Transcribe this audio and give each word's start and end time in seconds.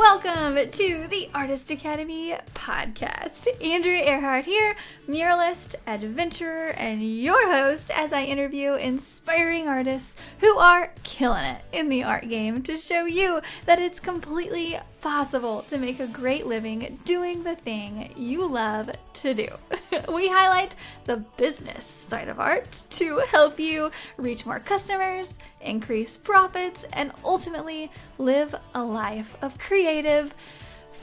Welcome 0.00 0.70
to 0.70 1.06
the 1.08 1.28
Artist 1.34 1.70
Academy 1.70 2.34
podcast. 2.54 3.46
Andrea 3.62 4.02
Earhart 4.06 4.46
here, 4.46 4.74
muralist, 5.06 5.74
adventurer, 5.86 6.68
and 6.68 7.02
your 7.02 7.52
host 7.52 7.90
as 7.94 8.10
I 8.10 8.22
interview 8.22 8.72
inspiring 8.72 9.68
artists 9.68 10.16
who 10.38 10.56
are 10.56 10.94
killing 11.02 11.44
it 11.44 11.62
in 11.70 11.90
the 11.90 12.02
art 12.02 12.30
game 12.30 12.62
to 12.62 12.78
show 12.78 13.04
you 13.04 13.42
that 13.66 13.78
it's 13.78 14.00
completely 14.00 14.78
possible 15.02 15.66
to 15.68 15.76
make 15.76 16.00
a 16.00 16.06
great 16.06 16.46
living 16.46 16.98
doing 17.04 17.42
the 17.42 17.56
thing 17.56 18.10
you 18.16 18.48
love 18.48 18.90
to 19.12 19.34
do. 19.34 19.48
we 20.12 20.28
highlight 20.28 20.74
the 21.04 21.18
business 21.36 21.84
side 21.84 22.28
of 22.28 22.40
art 22.40 22.82
to 22.90 23.18
help 23.30 23.58
you 23.58 23.90
reach 24.16 24.46
more 24.46 24.60
customers, 24.60 25.38
increase 25.60 26.16
profits, 26.16 26.84
and 26.92 27.12
ultimately 27.24 27.90
live 28.18 28.54
a 28.74 28.82
life 28.82 29.36
of 29.42 29.58
creative 29.58 30.34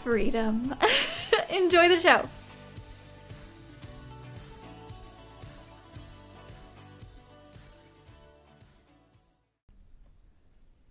freedom. 0.03 0.75
Enjoy 1.49 1.87
the 1.87 1.97
show. 1.97 2.27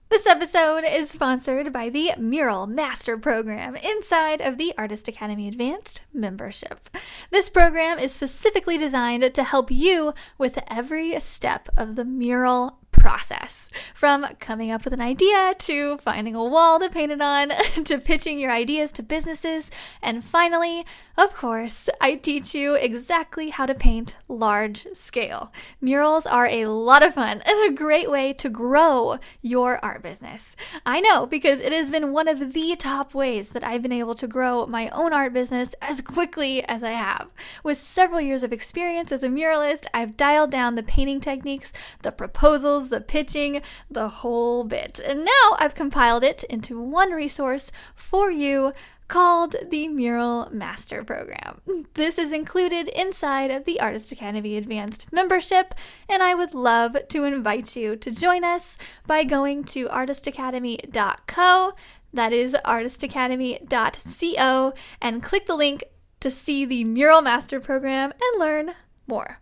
This 0.08 0.24
episode 0.24 0.84
is 0.88 1.10
sponsored 1.10 1.72
by 1.72 1.88
the 1.88 2.12
Mural 2.16 2.68
Master 2.68 3.18
Program 3.18 3.74
inside 3.74 4.40
of 4.40 4.56
the 4.56 4.72
Artist 4.78 5.08
Academy 5.08 5.48
Advanced 5.48 6.02
membership. 6.12 6.88
This 7.30 7.50
program 7.50 7.98
is 7.98 8.12
specifically 8.12 8.78
designed 8.78 9.34
to 9.34 9.42
help 9.42 9.68
you 9.68 10.14
with 10.38 10.60
every 10.68 11.18
step 11.18 11.68
of 11.76 11.96
the 11.96 12.04
mural 12.04 12.78
process 12.98 13.68
from 13.94 14.26
coming 14.40 14.70
up 14.70 14.84
with 14.84 14.92
an 14.92 15.00
idea 15.00 15.54
to 15.58 15.96
finding 15.98 16.34
a 16.34 16.44
wall 16.44 16.78
to 16.80 16.88
paint 16.88 17.12
it 17.12 17.20
on 17.20 17.48
to 17.84 17.98
pitching 17.98 18.38
your 18.38 18.50
ideas 18.50 18.92
to 18.92 19.02
businesses. 19.02 19.70
And 20.02 20.24
finally, 20.24 20.84
of 21.16 21.34
course, 21.34 21.88
I 22.00 22.16
teach 22.16 22.54
you 22.54 22.74
exactly 22.74 23.50
how 23.50 23.66
to 23.66 23.74
paint 23.74 24.16
large 24.28 24.86
scale. 24.92 25.52
Murals 25.80 26.26
are 26.26 26.46
a 26.46 26.66
lot 26.66 27.02
of 27.02 27.14
fun 27.14 27.42
and 27.46 27.70
a 27.70 27.74
great 27.74 28.10
way 28.10 28.32
to 28.34 28.48
grow 28.48 29.18
your 29.40 29.82
art 29.84 30.02
business. 30.02 30.56
I 30.84 31.00
know 31.00 31.26
because 31.26 31.60
it 31.60 31.72
has 31.72 31.90
been 31.90 32.12
one 32.12 32.28
of 32.28 32.52
the 32.52 32.76
top 32.76 33.14
ways 33.14 33.50
that 33.50 33.64
I've 33.64 33.82
been 33.82 33.92
able 33.92 34.14
to 34.16 34.26
grow 34.26 34.66
my 34.66 34.88
own 34.90 35.12
art 35.12 35.32
business 35.32 35.74
as 35.80 36.00
quickly 36.00 36.62
as 36.64 36.82
I 36.82 36.90
have. 36.90 37.28
With 37.62 37.78
several 37.78 38.20
years 38.20 38.42
of 38.42 38.52
experience 38.52 39.10
as 39.12 39.22
a 39.22 39.28
muralist, 39.28 39.86
I've 39.94 40.16
dialed 40.16 40.50
down 40.50 40.74
the 40.74 40.82
painting 40.82 41.20
techniques, 41.20 41.72
the 42.02 42.12
proposals, 42.12 42.85
the 42.88 43.00
pitching, 43.00 43.62
the 43.90 44.08
whole 44.08 44.64
bit. 44.64 45.00
And 45.04 45.24
now 45.24 45.56
I've 45.58 45.74
compiled 45.74 46.24
it 46.24 46.44
into 46.44 46.80
one 46.80 47.12
resource 47.12 47.70
for 47.94 48.30
you 48.30 48.72
called 49.08 49.56
the 49.70 49.88
Mural 49.88 50.48
Master 50.50 51.04
Program. 51.04 51.60
This 51.94 52.18
is 52.18 52.32
included 52.32 52.88
inside 52.88 53.50
of 53.50 53.64
the 53.64 53.80
Artist 53.80 54.12
Academy 54.12 54.56
Advanced 54.56 55.12
membership, 55.12 55.74
and 56.08 56.22
I 56.22 56.34
would 56.34 56.54
love 56.54 56.96
to 57.08 57.24
invite 57.24 57.74
you 57.76 57.96
to 57.96 58.10
join 58.10 58.44
us 58.44 58.78
by 59.06 59.24
going 59.24 59.64
to 59.64 59.86
artistacademy.co. 59.86 61.72
That 62.12 62.32
is 62.32 62.56
artistacademy.co, 62.64 64.72
and 65.00 65.22
click 65.22 65.46
the 65.46 65.54
link 65.54 65.84
to 66.20 66.30
see 66.30 66.64
the 66.64 66.84
Mural 66.84 67.22
Master 67.22 67.60
Program 67.60 68.10
and 68.10 68.40
learn 68.40 68.72
more. 69.06 69.38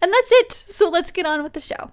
And 0.00 0.12
that's 0.12 0.32
it, 0.32 0.52
so 0.52 0.88
let's 0.88 1.10
get 1.10 1.26
on 1.26 1.42
with 1.42 1.54
the 1.54 1.60
show. 1.60 1.90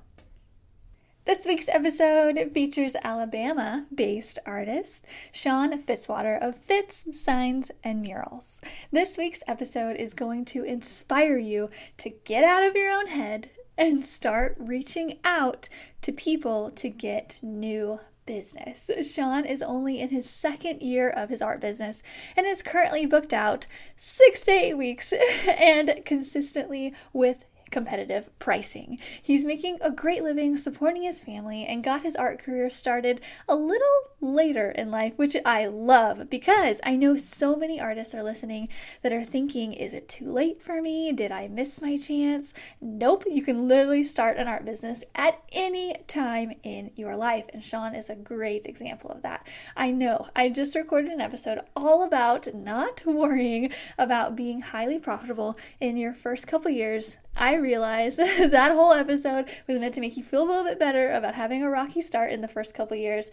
This 1.24 1.46
week's 1.46 1.70
episode 1.70 2.40
features 2.52 2.96
Alabama 3.04 3.86
based 3.94 4.40
artist 4.44 5.06
Shawn 5.32 5.72
Fitzwater 5.78 6.42
of 6.42 6.56
Fitz 6.56 7.06
Signs 7.14 7.70
and 7.84 8.02
Murals. 8.02 8.60
This 8.92 9.20
week's 9.20 9.44
episode 9.48 9.98
is 9.98 10.16
going 10.16 10.46
to 10.46 10.64
inspire 10.64 11.38
you 11.38 11.70
to 11.98 12.10
get 12.10 12.44
out 12.44 12.64
of 12.64 12.76
your 12.76 12.92
own 12.92 13.06
head 13.06 13.52
and 13.78 14.04
start 14.04 14.56
reaching 14.58 15.20
out 15.24 15.70
to 16.02 16.12
people 16.12 16.72
to 16.72 16.90
get 16.90 17.38
new 17.44 18.00
business. 18.26 18.90
Shawn 19.04 19.46
is 19.46 19.62
only 19.62 20.00
in 20.00 20.10
his 20.10 20.28
second 20.28 20.82
year 20.82 21.10
of 21.10 21.30
his 21.30 21.42
art 21.42 21.62
business 21.62 22.02
and 22.36 22.48
is 22.48 22.64
currently 22.64 23.06
booked 23.06 23.34
out 23.34 23.68
six 23.96 24.46
to 24.46 24.52
eight 24.52 24.78
weeks 24.78 25.14
and 25.48 26.02
consistently 26.04 26.96
with 27.14 27.46
competitive 27.72 28.30
pricing. 28.40 29.00
He's 29.22 29.46
making 29.46 29.78
a 29.82 29.92
great 29.92 30.24
living 30.24 30.58
supporting 30.58 31.04
his 31.04 31.22
family 31.22 31.66
and 31.66 31.84
got 31.84 32.04
his 32.04 32.16
art 32.16 32.40
career 32.40 32.70
started 32.70 33.22
a 33.48 33.56
little 33.56 33.88
later 34.20 34.72
in 34.72 34.92
life, 34.92 35.14
which 35.16 35.36
I 35.46 35.66
love 35.66 36.30
because 36.30 36.80
I 36.84 36.96
know 36.96 37.16
so 37.16 37.56
many 37.56 37.82
artists 37.82 38.14
are 38.14 38.24
listening 38.24 38.70
that 39.02 39.14
are 39.14 39.24
thinking, 39.24 39.74
is 39.74 39.94
it 39.94 40.08
too 40.08 40.32
late 40.32 40.62
for 40.62 40.82
me? 40.82 41.12
Did 41.12 41.32
I 41.32 41.48
miss 41.48 41.82
my 41.82 41.98
chance? 41.98 42.54
Nope, 42.80 43.24
you 43.30 43.42
can 43.42 43.68
literally 43.68 44.04
start 44.04 44.38
an 44.38 44.48
art 44.48 44.66
business 44.66 45.04
at 45.16 45.42
any 45.52 45.96
time 46.08 46.54
in 46.64 46.92
your 46.96 47.16
life. 47.16 47.46
And 47.54 47.64
Shawn 47.64 47.96
is 47.96 48.10
a 48.10 48.16
great 48.16 48.66
example 48.66 49.10
of 49.10 49.24
that. 49.24 49.48
I 49.76 49.92
know 49.92 50.28
I 50.36 50.50
just 50.50 50.76
recorded 50.76 51.12
an 51.12 51.22
episode 51.22 51.60
all 51.76 52.04
about 52.04 52.54
not 52.54 53.04
worrying 53.06 53.72
about 53.98 54.36
being 54.36 54.62
highly 54.62 55.00
profitable 55.00 55.58
in 55.80 55.98
your 55.98 56.14
first 56.14 56.48
couple 56.48 56.72
years 56.72 57.18
I 57.36 57.56
realized 57.56 58.18
that 58.18 58.72
whole 58.72 58.94
episode 58.94 59.50
was 59.68 59.80
meant 59.80 59.96
to 59.96 60.02
make 60.02 60.18
you 60.18 60.24
feel 60.24 60.44
a 60.44 60.50
little 60.50 60.64
bit 60.64 60.80
better 60.80 61.10
about 61.10 61.36
having 61.36 61.64
a 61.64 61.70
rocky 61.70 62.02
start 62.02 62.32
in 62.32 62.42
the 62.42 62.48
first 62.48 62.74
couple 62.74 62.98
years. 62.98 63.32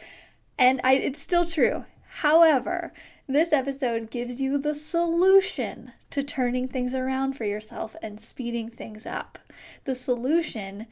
And 0.58 0.80
I, 0.84 0.94
it's 0.94 1.20
still 1.20 1.46
true. 1.46 1.84
However, 2.08 2.92
this 3.28 3.52
episode 3.52 4.10
gives 4.10 4.40
you 4.40 4.56
the 4.56 4.74
solution 4.74 5.92
to 6.10 6.22
turning 6.22 6.66
things 6.66 6.94
around 6.94 7.34
for 7.34 7.44
yourself 7.44 7.94
and 8.02 8.18
speeding 8.18 8.70
things 8.70 9.04
up. 9.04 9.38
The 9.84 9.94
solution 9.94 10.86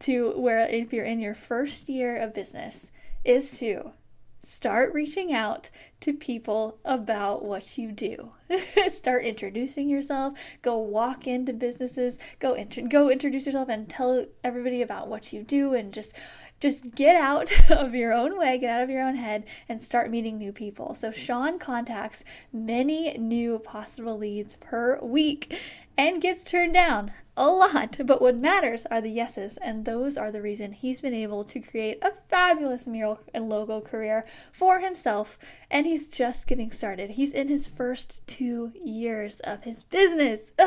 to 0.00 0.32
where, 0.40 0.66
if 0.66 0.92
you're 0.92 1.04
in 1.04 1.20
your 1.20 1.34
first 1.34 1.88
year 1.88 2.16
of 2.16 2.34
business, 2.34 2.90
is 3.24 3.58
to 3.58 3.92
start 4.40 4.92
reaching 4.94 5.32
out 5.32 5.70
to 6.00 6.12
people 6.12 6.78
about 6.84 7.44
what 7.44 7.76
you 7.78 7.92
do. 7.92 8.32
start 8.90 9.24
introducing 9.24 9.88
yourself. 9.88 10.38
Go 10.62 10.78
walk 10.78 11.26
into 11.26 11.52
businesses. 11.52 12.18
Go 12.38 12.54
int- 12.54 12.88
go 12.88 13.10
introduce 13.10 13.46
yourself 13.46 13.68
and 13.68 13.88
tell 13.88 14.26
everybody 14.42 14.82
about 14.82 15.08
what 15.08 15.32
you 15.32 15.42
do 15.42 15.74
and 15.74 15.92
just 15.92 16.14
just 16.60 16.94
get 16.94 17.16
out 17.16 17.50
of 17.70 17.94
your 17.94 18.12
own 18.12 18.38
way, 18.38 18.58
get 18.58 18.70
out 18.70 18.82
of 18.82 18.90
your 18.90 19.02
own 19.02 19.16
head 19.16 19.44
and 19.68 19.82
start 19.82 20.10
meeting 20.10 20.38
new 20.38 20.52
people. 20.52 20.94
So 20.94 21.10
Shawn 21.10 21.58
contacts 21.58 22.22
many 22.52 23.16
new 23.18 23.58
possible 23.58 24.16
leads 24.16 24.56
per 24.56 25.00
week 25.00 25.58
and 25.96 26.20
gets 26.20 26.44
turned 26.44 26.74
down 26.74 27.12
a 27.36 27.48
lot, 27.50 27.98
but 28.04 28.20
what 28.20 28.36
matters 28.36 28.84
are 28.90 29.00
the 29.00 29.10
yeses, 29.10 29.56
and 29.62 29.84
those 29.84 30.18
are 30.18 30.30
the 30.30 30.42
reason 30.42 30.72
he's 30.72 31.00
been 31.00 31.14
able 31.14 31.42
to 31.44 31.58
create 31.58 31.98
a 32.02 32.12
fabulous 32.28 32.86
mural 32.86 33.20
and 33.32 33.48
logo 33.48 33.80
career 33.80 34.26
for 34.52 34.80
himself, 34.80 35.38
and 35.70 35.86
he's 35.86 36.10
just 36.10 36.46
getting 36.46 36.70
started. 36.70 37.10
He's 37.10 37.32
in 37.32 37.48
his 37.48 37.66
first 37.66 38.26
two 38.26 38.72
years 38.74 39.40
of 39.40 39.62
his 39.62 39.84
business. 39.84 40.52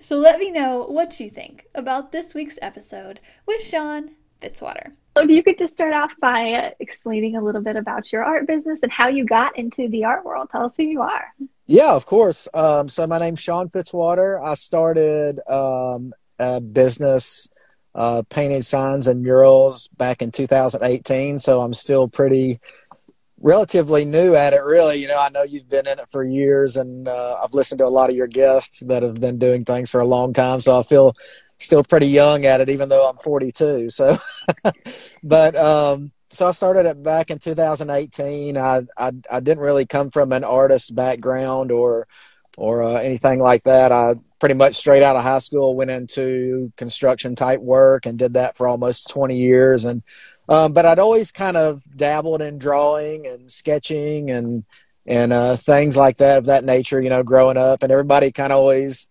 So 0.00 0.16
let 0.16 0.38
me 0.38 0.50
know 0.50 0.84
what 0.88 1.18
you 1.18 1.30
think 1.30 1.66
about 1.74 2.12
this 2.12 2.34
week's 2.34 2.58
episode 2.62 3.20
with 3.46 3.62
Shawn 3.62 4.12
Fitzwater. 4.40 4.92
If 5.16 5.28
you 5.28 5.42
could 5.42 5.58
just 5.58 5.74
start 5.74 5.92
off 5.92 6.12
by 6.20 6.74
explaining 6.80 7.36
a 7.36 7.42
little 7.42 7.60
bit 7.60 7.76
about 7.76 8.12
your 8.12 8.24
art 8.24 8.46
business 8.46 8.80
and 8.82 8.90
how 8.90 9.08
you 9.08 9.24
got 9.26 9.58
into 9.58 9.88
the 9.88 10.04
art 10.04 10.24
world. 10.24 10.48
Tell 10.50 10.64
us 10.64 10.72
who 10.76 10.84
you 10.84 11.02
are. 11.02 11.26
Yeah, 11.66 11.92
of 11.94 12.06
course. 12.06 12.48
Um, 12.54 12.88
so 12.88 13.06
my 13.06 13.18
name's 13.18 13.40
Shawn 13.40 13.68
Fitzwater. 13.68 14.42
I 14.44 14.54
started 14.54 15.38
um, 15.48 16.12
a 16.38 16.60
business 16.60 17.48
uh, 17.94 18.22
painting 18.30 18.62
signs 18.62 19.06
and 19.06 19.22
murals 19.22 19.88
back 19.88 20.22
in 20.22 20.30
2018. 20.30 21.38
So 21.38 21.60
I'm 21.60 21.74
still 21.74 22.08
pretty 22.08 22.60
relatively 23.38 24.04
new 24.04 24.34
at 24.34 24.54
it, 24.54 24.62
really. 24.62 24.96
You 24.96 25.08
know, 25.08 25.18
I 25.18 25.28
know 25.28 25.42
you've 25.42 25.68
been 25.68 25.86
in 25.86 25.98
it 25.98 26.08
for 26.10 26.24
years, 26.24 26.76
and 26.76 27.08
uh, 27.08 27.36
I've 27.42 27.52
listened 27.52 27.80
to 27.80 27.84
a 27.84 27.88
lot 27.88 28.08
of 28.08 28.16
your 28.16 28.28
guests 28.28 28.80
that 28.80 29.02
have 29.02 29.20
been 29.20 29.38
doing 29.38 29.64
things 29.64 29.90
for 29.90 30.00
a 30.00 30.06
long 30.06 30.32
time. 30.32 30.60
So 30.60 30.78
I 30.78 30.82
feel 30.84 31.14
still 31.64 31.82
pretty 31.82 32.06
young 32.06 32.44
at 32.44 32.60
it, 32.60 32.68
even 32.68 32.88
though 32.88 33.08
I'm 33.08 33.16
42. 33.18 33.90
So, 33.90 34.16
but 35.22 35.56
um, 35.56 36.12
so 36.30 36.46
I 36.46 36.52
started 36.52 36.86
it 36.86 37.02
back 37.02 37.30
in 37.30 37.38
2018. 37.38 38.56
I, 38.56 38.82
I, 38.96 39.12
I 39.30 39.40
didn't 39.40 39.62
really 39.62 39.86
come 39.86 40.10
from 40.10 40.32
an 40.32 40.44
artist 40.44 40.94
background 40.94 41.70
or 41.70 42.06
or 42.58 42.82
uh, 42.82 42.94
anything 42.96 43.40
like 43.40 43.62
that. 43.64 43.92
I 43.92 44.14
pretty 44.38 44.54
much 44.54 44.74
straight 44.74 45.02
out 45.02 45.16
of 45.16 45.22
high 45.22 45.38
school 45.38 45.76
went 45.76 45.90
into 45.90 46.72
construction 46.76 47.34
type 47.34 47.60
work 47.60 48.06
and 48.06 48.18
did 48.18 48.34
that 48.34 48.56
for 48.56 48.66
almost 48.68 49.08
20 49.08 49.36
years. 49.36 49.84
And 49.84 50.02
um, 50.48 50.72
but 50.72 50.84
I'd 50.84 50.98
always 50.98 51.32
kind 51.32 51.56
of 51.56 51.82
dabbled 51.96 52.42
in 52.42 52.58
drawing 52.58 53.26
and 53.26 53.50
sketching 53.50 54.30
and 54.30 54.64
and 55.06 55.32
uh, 55.32 55.56
things 55.56 55.96
like 55.96 56.18
that 56.18 56.38
of 56.38 56.44
that 56.46 56.64
nature. 56.64 57.00
You 57.00 57.10
know, 57.10 57.22
growing 57.22 57.56
up, 57.56 57.82
and 57.82 57.92
everybody 57.92 58.32
kind 58.32 58.52
of 58.52 58.58
always 58.58 59.08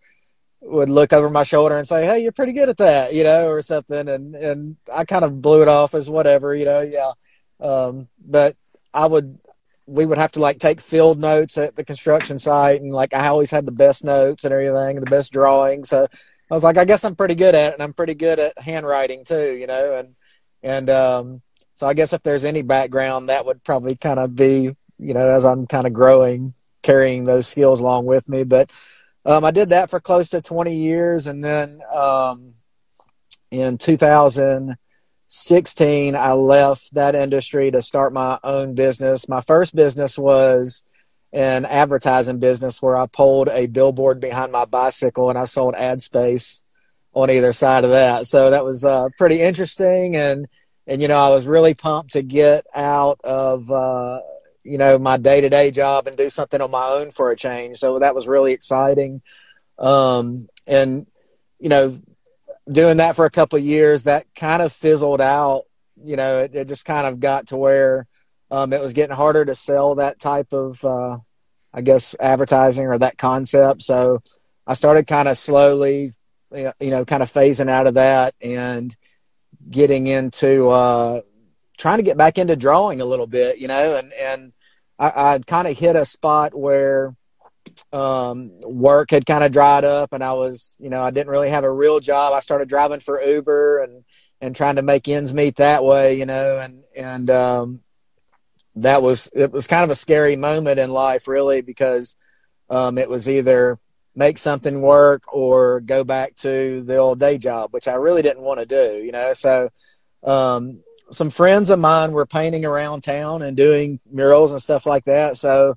would 0.62 0.90
look 0.90 1.12
over 1.14 1.30
my 1.30 1.44
shoulder 1.44 1.78
and 1.78 1.88
say, 1.88 2.06
"Hey, 2.06 2.20
you're 2.20 2.32
pretty 2.32 2.54
good 2.54 2.70
at 2.70 2.78
that," 2.78 3.14
you 3.14 3.24
know, 3.24 3.48
or 3.48 3.62
something, 3.62 4.08
and 4.08 4.36
and 4.36 4.78
I 4.94 5.06
kind 5.06 5.26
of 5.26 5.42
blew 5.42 5.62
it 5.62 5.68
off 5.68 5.94
as 5.94 6.10
whatever, 6.10 6.56
you 6.56 6.66
know, 6.66 6.82
yeah. 6.82 7.12
Um, 7.60 8.08
but 8.26 8.56
I 8.94 9.08
would 9.08 9.40
we 9.88 10.06
would 10.06 10.18
have 10.18 10.32
to 10.34 10.40
like 10.40 10.60
take 10.60 10.80
field 10.80 11.20
notes 11.20 11.58
at 11.58 11.76
the 11.76 11.84
construction 11.86 12.38
site, 12.38 12.82
and 12.82 12.92
like 12.94 13.14
I 13.14 13.28
always 13.28 13.52
had 13.52 13.66
the 13.66 13.72
best 13.72 14.04
notes 14.04 14.44
and 14.46 14.54
everything, 14.54 14.98
and 14.98 15.06
the 15.06 15.10
best 15.12 15.34
drawings. 15.34 15.90
So 15.90 16.06
I 16.50 16.54
was 16.54 16.64
like, 16.64 16.78
I 16.78 16.86
guess 16.86 17.04
I'm 17.04 17.16
pretty 17.16 17.36
good 17.36 17.56
at 17.56 17.70
it, 17.70 17.74
and 17.76 17.84
I'm 17.84 17.94
pretty 17.94 18.16
good 18.16 18.40
at 18.40 18.58
handwriting 18.60 19.24
too, 19.26 19.54
you 19.54 19.68
know, 19.68 19.96
and 19.96 20.16
and 20.64 20.90
um, 20.90 21.42
so 21.74 21.88
I 21.88 21.94
guess 21.94 22.14
if 22.14 22.22
there's 22.24 22.46
any 22.46 22.62
background, 22.62 23.30
that 23.30 23.46
would 23.46 23.64
probably 23.64 23.96
kind 23.96 24.20
of 24.20 24.36
be, 24.36 24.76
you 25.00 25.14
know, 25.14 25.30
as 25.30 25.46
I'm 25.46 25.66
kind 25.66 25.88
of 25.88 25.94
growing, 25.94 26.54
carrying 26.84 27.24
those 27.24 27.48
skills 27.48 27.80
along 27.80 28.06
with 28.06 28.30
me. 28.30 28.44
But 28.44 28.72
um, 29.26 29.44
I 29.46 29.52
did 29.52 29.70
that 29.70 29.90
for 29.90 30.00
close 30.00 30.30
to 30.30 30.42
20 30.42 30.76
years, 30.76 31.28
and 31.28 31.44
then 31.44 31.80
um, 31.94 32.54
in 33.52 33.78
2016, 33.78 36.16
I 36.16 36.34
left 36.34 36.94
that 36.94 37.16
industry 37.16 37.72
to 37.72 37.82
start 37.82 38.14
my 38.14 38.40
own 38.44 38.76
business. 38.76 39.30
My 39.30 39.42
first 39.42 39.76
business 39.76 40.18
was 40.18 40.84
an 41.34 41.66
advertising 41.66 42.40
business 42.40 42.82
where 42.82 42.98
I 42.98 43.08
pulled 43.08 43.50
a 43.50 43.68
billboard 43.68 44.20
behind 44.20 44.52
my 44.52 44.66
bicycle 44.66 45.30
and 45.30 45.38
I 45.38 45.46
sold 45.46 45.76
ad 45.76 46.02
space 46.02 46.64
on 47.14 47.30
either 47.30 47.54
side 47.54 47.84
of 47.84 47.92
that. 47.92 48.28
So 48.28 48.50
that 48.50 48.66
was 48.66 48.84
uh, 48.84 49.10
pretty 49.18 49.42
interesting 49.42 50.16
and 50.16 50.48
and 50.88 51.02
you 51.02 51.08
know 51.08 51.18
I 51.18 51.30
was 51.30 51.48
really 51.48 51.74
pumped 51.74 52.14
to 52.14 52.22
get 52.22 52.66
out 52.76 53.20
of 53.24 53.72
uh, 53.72 54.20
you 54.64 54.78
know 54.78 55.00
my 55.00 55.18
day 55.18 55.42
to 55.42 55.50
day 55.50 55.72
job 55.72 56.08
and 56.08 56.18
do 56.18 56.30
something 56.30 56.62
on 56.62 56.72
my 56.72 56.86
own 56.86 57.12
for 57.12 57.32
a 57.32 57.36
change. 57.36 57.78
So 57.78 58.00
that 58.00 58.16
was 58.16 58.28
really 58.28 58.54
exciting. 58.54 59.22
Um, 59.80 60.48
and 60.68 61.08
you 61.60 61.70
know 61.70 61.98
doing 62.72 62.98
that 62.98 63.16
for 63.16 63.26
a 63.26 63.32
couple 63.32 63.58
years 63.60 64.04
that 64.04 64.26
kind 64.36 64.62
of 64.62 64.72
fizzled 64.72 65.22
out. 65.22 65.64
You 66.04 66.16
know 66.16 66.40
it, 66.40 66.56
it 66.56 66.68
just 66.68 66.86
kind 66.86 67.08
of 67.08 67.20
got 67.20 67.48
to 67.48 67.58
where 67.58 68.08
um, 68.52 68.74
it 68.74 68.82
was 68.82 68.94
getting 68.94 69.16
harder 69.16 69.46
to 69.46 69.56
sell 69.56 69.96
that 69.96 70.20
type 70.20 70.52
of, 70.52 70.84
uh, 70.84 71.18
I 71.74 71.82
guess, 71.82 72.14
advertising 72.20 72.86
or 72.86 72.98
that 72.98 73.18
concept. 73.18 73.82
So 73.82 74.22
I 74.68 74.74
started 74.74 75.08
kind 75.08 75.30
of 75.30 75.38
slowly, 75.38 76.14
you 76.54 76.72
know, 76.82 77.06
kind 77.06 77.24
of 77.24 77.32
phasing 77.32 77.70
out 77.70 77.88
of 77.88 77.94
that 77.94 78.36
and 78.42 78.96
getting 79.70 80.08
into 80.08 80.68
uh, 80.68 81.22
trying 81.82 81.98
to 81.98 82.04
get 82.04 82.18
back 82.18 82.38
into 82.38 82.56
drawing 82.56 83.02
a 83.02 83.06
little 83.06 83.26
bit, 83.26 83.58
you 83.58 83.68
know, 83.68 83.96
and 83.96 84.14
and 84.14 84.54
I, 85.00 85.12
I'd 85.16 85.48
kind 85.48 85.68
of 85.68 85.78
hit 85.78 85.96
a 85.96 86.06
spot 86.06 86.54
where 86.54 87.16
um, 87.92 88.52
work 88.64 89.10
had 89.10 89.26
kind 89.26 89.44
of 89.44 89.52
dried 89.52 89.84
up, 89.84 90.14
and 90.14 90.24
I 90.24 90.34
was, 90.34 90.76
you 90.80 90.92
know, 90.92 91.02
I 91.02 91.10
didn't 91.10 91.32
really 91.32 91.50
have 91.50 91.64
a 91.64 91.74
real 91.74 92.00
job. 92.00 92.34
I 92.34 92.40
started 92.40 92.70
driving 92.70 93.00
for 93.00 93.20
Uber 93.20 93.84
and 93.84 94.04
and 94.42 94.56
trying 94.56 94.76
to 94.76 94.84
make 94.84 95.08
ends 95.08 95.34
meet 95.34 95.56
that 95.56 95.84
way, 95.84 96.20
you 96.20 96.28
know, 96.28 96.60
and 96.60 96.84
and 96.96 97.32
um, 97.32 97.80
that 98.76 99.02
was 99.02 99.30
it 99.34 99.52
was 99.52 99.66
kind 99.66 99.84
of 99.84 99.90
a 99.90 99.96
scary 99.96 100.36
moment 100.36 100.80
in 100.80 100.92
life 100.92 101.28
really 101.28 101.62
because 101.62 102.16
um, 102.70 103.00
it 103.00 103.10
was 103.10 103.28
either 103.28 103.80
make 104.16 104.38
something 104.38 104.82
work 104.82 105.34
or 105.34 105.80
go 105.82 106.04
back 106.04 106.36
to 106.36 106.84
the 106.84 106.98
old 106.98 107.18
day 107.18 107.38
job 107.38 107.70
which 107.72 107.88
i 107.88 107.94
really 107.94 108.22
didn't 108.22 108.44
want 108.44 108.60
to 108.60 108.66
do 108.66 109.02
you 109.06 109.12
know 109.12 109.32
so 109.34 109.70
um, 110.24 110.84
some 111.12 111.30
friends 111.30 111.70
of 111.70 111.80
mine 111.80 112.12
were 112.12 112.26
painting 112.26 112.66
around 112.66 113.02
town 113.02 113.42
and 113.42 113.58
doing 113.58 114.00
murals 114.10 114.52
and 114.52 114.62
stuff 114.62 114.86
like 114.86 115.06
that 115.06 115.38
so 115.38 115.76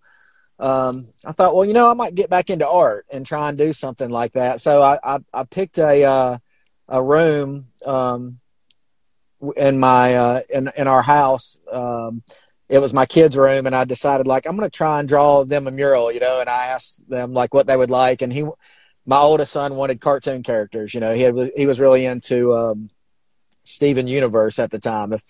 um, 0.59 1.09
i 1.25 1.33
thought 1.33 1.55
well 1.55 1.65
you 1.65 1.73
know 1.73 1.91
i 1.91 1.95
might 1.95 2.15
get 2.15 2.31
back 2.31 2.51
into 2.51 2.69
art 2.69 3.07
and 3.13 3.27
try 3.27 3.49
and 3.49 3.59
do 3.59 3.73
something 3.73 4.11
like 4.11 4.33
that 4.33 4.61
so 4.61 4.83
i, 4.83 4.99
I, 5.03 5.19
I 5.33 5.45
picked 5.45 5.79
a, 5.79 6.05
uh, 6.05 6.39
a 6.89 7.03
room 7.03 7.67
um, 7.85 8.39
in 9.57 9.79
my 9.79 10.15
uh, 10.15 10.41
in, 10.49 10.71
in 10.77 10.89
our 10.89 11.03
house 11.03 11.61
um, 11.73 12.23
it 12.69 12.79
was 12.79 12.95
my 12.95 13.07
kids' 13.07 13.37
room, 13.37 13.67
and 13.67 13.75
I 13.75 13.85
decided 13.85 14.27
like 14.27 14.47
I'm 14.47 14.57
going 14.57 14.69
to 14.69 14.77
try 14.77 14.99
and 14.99 15.09
draw 15.09 15.45
them 15.45 15.67
a 15.67 15.71
mural, 15.71 16.11
you 16.11 16.21
know. 16.21 16.41
And 16.41 16.49
I 16.49 16.67
asked 16.67 17.09
them 17.09 17.33
like 17.33 17.53
what 17.53 17.67
they 17.67 17.77
would 17.77 17.91
like, 17.91 18.23
and 18.23 18.33
he, 18.33 18.45
my 19.07 19.19
oldest 19.19 19.53
son, 19.53 19.77
wanted 19.77 20.01
cartoon 20.01 20.43
characters. 20.43 20.95
You 20.95 21.01
know, 21.01 21.13
he 21.15 21.23
had 21.23 21.37
he 21.57 21.67
was 21.67 21.79
really 21.79 22.07
into 22.07 22.55
um, 22.55 22.91
Steven 23.65 24.07
Universe 24.07 24.59
at 24.59 24.71
the 24.71 24.79
time. 24.79 25.13
If, 25.13 25.23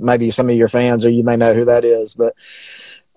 maybe 0.00 0.30
some 0.30 0.48
of 0.48 0.56
your 0.56 0.68
fans 0.68 1.04
or 1.04 1.10
you 1.10 1.22
may 1.22 1.36
know 1.36 1.54
who 1.54 1.66
that 1.66 1.84
is, 1.84 2.14
but 2.14 2.34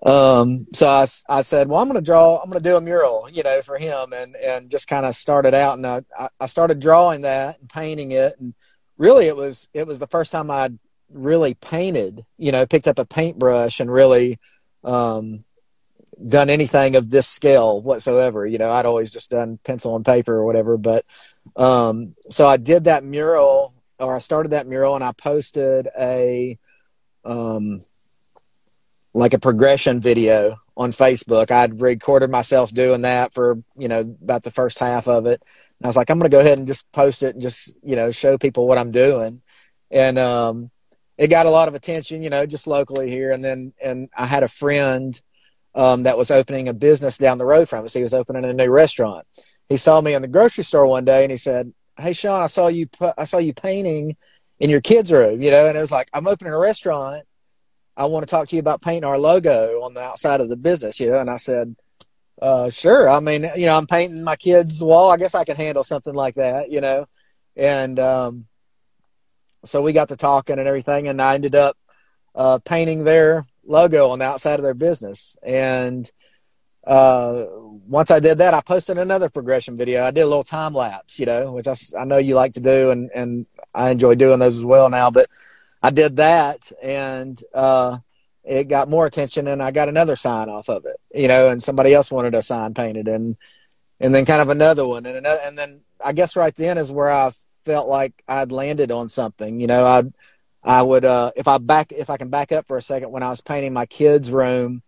um, 0.04 0.66
so 0.74 0.86
I, 0.86 1.06
I 1.28 1.42
said, 1.42 1.68
well, 1.68 1.80
I'm 1.80 1.88
going 1.88 1.98
to 1.98 2.04
draw, 2.04 2.36
I'm 2.36 2.50
going 2.50 2.62
to 2.62 2.68
do 2.68 2.76
a 2.76 2.80
mural, 2.80 3.26
you 3.32 3.42
know, 3.42 3.62
for 3.62 3.78
him, 3.78 4.12
and 4.12 4.36
and 4.36 4.70
just 4.70 4.86
kind 4.86 5.06
of 5.06 5.16
started 5.16 5.54
out, 5.54 5.78
and 5.78 5.86
I 5.86 6.02
I 6.38 6.46
started 6.46 6.80
drawing 6.80 7.22
that 7.22 7.58
and 7.60 7.70
painting 7.70 8.12
it, 8.12 8.34
and 8.38 8.54
really 8.98 9.26
it 9.26 9.36
was 9.36 9.68
it 9.72 9.86
was 9.86 9.98
the 9.98 10.06
first 10.06 10.30
time 10.30 10.50
I'd 10.50 10.78
really 11.10 11.54
painted, 11.54 12.24
you 12.36 12.52
know, 12.52 12.66
picked 12.66 12.88
up 12.88 12.98
a 12.98 13.06
paintbrush 13.06 13.80
and 13.80 13.90
really 13.90 14.38
um, 14.82 15.38
done 16.26 16.50
anything 16.50 16.96
of 16.96 17.10
this 17.10 17.28
scale 17.28 17.80
whatsoever. 17.80 18.46
You 18.46 18.58
know, 18.58 18.70
I'd 18.70 18.86
always 18.86 19.10
just 19.10 19.30
done 19.30 19.58
pencil 19.64 19.96
and 19.96 20.04
paper 20.04 20.34
or 20.34 20.44
whatever. 20.44 20.76
But 20.76 21.04
um, 21.56 22.14
so 22.30 22.46
I 22.46 22.56
did 22.56 22.84
that 22.84 23.04
mural, 23.04 23.74
or 23.98 24.16
I 24.16 24.18
started 24.18 24.50
that 24.50 24.66
mural, 24.66 24.94
and 24.94 25.04
I 25.04 25.12
posted 25.12 25.88
a 25.98 26.58
um, 27.24 27.80
like 29.12 29.34
a 29.34 29.38
progression 29.38 30.00
video 30.00 30.56
on 30.76 30.90
Facebook. 30.90 31.50
I'd 31.50 31.80
recorded 31.80 32.30
myself 32.30 32.72
doing 32.72 33.02
that 33.02 33.32
for 33.32 33.62
you 33.76 33.88
know 33.88 34.00
about 34.00 34.42
the 34.42 34.50
first 34.50 34.78
half 34.78 35.06
of 35.08 35.26
it. 35.26 35.40
And 35.78 35.86
I 35.86 35.88
was 35.88 35.96
like, 35.96 36.10
I'm 36.10 36.18
going 36.18 36.30
to 36.30 36.34
go 36.34 36.40
ahead 36.40 36.58
and 36.58 36.66
just 36.66 36.90
post 36.92 37.22
it 37.22 37.34
and 37.34 37.42
just 37.42 37.76
you 37.82 37.96
know 37.96 38.10
show 38.10 38.38
people 38.38 38.66
what 38.66 38.78
I'm 38.78 38.90
doing. 38.90 39.42
And 39.90 40.18
um, 40.18 40.70
it 41.16 41.28
got 41.28 41.46
a 41.46 41.50
lot 41.50 41.68
of 41.68 41.74
attention, 41.74 42.22
you 42.22 42.30
know, 42.30 42.46
just 42.46 42.66
locally 42.66 43.10
here. 43.10 43.30
And 43.30 43.44
then, 43.44 43.72
and 43.82 44.08
I 44.16 44.26
had 44.26 44.42
a 44.42 44.48
friend 44.48 45.20
um, 45.74 46.04
that 46.04 46.18
was 46.18 46.30
opening 46.30 46.68
a 46.68 46.74
business 46.74 47.18
down 47.18 47.38
the 47.38 47.46
road 47.46 47.68
from 47.68 47.84
us. 47.84 47.94
He 47.94 48.02
was 48.02 48.14
opening 48.14 48.44
a 48.44 48.52
new 48.52 48.70
restaurant. 48.70 49.26
He 49.68 49.76
saw 49.76 50.00
me 50.00 50.14
in 50.14 50.22
the 50.22 50.28
grocery 50.28 50.64
store 50.64 50.86
one 50.86 51.04
day, 51.04 51.22
and 51.22 51.30
he 51.30 51.36
said, 51.36 51.72
"Hey, 51.98 52.12
Shawn, 52.12 52.42
I 52.42 52.46
saw 52.48 52.68
you. 52.68 52.88
I 53.18 53.24
saw 53.24 53.38
you 53.38 53.54
painting 53.54 54.16
in 54.60 54.70
your 54.70 54.80
kids' 54.80 55.12
room. 55.12 55.42
You 55.42 55.50
know." 55.50 55.66
And 55.66 55.76
it 55.76 55.80
was 55.80 55.92
like, 55.92 56.08
"I'm 56.12 56.26
opening 56.26 56.52
a 56.52 56.58
restaurant. 56.58 57.24
I 57.96 58.06
want 58.06 58.26
to 58.26 58.30
talk 58.30 58.48
to 58.48 58.56
you 58.56 58.60
about 58.60 58.82
painting 58.82 59.04
our 59.04 59.18
logo 59.18 59.82
on 59.82 59.94
the 59.94 60.00
outside 60.00 60.40
of 60.40 60.48
the 60.48 60.56
business." 60.56 61.00
You 61.00 61.10
know, 61.10 61.20
and 61.20 61.30
I 61.30 61.36
said, 61.36 61.76
uh, 62.42 62.70
"Sure. 62.70 63.08
I 63.08 63.20
mean, 63.20 63.46
you 63.56 63.66
know, 63.66 63.76
I'm 63.76 63.86
painting 63.86 64.24
my 64.24 64.36
kids' 64.36 64.82
wall. 64.82 65.10
I 65.10 65.16
guess 65.16 65.34
I 65.34 65.44
can 65.44 65.56
handle 65.56 65.84
something 65.84 66.14
like 66.14 66.36
that. 66.36 66.70
You 66.70 66.80
know." 66.80 67.06
And 67.56 67.98
um, 68.00 68.46
so 69.64 69.82
we 69.82 69.92
got 69.92 70.08
to 70.08 70.16
talking 70.16 70.58
and 70.58 70.68
everything, 70.68 71.08
and 71.08 71.20
I 71.22 71.34
ended 71.34 71.54
up 71.54 71.76
uh, 72.34 72.58
painting 72.64 73.04
their 73.04 73.44
logo 73.64 74.10
on 74.10 74.18
the 74.18 74.24
outside 74.24 74.58
of 74.58 74.64
their 74.64 74.74
business. 74.74 75.36
And 75.42 76.10
uh, 76.86 77.46
once 77.86 78.10
I 78.10 78.20
did 78.20 78.38
that, 78.38 78.54
I 78.54 78.60
posted 78.60 78.98
another 78.98 79.28
progression 79.28 79.76
video. 79.76 80.04
I 80.04 80.10
did 80.10 80.22
a 80.22 80.26
little 80.26 80.44
time 80.44 80.74
lapse, 80.74 81.18
you 81.18 81.26
know, 81.26 81.52
which 81.52 81.66
I, 81.66 81.74
I 81.98 82.04
know 82.04 82.18
you 82.18 82.34
like 82.34 82.52
to 82.54 82.60
do, 82.60 82.90
and 82.90 83.10
and 83.14 83.46
I 83.74 83.90
enjoy 83.90 84.14
doing 84.14 84.38
those 84.38 84.56
as 84.56 84.64
well 84.64 84.88
now. 84.90 85.10
But 85.10 85.28
I 85.82 85.90
did 85.90 86.16
that, 86.16 86.72
and 86.82 87.40
uh, 87.52 87.98
it 88.44 88.68
got 88.68 88.88
more 88.88 89.06
attention, 89.06 89.48
and 89.48 89.62
I 89.62 89.70
got 89.70 89.88
another 89.88 90.16
sign 90.16 90.48
off 90.48 90.68
of 90.68 90.86
it, 90.86 90.96
you 91.14 91.28
know, 91.28 91.50
and 91.50 91.62
somebody 91.62 91.92
else 91.94 92.10
wanted 92.10 92.34
a 92.34 92.42
sign 92.42 92.74
painted, 92.74 93.08
and 93.08 93.36
and 94.00 94.14
then 94.14 94.24
kind 94.24 94.42
of 94.42 94.48
another 94.48 94.86
one, 94.86 95.06
and 95.06 95.16
another, 95.16 95.40
and 95.44 95.58
then 95.58 95.82
I 96.04 96.12
guess 96.12 96.36
right 96.36 96.54
then 96.54 96.78
is 96.78 96.92
where 96.92 97.10
I 97.10 97.32
felt 97.64 97.88
like 97.88 98.22
I'd 98.28 98.52
landed 98.52 98.92
on 98.92 99.08
something. 99.08 99.60
You 99.60 99.66
know, 99.66 99.84
I'd 99.84 100.12
I 100.62 100.82
would 100.82 101.04
uh, 101.04 101.32
if 101.36 101.48
I 101.48 101.58
back 101.58 101.92
if 101.92 102.08
I 102.10 102.16
can 102.16 102.30
back 102.30 102.52
up 102.52 102.66
for 102.66 102.78
a 102.78 102.82
second 102.82 103.10
when 103.10 103.22
I 103.22 103.30
was 103.30 103.40
painting 103.40 103.72
my 103.72 103.86
kids' 103.86 104.30
room, 104.30 104.82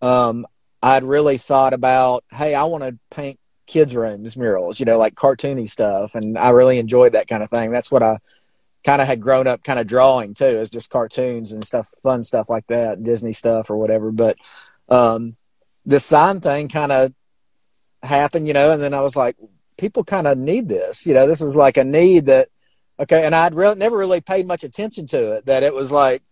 um, 0.00 0.46
I'd 0.82 1.04
really 1.04 1.38
thought 1.38 1.72
about, 1.74 2.24
hey, 2.30 2.54
I 2.54 2.64
want 2.64 2.82
to 2.82 2.98
paint 3.10 3.38
kids' 3.66 3.94
rooms 3.94 4.36
murals, 4.36 4.80
you 4.80 4.86
know, 4.86 4.98
like 4.98 5.14
cartoony 5.14 5.68
stuff, 5.68 6.14
and 6.14 6.36
I 6.36 6.50
really 6.50 6.78
enjoyed 6.78 7.12
that 7.12 7.28
kind 7.28 7.42
of 7.42 7.50
thing. 7.50 7.70
That's 7.70 7.90
what 7.90 8.02
I 8.02 8.18
kind 8.84 9.00
of 9.00 9.06
had 9.06 9.20
grown 9.20 9.46
up 9.46 9.62
kind 9.62 9.78
of 9.78 9.86
drawing 9.86 10.34
too, 10.34 10.44
is 10.44 10.70
just 10.70 10.90
cartoons 10.90 11.52
and 11.52 11.64
stuff, 11.64 11.88
fun 12.02 12.22
stuff 12.24 12.50
like 12.50 12.66
that, 12.66 13.02
Disney 13.02 13.32
stuff 13.32 13.70
or 13.70 13.76
whatever. 13.76 14.10
But 14.10 14.36
um, 14.88 15.32
this 15.86 16.04
sign 16.04 16.40
thing 16.40 16.68
kind 16.68 16.90
of 16.90 17.12
happened, 18.02 18.48
you 18.48 18.54
know, 18.54 18.72
and 18.72 18.82
then 18.82 18.92
I 18.92 19.00
was 19.02 19.14
like, 19.14 19.36
people 19.78 20.02
kind 20.02 20.26
of 20.26 20.36
need 20.36 20.68
this. 20.68 21.06
You 21.06 21.14
know, 21.14 21.28
this 21.28 21.40
is 21.40 21.54
like 21.54 21.76
a 21.76 21.84
need 21.84 22.26
that, 22.26 22.48
okay, 22.98 23.24
and 23.24 23.34
I'd 23.34 23.54
re- 23.54 23.74
never 23.76 23.96
really 23.96 24.20
paid 24.20 24.46
much 24.46 24.64
attention 24.64 25.06
to 25.08 25.36
it, 25.36 25.46
that 25.46 25.62
it 25.62 25.74
was 25.74 25.92
like, 25.92 26.22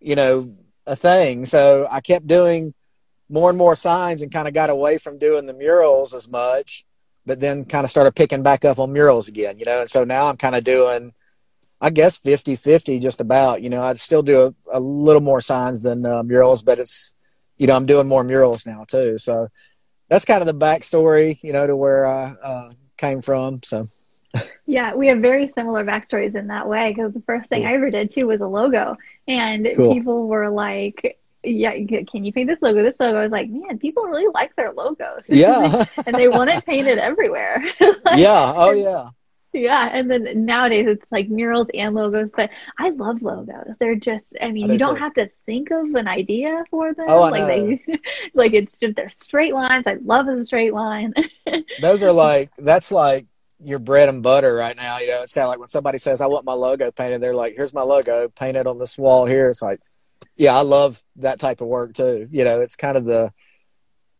you 0.00 0.16
know, 0.16 0.56
a 0.86 0.96
thing. 0.96 1.46
So 1.46 1.86
I 1.90 2.00
kept 2.00 2.26
doing 2.26 2.74
more 3.32 3.48
and 3.48 3.56
more 3.56 3.74
signs 3.74 4.20
and 4.20 4.30
kind 4.30 4.46
of 4.46 4.52
got 4.52 4.68
away 4.68 4.98
from 4.98 5.16
doing 5.16 5.46
the 5.46 5.54
murals 5.54 6.12
as 6.12 6.28
much, 6.28 6.84
but 7.24 7.40
then 7.40 7.64
kind 7.64 7.82
of 7.82 7.90
started 7.90 8.14
picking 8.14 8.42
back 8.42 8.62
up 8.62 8.78
on 8.78 8.92
murals 8.92 9.26
again, 9.26 9.58
you 9.58 9.64
know, 9.64 9.80
and 9.80 9.90
so 9.90 10.04
now 10.04 10.26
I'm 10.26 10.36
kind 10.36 10.54
of 10.54 10.64
doing, 10.64 11.14
I 11.80 11.88
guess 11.88 12.18
50 12.18 12.56
50 12.56 13.00
just 13.00 13.22
about, 13.22 13.62
you 13.62 13.70
know, 13.70 13.82
I'd 13.82 13.98
still 13.98 14.22
do 14.22 14.42
a, 14.42 14.78
a 14.78 14.80
little 14.80 15.22
more 15.22 15.40
signs 15.40 15.80
than 15.80 16.04
uh, 16.04 16.22
murals, 16.22 16.62
but 16.62 16.78
it's, 16.78 17.14
you 17.56 17.66
know, 17.66 17.74
I'm 17.74 17.86
doing 17.86 18.06
more 18.06 18.22
murals 18.22 18.66
now 18.66 18.84
too. 18.84 19.16
So 19.16 19.48
that's 20.10 20.26
kind 20.26 20.42
of 20.42 20.46
the 20.46 20.66
backstory, 20.66 21.42
you 21.42 21.54
know, 21.54 21.66
to 21.66 21.74
where 21.74 22.06
I 22.06 22.34
uh, 22.42 22.70
came 22.98 23.22
from. 23.22 23.62
So. 23.64 23.86
yeah, 24.66 24.94
we 24.94 25.06
have 25.06 25.20
very 25.20 25.48
similar 25.48 25.84
backstories 25.84 26.34
in 26.34 26.48
that 26.48 26.68
way 26.68 26.90
because 26.90 27.14
the 27.14 27.22
first 27.22 27.48
thing 27.48 27.62
cool. 27.62 27.70
I 27.70 27.74
ever 27.74 27.90
did 27.90 28.10
too 28.10 28.26
was 28.26 28.42
a 28.42 28.46
logo, 28.46 28.98
and 29.26 29.66
cool. 29.74 29.94
people 29.94 30.28
were 30.28 30.50
like, 30.50 31.18
yeah, 31.44 31.72
can 32.10 32.24
you 32.24 32.32
paint 32.32 32.48
this 32.48 32.62
logo? 32.62 32.82
This 32.82 32.94
logo. 33.00 33.18
I 33.18 33.22
was 33.22 33.32
like, 33.32 33.50
man, 33.50 33.78
people 33.78 34.04
really 34.04 34.28
like 34.32 34.54
their 34.56 34.72
logos. 34.72 35.24
Yeah. 35.28 35.84
and 36.06 36.14
they 36.14 36.28
want 36.28 36.50
it 36.50 36.64
painted 36.66 36.98
everywhere. 36.98 37.62
like, 37.80 38.18
yeah. 38.18 38.52
Oh, 38.54 38.72
yeah. 38.72 39.08
Yeah. 39.52 39.90
And 39.92 40.10
then 40.10 40.44
nowadays 40.46 40.86
it's 40.88 41.04
like 41.10 41.28
murals 41.28 41.68
and 41.74 41.94
logos, 41.94 42.30
but 42.34 42.50
I 42.78 42.90
love 42.90 43.22
logos. 43.22 43.74
They're 43.78 43.96
just, 43.96 44.34
I 44.40 44.50
mean, 44.50 44.70
I 44.70 44.74
you 44.74 44.78
do 44.78 44.84
don't 44.84 44.94
too. 44.94 45.02
have 45.02 45.14
to 45.14 45.30
think 45.44 45.70
of 45.70 45.94
an 45.94 46.08
idea 46.08 46.64
for 46.70 46.94
them. 46.94 47.06
Oh, 47.08 47.22
I 47.22 47.30
like 47.30 47.46
they, 47.46 47.82
like 48.34 48.52
it's 48.54 48.72
just, 48.80 48.96
they're 48.96 49.10
straight 49.10 49.52
lines. 49.52 49.84
I 49.86 49.98
love 50.04 50.28
a 50.28 50.44
straight 50.44 50.72
line. 50.72 51.12
Those 51.80 52.02
are 52.02 52.12
like, 52.12 52.50
that's 52.56 52.92
like 52.92 53.26
your 53.64 53.78
bread 53.78 54.08
and 54.08 54.22
butter 54.22 54.54
right 54.54 54.76
now. 54.76 54.98
You 54.98 55.08
know, 55.08 55.22
it's 55.22 55.32
kind 55.32 55.44
of 55.44 55.48
like 55.48 55.58
when 55.58 55.68
somebody 55.68 55.98
says, 55.98 56.20
I 56.20 56.26
want 56.26 56.44
my 56.44 56.54
logo 56.54 56.90
painted, 56.90 57.20
they're 57.20 57.34
like, 57.34 57.54
here's 57.54 57.74
my 57.74 57.82
logo 57.82 58.28
painted 58.28 58.66
on 58.66 58.78
this 58.78 58.96
wall 58.96 59.26
here. 59.26 59.48
It's 59.48 59.62
like, 59.62 59.80
yeah, 60.36 60.54
I 60.54 60.62
love 60.62 61.02
that 61.16 61.38
type 61.40 61.60
of 61.60 61.68
work 61.68 61.94
too. 61.94 62.28
You 62.30 62.44
know, 62.44 62.60
it's 62.60 62.76
kind 62.76 62.96
of 62.96 63.04
the, 63.04 63.32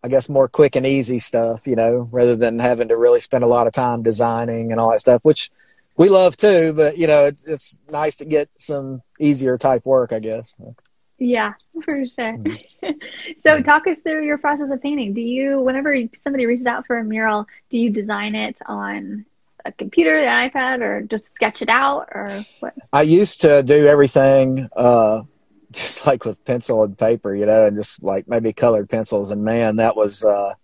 I 0.02 0.09
guess, 0.09 0.28
more 0.28 0.49
quick 0.49 0.76
and 0.76 0.87
easy 0.87 1.18
stuff, 1.18 1.66
you 1.66 1.76
know, 1.76 2.06
rather 2.12 2.37
than 2.37 2.59
having 2.59 2.88
to 2.88 2.97
really 2.97 3.21
spend 3.21 3.44
a 3.44 3.49
lot 3.49 3.66
of 3.66 3.73
time 3.73 4.02
designing 4.02 4.73
and 4.73 4.80
all 4.80 4.90
that 4.90 5.00
stuff, 5.00 5.25
which 5.25 5.50
we 5.97 6.09
love 6.09 6.37
too. 6.37 6.73
But, 6.75 6.99
you 6.99 7.06
know, 7.06 7.26
it's, 7.26 7.47
it's 7.47 7.78
nice 7.90 8.16
to 8.16 8.25
get 8.25 8.49
some 8.56 9.02
easier 9.21 9.59
type 9.59 9.85
work, 9.85 10.12
I 10.12 10.18
guess. 10.18 10.56
Yeah, 11.18 11.52
for 11.85 11.97
sure. 11.97 12.37
Mm-hmm. 12.37 12.90
so, 13.42 13.62
talk 13.62 13.87
us 13.87 14.00
through 14.00 14.25
your 14.25 14.38
process 14.38 14.71
of 14.71 14.82
painting. 14.82 15.14
Do 15.14 15.21
you, 15.21 15.61
whenever 15.61 15.97
somebody 16.21 16.47
reaches 16.47 16.66
out 16.66 16.87
for 16.87 16.99
a 16.99 17.04
mural, 17.04 17.47
do 17.71 17.78
you 17.78 17.90
design 17.90 18.35
it 18.35 18.56
on 18.66 19.25
a 19.64 19.71
computer, 19.71 20.18
an 20.18 20.50
iPad, 20.50 20.80
or 20.80 21.02
just 21.02 21.35
sketch 21.35 21.62
it 21.62 21.68
out, 21.68 22.09
or 22.12 22.28
what? 22.61 22.75
I 22.92 23.02
used 23.02 23.42
to 23.42 23.62
do 23.62 23.87
everything 23.87 24.68
uh, 24.75 25.23
just 25.81 26.07
like 26.07 26.25
with 26.25 26.45
pencil 26.45 26.85
and 26.85 26.97
paper, 26.97 27.35
you 27.35 27.47
know, 27.47 27.67
and 27.67 27.76
just 27.76 28.02
like 28.02 28.29
maybe 28.29 28.52
colored 28.52 28.88
pencils. 28.88 29.31
And 29.31 29.45
man, 29.45 29.76
that 29.76 29.97
was 29.97 30.25
uh, 30.25 30.55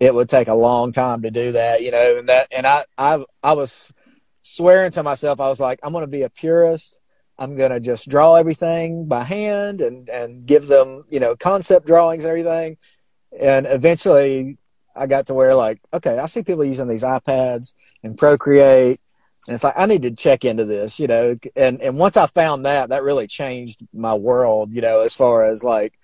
it 0.00 0.14
would 0.14 0.28
take 0.28 0.48
a 0.48 0.54
long 0.54 0.92
time 0.92 1.22
to 1.22 1.30
do 1.30 1.52
that, 1.52 1.82
you 1.82 1.90
know. 1.90 2.16
And 2.18 2.28
that 2.28 2.48
and 2.56 2.66
I 2.66 2.84
I 2.98 3.24
I 3.42 3.52
was 3.54 3.92
swearing 4.42 4.92
to 4.92 5.02
myself, 5.02 5.40
I 5.40 5.48
was 5.48 5.60
like, 5.60 5.80
I'm 5.82 5.92
going 5.92 6.04
to 6.04 6.10
be 6.10 6.22
a 6.22 6.30
purist. 6.30 7.00
I'm 7.38 7.56
going 7.56 7.72
to 7.72 7.80
just 7.80 8.08
draw 8.08 8.36
everything 8.36 9.06
by 9.06 9.24
hand 9.24 9.80
and 9.80 10.08
and 10.08 10.46
give 10.46 10.68
them, 10.68 11.04
you 11.10 11.20
know, 11.20 11.36
concept 11.36 11.86
drawings 11.86 12.24
and 12.24 12.30
everything. 12.30 12.78
And 13.38 13.66
eventually, 13.68 14.56
I 14.94 15.06
got 15.06 15.26
to 15.26 15.34
where 15.34 15.54
like, 15.54 15.80
okay, 15.92 16.18
I 16.18 16.26
see 16.26 16.42
people 16.42 16.64
using 16.64 16.88
these 16.88 17.02
iPads 17.02 17.74
and 18.02 18.16
Procreate 18.16 19.00
and 19.48 19.54
it's 19.54 19.64
like 19.64 19.74
I 19.76 19.86
need 19.86 20.02
to 20.02 20.10
check 20.10 20.44
into 20.44 20.64
this, 20.64 20.98
you 20.98 21.06
know. 21.06 21.36
And 21.56 21.80
and 21.80 21.96
once 21.96 22.16
I 22.16 22.26
found 22.26 22.66
that, 22.66 22.90
that 22.90 23.02
really 23.02 23.26
changed 23.26 23.80
my 23.92 24.14
world, 24.14 24.72
you 24.72 24.80
know, 24.80 25.02
as 25.02 25.14
far 25.14 25.44
as 25.44 25.64
like 25.64 25.98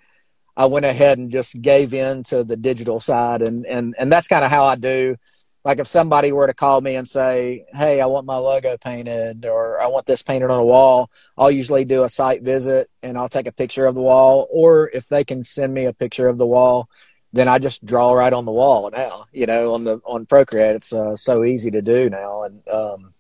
I 0.57 0.67
went 0.67 0.85
ahead 0.85 1.19
and 1.19 1.31
just 1.31 1.61
gave 1.63 1.95
in 1.95 2.23
to 2.25 2.45
the 2.45 2.57
digital 2.57 3.01
side, 3.01 3.43
and 3.43 3.65
and 3.67 3.95
and 3.99 4.13
that's 4.13 4.29
kind 4.29 4.45
of 4.45 4.51
how 4.51 4.65
I 4.65 4.77
do. 4.77 5.17
Like 5.65 5.79
if 5.79 5.87
somebody 5.87 6.33
were 6.33 6.47
to 6.49 6.55
call 6.55 6.81
me 6.81 6.97
and 6.97 7.09
say, 7.09 7.65
"Hey, 7.73 8.01
I 8.01 8.07
want 8.07 8.27
my 8.27 8.37
logo 8.37 8.77
painted," 8.79 9.47
or 9.47 9.81
"I 9.81 9.87
want 9.87 10.07
this 10.07 10.23
painted 10.23 10.51
on 10.51 10.59
a 10.61 10.65
wall," 10.65 11.11
I'll 11.39 11.51
usually 11.51 11.85
do 11.85 12.05
a 12.05 12.09
site 12.09 12.43
visit 12.43 12.89
and 13.03 13.17
I'll 13.17 13.29
take 13.29 13.47
a 13.47 13.53
picture 13.53 13.87
of 13.87 13.95
the 13.95 14.03
wall, 14.03 14.49
or 14.51 14.91
if 14.93 15.07
they 15.07 15.25
can 15.25 15.43
send 15.43 15.73
me 15.73 15.87
a 15.87 15.93
picture 15.93 16.29
of 16.29 16.39
the 16.39 16.47
wall, 16.47 16.89
then 17.33 17.49
I 17.49 17.59
just 17.59 17.85
draw 17.85 18.13
right 18.13 18.33
on 18.33 18.45
the 18.45 18.53
wall 18.53 18.91
now. 18.93 19.27
You 19.33 19.47
know, 19.47 19.75
on 19.75 19.85
the 19.85 20.01
on 20.05 20.27
Procreate, 20.27 20.77
it's 20.77 20.93
uh, 20.93 21.17
so 21.17 21.45
easy 21.45 21.71
to 21.71 21.83
do 21.83 22.11
now, 22.11 22.43
and 22.43 22.69
um, 22.69 23.12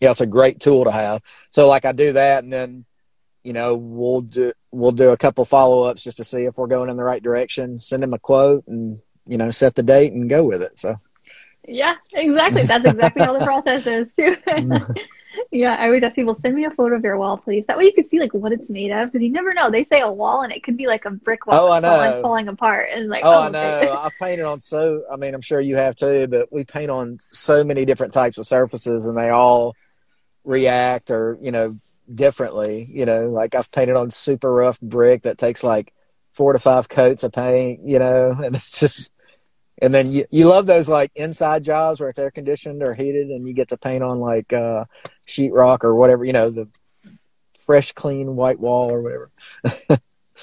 yeah, 0.00 0.10
it's 0.10 0.20
a 0.20 0.26
great 0.26 0.60
tool 0.60 0.84
to 0.84 0.90
have. 0.90 1.22
So 1.50 1.68
like 1.68 1.84
I 1.84 1.92
do 1.92 2.12
that, 2.12 2.44
and 2.44 2.52
then 2.52 2.84
you 3.42 3.52
know 3.52 3.74
we'll 3.74 4.22
do 4.22 4.52
we'll 4.70 4.92
do 4.92 5.10
a 5.10 5.16
couple 5.16 5.44
follow 5.44 5.84
ups 5.84 6.04
just 6.04 6.16
to 6.18 6.24
see 6.24 6.44
if 6.44 6.56
we're 6.58 6.66
going 6.66 6.90
in 6.90 6.96
the 6.96 7.04
right 7.04 7.22
direction. 7.22 7.78
Send 7.78 8.02
them 8.02 8.14
a 8.14 8.18
quote, 8.18 8.66
and 8.66 8.96
you 9.26 9.38
know 9.38 9.50
set 9.50 9.74
the 9.74 9.82
date 9.82 10.12
and 10.12 10.28
go 10.30 10.44
with 10.44 10.62
it. 10.62 10.78
So 10.78 10.96
Yeah, 11.66 11.94
exactly. 12.12 12.64
That's 12.64 12.84
exactly 12.84 13.22
how 13.22 13.32
the 13.38 13.40
process 13.44 13.86
is 13.86 14.12
too. 14.14 14.36
yeah, 15.50 15.74
I 15.76 15.86
always 15.86 16.02
ask 16.02 16.14
people 16.14 16.38
send 16.42 16.54
me 16.54 16.64
a 16.64 16.70
photo 16.70 16.96
of 16.96 17.02
your 17.02 17.16
wall, 17.16 17.36
please. 17.38 17.64
That 17.66 17.76
way 17.78 17.84
you 17.84 17.92
can 17.92 18.08
see 18.08 18.20
like 18.20 18.32
what 18.34 18.52
it's 18.52 18.70
made 18.70 18.90
of, 18.92 19.10
because 19.10 19.24
you 19.24 19.32
never 19.32 19.52
know. 19.54 19.70
They 19.70 19.84
say 19.84 20.00
a 20.00 20.10
wall, 20.10 20.42
and 20.42 20.52
it 20.52 20.62
could 20.62 20.76
be 20.76 20.86
like 20.86 21.04
a 21.04 21.10
brick 21.10 21.46
wall 21.46 21.68
Oh, 21.68 21.72
I 21.72 21.80
that's 21.80 21.92
falling, 21.92 22.10
know. 22.10 22.22
falling 22.22 22.48
apart, 22.48 22.88
and 22.92 23.08
like 23.08 23.24
oh, 23.24 23.30
oh, 23.32 23.40
I 23.42 23.48
okay. 23.48 23.86
know 23.86 23.92
I've 23.98 24.16
painted 24.20 24.44
on 24.44 24.60
so 24.60 25.04
I 25.10 25.16
mean 25.16 25.34
I'm 25.34 25.40
sure 25.40 25.60
you 25.60 25.76
have 25.76 25.94
too, 25.96 26.28
but 26.28 26.52
we 26.52 26.64
paint 26.64 26.90
on 26.90 27.18
so 27.20 27.64
many 27.64 27.84
different 27.84 28.12
types 28.12 28.38
of 28.38 28.46
surfaces, 28.46 29.06
and 29.06 29.16
they 29.16 29.30
all 29.30 29.74
react 30.44 31.10
or 31.10 31.38
you 31.40 31.50
know 31.50 31.78
differently. 32.12 32.88
You 32.92 33.06
know, 33.06 33.28
like 33.28 33.54
I've 33.54 33.70
painted 33.70 33.96
on 33.96 34.10
super 34.10 34.52
rough 34.52 34.80
brick 34.80 35.22
that 35.22 35.38
takes 35.38 35.64
like 35.64 35.92
four 36.32 36.52
to 36.52 36.58
five 36.58 36.88
coats 36.88 37.24
of 37.24 37.32
paint. 37.32 37.80
You 37.84 37.98
know, 37.98 38.30
and 38.44 38.54
it's 38.54 38.78
just 38.78 39.12
and 39.82 39.92
then 39.92 40.10
you, 40.10 40.24
you 40.30 40.46
love 40.48 40.66
those 40.66 40.88
like 40.88 41.10
inside 41.14 41.64
jobs 41.64 42.00
where 42.00 42.08
it's 42.08 42.18
air 42.18 42.30
conditioned 42.30 42.86
or 42.86 42.94
heated 42.94 43.28
and 43.28 43.46
you 43.46 43.52
get 43.54 43.68
to 43.68 43.76
paint 43.76 44.02
on 44.04 44.20
like 44.20 44.52
uh 44.52 44.84
sheetrock 45.26 45.82
or 45.82 45.94
whatever 45.96 46.24
you 46.24 46.32
know 46.32 46.48
the 46.48 46.68
fresh 47.58 47.92
clean 47.92 48.36
white 48.36 48.60
wall 48.60 48.92
or 48.92 49.02
whatever 49.02 49.30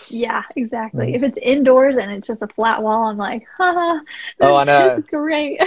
Yeah, 0.10 0.44
exactly. 0.56 1.08
Mhm. 1.08 1.16
If 1.16 1.24
it's 1.24 1.38
indoors 1.42 1.96
and 1.98 2.12
it's 2.12 2.28
just 2.28 2.42
a 2.42 2.48
flat 2.48 2.82
wall, 2.82 3.04
I'm 3.04 3.18
like, 3.18 3.46
haha, 3.58 4.00
this 4.00 4.04
Oh, 4.42 4.56
I 4.56 4.64
know. 4.64 5.04
great. 5.10 5.62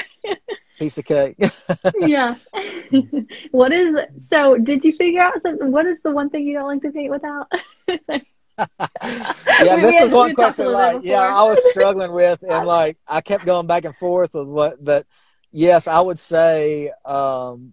Piece 0.78 0.98
of 0.98 1.04
cake 1.04 1.36
yeah. 2.00 2.34
what 3.50 3.72
is 3.72 3.96
so? 4.30 4.56
Did 4.56 4.84
you 4.84 4.96
figure 4.96 5.20
out 5.20 5.40
something? 5.42 5.70
What 5.70 5.86
is 5.86 5.98
the 6.02 6.10
one 6.10 6.30
thing 6.30 6.46
you 6.46 6.54
don't 6.54 6.66
like 6.66 6.82
to 6.82 6.90
paint 6.90 7.10
without? 7.10 7.50
yeah 8.58 9.76
this 9.76 10.00
is 10.00 10.12
one 10.12 10.28
we 10.28 10.34
talked 10.34 10.58
a 10.58 10.62
question 10.62 10.72
like 10.72 11.00
yeah 11.02 11.28
i 11.34 11.42
was 11.42 11.58
struggling 11.70 12.12
with 12.12 12.40
and 12.42 12.64
like 12.66 12.96
i 13.08 13.20
kept 13.20 13.44
going 13.44 13.66
back 13.66 13.84
and 13.84 13.96
forth 13.96 14.32
with 14.32 14.48
what 14.48 14.82
but 14.82 15.06
yes 15.50 15.88
i 15.88 16.00
would 16.00 16.20
say 16.20 16.92
um 17.04 17.72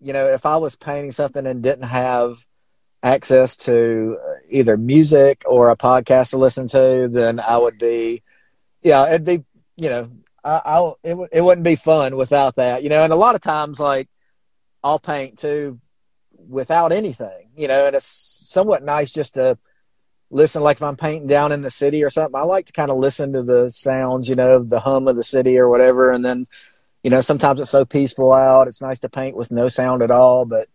you 0.00 0.12
know 0.12 0.26
if 0.26 0.46
i 0.46 0.56
was 0.56 0.76
painting 0.76 1.10
something 1.10 1.44
and 1.44 1.62
didn't 1.62 1.88
have 1.88 2.46
access 3.02 3.56
to 3.56 4.16
either 4.48 4.76
music 4.76 5.42
or 5.44 5.70
a 5.70 5.76
podcast 5.76 6.30
to 6.30 6.36
listen 6.36 6.68
to 6.68 7.08
then 7.10 7.40
i 7.40 7.58
would 7.58 7.76
be 7.76 8.22
yeah 8.82 9.08
it'd 9.08 9.24
be 9.24 9.42
you 9.76 9.88
know 9.88 10.08
i, 10.44 10.60
I 10.64 10.92
it, 11.04 11.28
it 11.32 11.40
wouldn't 11.42 11.64
be 11.64 11.76
fun 11.76 12.16
without 12.16 12.56
that 12.56 12.82
you 12.82 12.88
know 12.88 13.02
and 13.02 13.12
a 13.12 13.16
lot 13.16 13.34
of 13.34 13.40
times 13.40 13.80
like 13.80 14.08
i'll 14.82 14.98
paint 14.98 15.38
too 15.38 15.80
without 16.48 16.92
anything 16.92 17.50
you 17.56 17.68
know 17.68 17.86
and 17.86 17.96
it's 17.96 18.06
somewhat 18.06 18.82
nice 18.82 19.12
just 19.12 19.34
to 19.34 19.58
listen 20.30 20.62
like 20.62 20.78
if 20.78 20.82
I'm 20.82 20.96
painting 20.96 21.26
down 21.26 21.52
in 21.52 21.62
the 21.62 21.70
city 21.70 22.04
or 22.04 22.10
something, 22.10 22.40
I 22.40 22.44
like 22.44 22.66
to 22.66 22.72
kind 22.72 22.90
of 22.90 22.98
listen 22.98 23.32
to 23.32 23.42
the 23.42 23.68
sounds, 23.68 24.28
you 24.28 24.36
know, 24.36 24.62
the 24.62 24.80
hum 24.80 25.08
of 25.08 25.16
the 25.16 25.24
city 25.24 25.58
or 25.58 25.68
whatever. 25.68 26.10
And 26.10 26.24
then, 26.24 26.46
you 27.02 27.10
know, 27.10 27.20
sometimes 27.20 27.60
it's 27.60 27.70
so 27.70 27.84
peaceful 27.84 28.32
out. 28.32 28.68
It's 28.68 28.80
nice 28.80 29.00
to 29.00 29.08
paint 29.08 29.36
with 29.36 29.50
no 29.50 29.68
sound 29.68 30.02
at 30.02 30.10
all. 30.10 30.44
But 30.44 30.68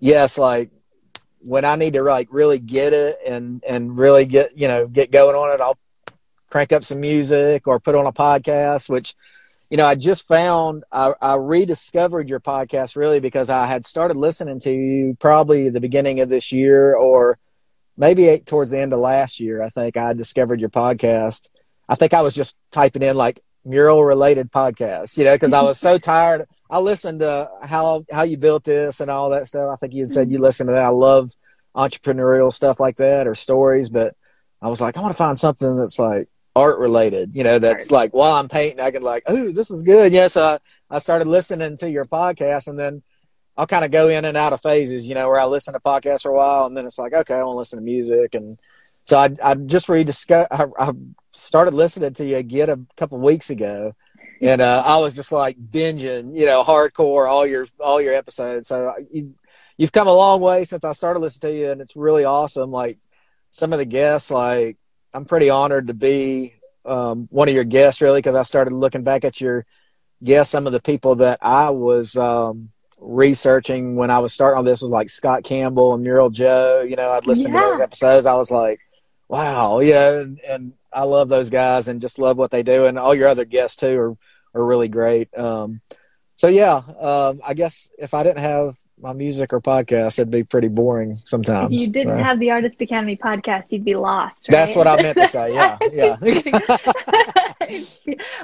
yes, 0.00 0.38
like 0.38 0.70
when 1.40 1.64
I 1.64 1.76
need 1.76 1.94
to 1.94 2.02
like 2.02 2.28
really 2.30 2.58
get 2.58 2.92
it 2.92 3.18
and, 3.26 3.62
and 3.68 3.96
really 3.96 4.24
get, 4.24 4.58
you 4.58 4.68
know, 4.68 4.86
get 4.86 5.12
going 5.12 5.36
on 5.36 5.52
it, 5.54 5.60
I'll 5.60 5.78
crank 6.52 6.70
up 6.70 6.84
some 6.84 7.00
music 7.00 7.66
or 7.66 7.80
put 7.80 7.94
on 7.94 8.06
a 8.06 8.12
podcast, 8.12 8.90
which, 8.90 9.14
you 9.70 9.78
know, 9.78 9.86
I 9.86 9.94
just 9.94 10.28
found 10.28 10.84
I, 10.92 11.14
I 11.20 11.36
rediscovered 11.36 12.28
your 12.28 12.40
podcast 12.40 12.94
really 12.94 13.20
because 13.20 13.48
I 13.48 13.66
had 13.66 13.86
started 13.86 14.18
listening 14.18 14.60
to 14.60 14.70
you 14.70 15.16
probably 15.18 15.70
the 15.70 15.80
beginning 15.80 16.20
of 16.20 16.28
this 16.28 16.52
year 16.52 16.94
or 16.94 17.38
maybe 17.96 18.38
towards 18.40 18.70
the 18.70 18.78
end 18.78 18.92
of 18.92 19.00
last 19.00 19.40
year. 19.40 19.62
I 19.62 19.70
think 19.70 19.96
I 19.96 20.12
discovered 20.12 20.60
your 20.60 20.68
podcast. 20.68 21.48
I 21.88 21.94
think 21.94 22.12
I 22.12 22.20
was 22.20 22.34
just 22.34 22.54
typing 22.70 23.02
in 23.02 23.16
like 23.16 23.40
mural 23.64 24.04
related 24.04 24.52
podcasts, 24.52 25.16
you 25.16 25.24
know, 25.24 25.34
because 25.34 25.54
I 25.54 25.62
was 25.62 25.78
so 25.78 25.96
tired. 26.14 26.44
I 26.68 26.80
listened 26.80 27.20
to 27.20 27.50
how 27.62 28.04
how 28.12 28.24
you 28.24 28.36
built 28.36 28.64
this 28.64 29.00
and 29.00 29.10
all 29.10 29.30
that 29.30 29.46
stuff. 29.46 29.70
I 29.72 29.76
think 29.76 29.94
you 29.94 30.02
had 30.02 30.10
said 30.10 30.30
you 30.30 30.36
mm-hmm. 30.36 30.44
listened 30.44 30.68
to 30.68 30.74
that. 30.74 30.84
I 30.84 30.88
love 30.88 31.32
entrepreneurial 31.74 32.52
stuff 32.52 32.78
like 32.78 32.98
that 32.98 33.26
or 33.26 33.34
stories, 33.34 33.88
but 33.88 34.14
I 34.60 34.68
was 34.68 34.82
like, 34.82 34.98
I 34.98 35.00
want 35.00 35.14
to 35.14 35.18
find 35.18 35.40
something 35.40 35.78
that's 35.78 35.98
like 35.98 36.28
art 36.54 36.78
related, 36.78 37.34
you 37.34 37.44
know, 37.44 37.58
that's 37.58 37.86
Art. 37.86 37.90
like 37.92 38.14
while 38.14 38.34
I'm 38.34 38.48
painting, 38.48 38.80
I 38.80 38.90
can 38.90 39.02
like, 39.02 39.24
oh, 39.26 39.52
this 39.52 39.70
is 39.70 39.82
good. 39.82 40.12
Yes, 40.12 40.36
I 40.36 40.58
I 40.90 40.98
started 40.98 41.26
listening 41.26 41.76
to 41.78 41.90
your 41.90 42.04
podcast, 42.04 42.68
and 42.68 42.78
then 42.78 43.02
I'll 43.56 43.66
kind 43.66 43.84
of 43.84 43.90
go 43.90 44.08
in 44.08 44.24
and 44.24 44.36
out 44.36 44.52
of 44.52 44.60
phases, 44.60 45.06
you 45.06 45.14
know, 45.14 45.28
where 45.28 45.40
I 45.40 45.46
listen 45.46 45.74
to 45.74 45.80
podcasts 45.80 46.22
for 46.22 46.30
a 46.30 46.34
while, 46.34 46.66
and 46.66 46.76
then 46.76 46.86
it's 46.86 46.98
like, 46.98 47.14
okay, 47.14 47.34
I 47.34 47.42
want 47.44 47.54
to 47.54 47.58
listen 47.58 47.78
to 47.78 47.84
music, 47.84 48.34
and 48.34 48.58
so 49.04 49.16
I 49.16 49.30
I 49.42 49.54
just 49.54 49.88
rediscovered. 49.88 50.48
I, 50.50 50.66
I 50.78 50.92
started 51.32 51.74
listening 51.74 52.12
to 52.14 52.24
you 52.24 52.36
again 52.36 52.68
a 52.70 52.78
couple 52.96 53.18
weeks 53.18 53.50
ago, 53.50 53.94
and 54.40 54.60
uh, 54.60 54.82
I 54.84 54.98
was 54.98 55.14
just 55.14 55.32
like 55.32 55.56
binging, 55.56 56.36
you 56.36 56.46
know, 56.46 56.62
hardcore 56.62 57.28
all 57.28 57.46
your 57.46 57.66
all 57.80 58.00
your 58.00 58.14
episodes. 58.14 58.68
So 58.68 58.94
you 59.10 59.34
you've 59.76 59.92
come 59.92 60.08
a 60.08 60.14
long 60.14 60.40
way 60.40 60.64
since 60.64 60.84
I 60.84 60.92
started 60.92 61.20
listening 61.20 61.52
to 61.52 61.58
you, 61.58 61.70
and 61.70 61.80
it's 61.80 61.96
really 61.96 62.24
awesome. 62.24 62.70
Like 62.70 62.96
some 63.50 63.72
of 63.72 63.78
the 63.78 63.86
guests, 63.86 64.30
like 64.30 64.76
I'm 65.14 65.24
pretty 65.24 65.50
honored 65.50 65.88
to 65.88 65.94
be 65.94 66.54
um, 66.84 67.28
one 67.30 67.48
of 67.48 67.54
your 67.54 67.64
guests, 67.64 68.00
really, 68.00 68.18
because 68.18 68.34
I 68.34 68.42
started 68.42 68.72
looking 68.72 69.02
back 69.02 69.24
at 69.24 69.40
your 69.40 69.64
guests. 70.24 70.50
Some 70.50 70.66
of 70.66 70.72
the 70.72 70.80
people 70.80 71.16
that 71.16 71.38
I 71.42 71.70
was 71.70 72.16
um, 72.16 72.70
researching 72.98 73.96
when 73.96 74.10
I 74.10 74.18
was 74.20 74.32
starting 74.32 74.58
on 74.58 74.64
this 74.64 74.80
was 74.82 74.90
like 74.90 75.08
Scott 75.08 75.44
Campbell 75.44 75.94
and 75.94 76.02
Mural 76.02 76.30
Joe. 76.30 76.84
You 76.88 76.96
know, 76.96 77.10
I'd 77.10 77.26
listen 77.26 77.52
Yeah. 77.52 77.60
to 77.60 77.66
those 77.68 77.80
episodes. 77.80 78.26
I 78.26 78.34
was 78.34 78.50
like, 78.50 78.80
wow, 79.28 79.80
yeah, 79.80 80.20
and, 80.20 80.40
and 80.48 80.72
I 80.92 81.04
love 81.04 81.28
those 81.28 81.50
guys 81.50 81.88
and 81.88 82.00
just 82.00 82.18
love 82.18 82.36
what 82.36 82.50
they 82.50 82.62
do, 82.62 82.86
and 82.86 82.98
all 82.98 83.14
your 83.14 83.28
other 83.28 83.44
guests 83.44 83.76
too 83.76 83.98
are 83.98 84.16
are 84.54 84.64
really 84.64 84.88
great. 84.88 85.34
Um, 85.38 85.80
so 86.36 86.48
yeah, 86.48 86.82
um, 87.00 87.40
I 87.46 87.54
guess 87.54 87.90
if 87.98 88.12
I 88.12 88.22
didn't 88.22 88.40
have 88.42 88.76
my 89.02 89.12
music 89.12 89.52
or 89.52 89.60
podcast, 89.60 90.18
it'd 90.18 90.30
be 90.30 90.44
pretty 90.44 90.68
boring 90.68 91.16
sometimes. 91.24 91.74
If 91.74 91.80
you 91.80 91.90
didn't 91.90 92.20
Uh, 92.20 92.22
have 92.22 92.38
the 92.38 92.50
Artist 92.52 92.80
Academy 92.80 93.16
podcast, 93.16 93.72
you'd 93.72 93.84
be 93.84 93.96
lost. 93.96 94.46
That's 94.48 94.76
what 94.76 94.86
I 94.86 95.02
meant 95.02 95.18
to 95.18 95.28
say. 95.28 95.54
Yeah, 95.54 95.76
yeah. 95.92 96.16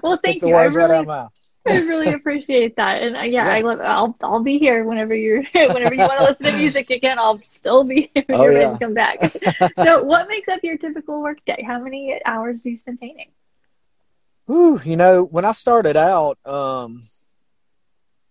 well, 0.03 0.19
thank 0.23 0.43
you. 0.43 0.55
I 0.55 0.67
right 0.67 0.75
really, 0.75 1.05
mouth. 1.07 1.33
I 1.69 1.79
really 1.81 2.12
appreciate 2.12 2.77
that, 2.77 3.03
and 3.03 3.17
uh, 3.17 3.21
yeah, 3.21 3.47
Yeah. 3.47 3.55
I 3.55 3.61
love. 3.61 3.81
I'll 3.81 4.17
I'll 4.23 4.43
be 4.43 4.59
here 4.59 4.85
whenever 4.85 5.15
you're 5.15 5.43
whenever 5.55 5.95
you 5.95 6.00
want 6.00 6.19
to 6.19 6.25
listen 6.25 6.47
to 6.47 6.53
music 6.59 6.91
again. 6.91 7.19
I'll 7.19 7.41
still 7.53 7.85
be 7.85 8.11
here 8.15 8.25
when 8.27 8.41
Oh, 8.41 8.45
you're 8.45 8.55
ready 8.55 8.73
to 8.73 8.79
come 8.79 8.95
back. 8.95 9.19
so, 9.83 10.03
what 10.03 10.29
makes 10.29 10.49
up 10.49 10.61
your 10.62 10.79
typical 10.79 11.21
work 11.23 11.38
day? 11.47 11.62
How 11.67 11.79
many 11.79 12.21
hours 12.25 12.62
do 12.62 12.71
you 12.71 12.79
spend 12.79 13.00
painting? 13.00 13.31
Whew, 14.47 14.81
you 14.85 14.97
know, 14.97 15.25
when 15.25 15.45
I 15.45 15.53
started 15.53 15.97
out, 15.97 16.38
um, 16.47 17.03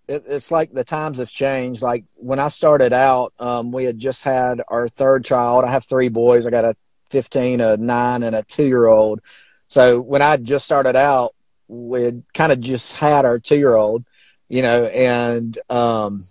it, 0.07 0.23
it's 0.27 0.51
like 0.51 0.73
the 0.73 0.83
times 0.83 1.17
have 1.17 1.29
changed. 1.29 1.81
Like 1.81 2.05
when 2.15 2.39
I 2.39 2.47
started 2.47 2.93
out, 2.93 3.33
um, 3.39 3.71
we 3.71 3.83
had 3.83 3.99
just 3.99 4.23
had 4.23 4.61
our 4.67 4.87
third 4.87 5.25
child. 5.25 5.65
I 5.65 5.71
have 5.71 5.85
three 5.85 6.09
boys. 6.09 6.47
I 6.47 6.51
got 6.51 6.65
a 6.65 6.75
15, 7.09 7.61
a 7.61 7.77
nine, 7.77 8.23
and 8.23 8.35
a 8.35 8.43
two 8.43 8.65
year 8.65 8.87
old. 8.87 9.21
So 9.67 9.99
when 9.99 10.21
I 10.21 10.37
just 10.37 10.65
started 10.65 10.95
out, 10.95 11.35
we 11.67 12.03
had 12.03 12.23
kind 12.33 12.51
of 12.51 12.61
just 12.61 12.95
had 12.95 13.25
our 13.25 13.39
two 13.39 13.57
year 13.57 13.75
old, 13.75 14.05
you 14.47 14.61
know, 14.61 14.85
and, 14.85 15.57
um, 15.69 16.21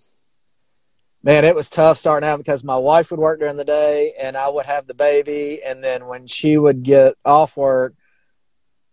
man, 1.23 1.45
it 1.45 1.55
was 1.55 1.69
tough 1.69 1.99
starting 1.99 2.27
out 2.27 2.39
because 2.39 2.65
my 2.65 2.79
wife 2.79 3.11
would 3.11 3.21
work 3.21 3.41
during 3.41 3.57
the 3.57 3.65
day 3.65 4.13
and 4.23 4.37
I 4.37 4.49
would 4.49 4.65
have 4.65 4.87
the 4.87 4.95
baby. 4.95 5.61
And 5.67 5.83
then 5.83 6.07
when 6.07 6.27
she 6.27 6.57
would 6.57 6.83
get 6.83 7.15
off 7.25 7.57
work, 7.57 7.95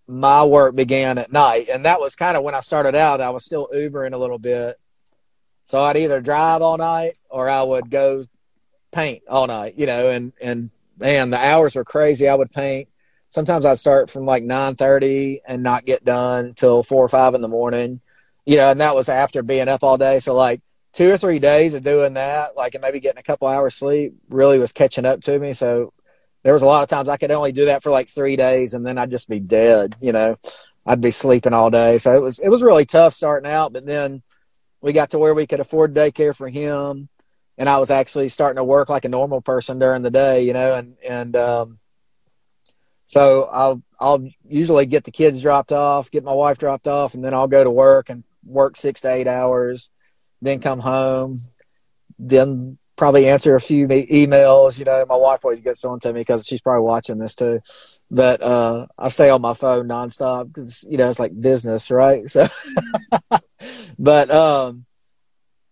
my 0.07 0.43
work 0.43 0.75
began 0.75 1.17
at 1.17 1.31
night. 1.31 1.67
And 1.71 1.85
that 1.85 1.99
was 1.99 2.15
kind 2.15 2.35
of 2.35 2.43
when 2.43 2.55
I 2.55 2.59
started 2.59 2.95
out. 2.95 3.21
I 3.21 3.29
was 3.29 3.45
still 3.45 3.69
Ubering 3.73 4.13
a 4.13 4.17
little 4.17 4.39
bit. 4.39 4.75
So 5.65 5.79
I'd 5.81 5.97
either 5.97 6.21
drive 6.21 6.61
all 6.61 6.77
night 6.77 7.13
or 7.29 7.49
I 7.49 7.63
would 7.63 7.89
go 7.89 8.25
paint 8.91 9.23
all 9.29 9.47
night, 9.47 9.75
you 9.77 9.85
know, 9.85 10.09
and, 10.09 10.33
and 10.41 10.71
man, 10.97 11.29
the 11.29 11.37
hours 11.37 11.75
were 11.75 11.85
crazy. 11.85 12.27
I 12.27 12.35
would 12.35 12.51
paint. 12.51 12.89
Sometimes 13.29 13.65
I'd 13.65 13.79
start 13.79 14.11
from 14.11 14.25
like 14.25 14.43
nine 14.43 14.75
thirty 14.75 15.41
and 15.47 15.63
not 15.63 15.85
get 15.85 16.05
done 16.05 16.53
till 16.53 16.83
four 16.83 17.03
or 17.03 17.09
five 17.09 17.33
in 17.33 17.41
the 17.41 17.47
morning, 17.47 17.99
you 18.45 18.57
know, 18.57 18.69
and 18.69 18.79
that 18.81 18.93
was 18.93 19.09
after 19.09 19.41
being 19.41 19.67
up 19.67 19.83
all 19.83 19.97
day. 19.97 20.19
So 20.19 20.35
like 20.35 20.61
two 20.91 21.11
or 21.11 21.17
three 21.17 21.39
days 21.39 21.73
of 21.73 21.81
doing 21.81 22.13
that, 22.13 22.55
like 22.55 22.75
and 22.75 22.81
maybe 22.83 22.99
getting 22.99 23.17
a 23.17 23.23
couple 23.23 23.47
hours 23.47 23.73
sleep 23.73 24.13
really 24.29 24.59
was 24.59 24.71
catching 24.71 25.05
up 25.05 25.21
to 25.21 25.39
me. 25.39 25.53
So 25.53 25.93
there 26.43 26.53
was 26.53 26.61
a 26.61 26.67
lot 26.67 26.83
of 26.83 26.89
times 26.89 27.09
I 27.09 27.17
could 27.17 27.31
only 27.31 27.51
do 27.51 27.65
that 27.65 27.83
for 27.83 27.91
like 27.91 28.09
three 28.09 28.35
days 28.35 28.73
and 28.73 28.85
then 28.85 28.97
I'd 28.97 29.11
just 29.11 29.29
be 29.29 29.39
dead, 29.39 29.95
you 30.01 30.11
know. 30.11 30.35
I'd 30.85 30.99
be 30.99 31.11
sleeping 31.11 31.53
all 31.53 31.69
day. 31.69 31.97
So 31.97 32.13
it 32.13 32.21
was 32.21 32.39
it 32.39 32.49
was 32.49 32.61
really 32.61 32.85
tough 32.85 33.13
starting 33.13 33.49
out, 33.49 33.71
but 33.71 33.85
then 33.85 34.21
we 34.81 34.91
got 34.91 35.11
to 35.11 35.19
where 35.19 35.33
we 35.33 35.47
could 35.47 35.61
afford 35.61 35.93
daycare 35.93 36.35
for 36.35 36.49
him 36.49 37.07
and 37.57 37.69
I 37.69 37.79
was 37.79 37.91
actually 37.91 38.29
starting 38.29 38.57
to 38.57 38.63
work 38.63 38.89
like 38.89 39.05
a 39.05 39.09
normal 39.09 39.41
person 39.41 39.79
during 39.79 40.01
the 40.01 40.11
day, 40.11 40.43
you 40.43 40.53
know, 40.53 40.75
and 40.75 40.97
and 41.07 41.35
um 41.35 41.79
so 43.05 43.49
I'll 43.51 43.81
I'll 43.99 44.27
usually 44.47 44.85
get 44.85 45.03
the 45.03 45.11
kids 45.11 45.41
dropped 45.41 45.71
off, 45.71 46.11
get 46.11 46.23
my 46.23 46.33
wife 46.33 46.57
dropped 46.57 46.87
off, 46.87 47.13
and 47.13 47.23
then 47.23 47.33
I'll 47.33 47.47
go 47.47 47.63
to 47.63 47.71
work 47.71 48.09
and 48.09 48.23
work 48.45 48.75
six 48.75 49.01
to 49.01 49.11
eight 49.11 49.27
hours, 49.27 49.91
then 50.41 50.59
come 50.59 50.79
home, 50.79 51.37
then 52.17 52.77
probably 52.95 53.27
answer 53.27 53.55
a 53.55 53.61
few 53.61 53.87
emails. 53.87 54.77
You 54.77 54.85
know, 54.85 55.05
my 55.07 55.15
wife 55.15 55.43
always 55.43 55.59
gets 55.59 55.83
on 55.85 55.99
to 56.01 56.13
me 56.13 56.21
because 56.21 56.45
she's 56.45 56.61
probably 56.61 56.83
watching 56.83 57.17
this 57.17 57.35
too. 57.35 57.59
But 58.11 58.41
uh, 58.41 58.87
I 58.97 59.09
stay 59.09 59.29
on 59.29 59.41
my 59.41 59.53
phone 59.53 59.87
nonstop 59.87 60.47
because 60.47 60.85
you 60.89 60.97
know 60.97 61.09
it's 61.09 61.19
like 61.19 61.39
business, 61.39 61.91
right? 61.91 62.23
So, 62.29 62.47
but 63.97 64.29
um, 64.31 64.85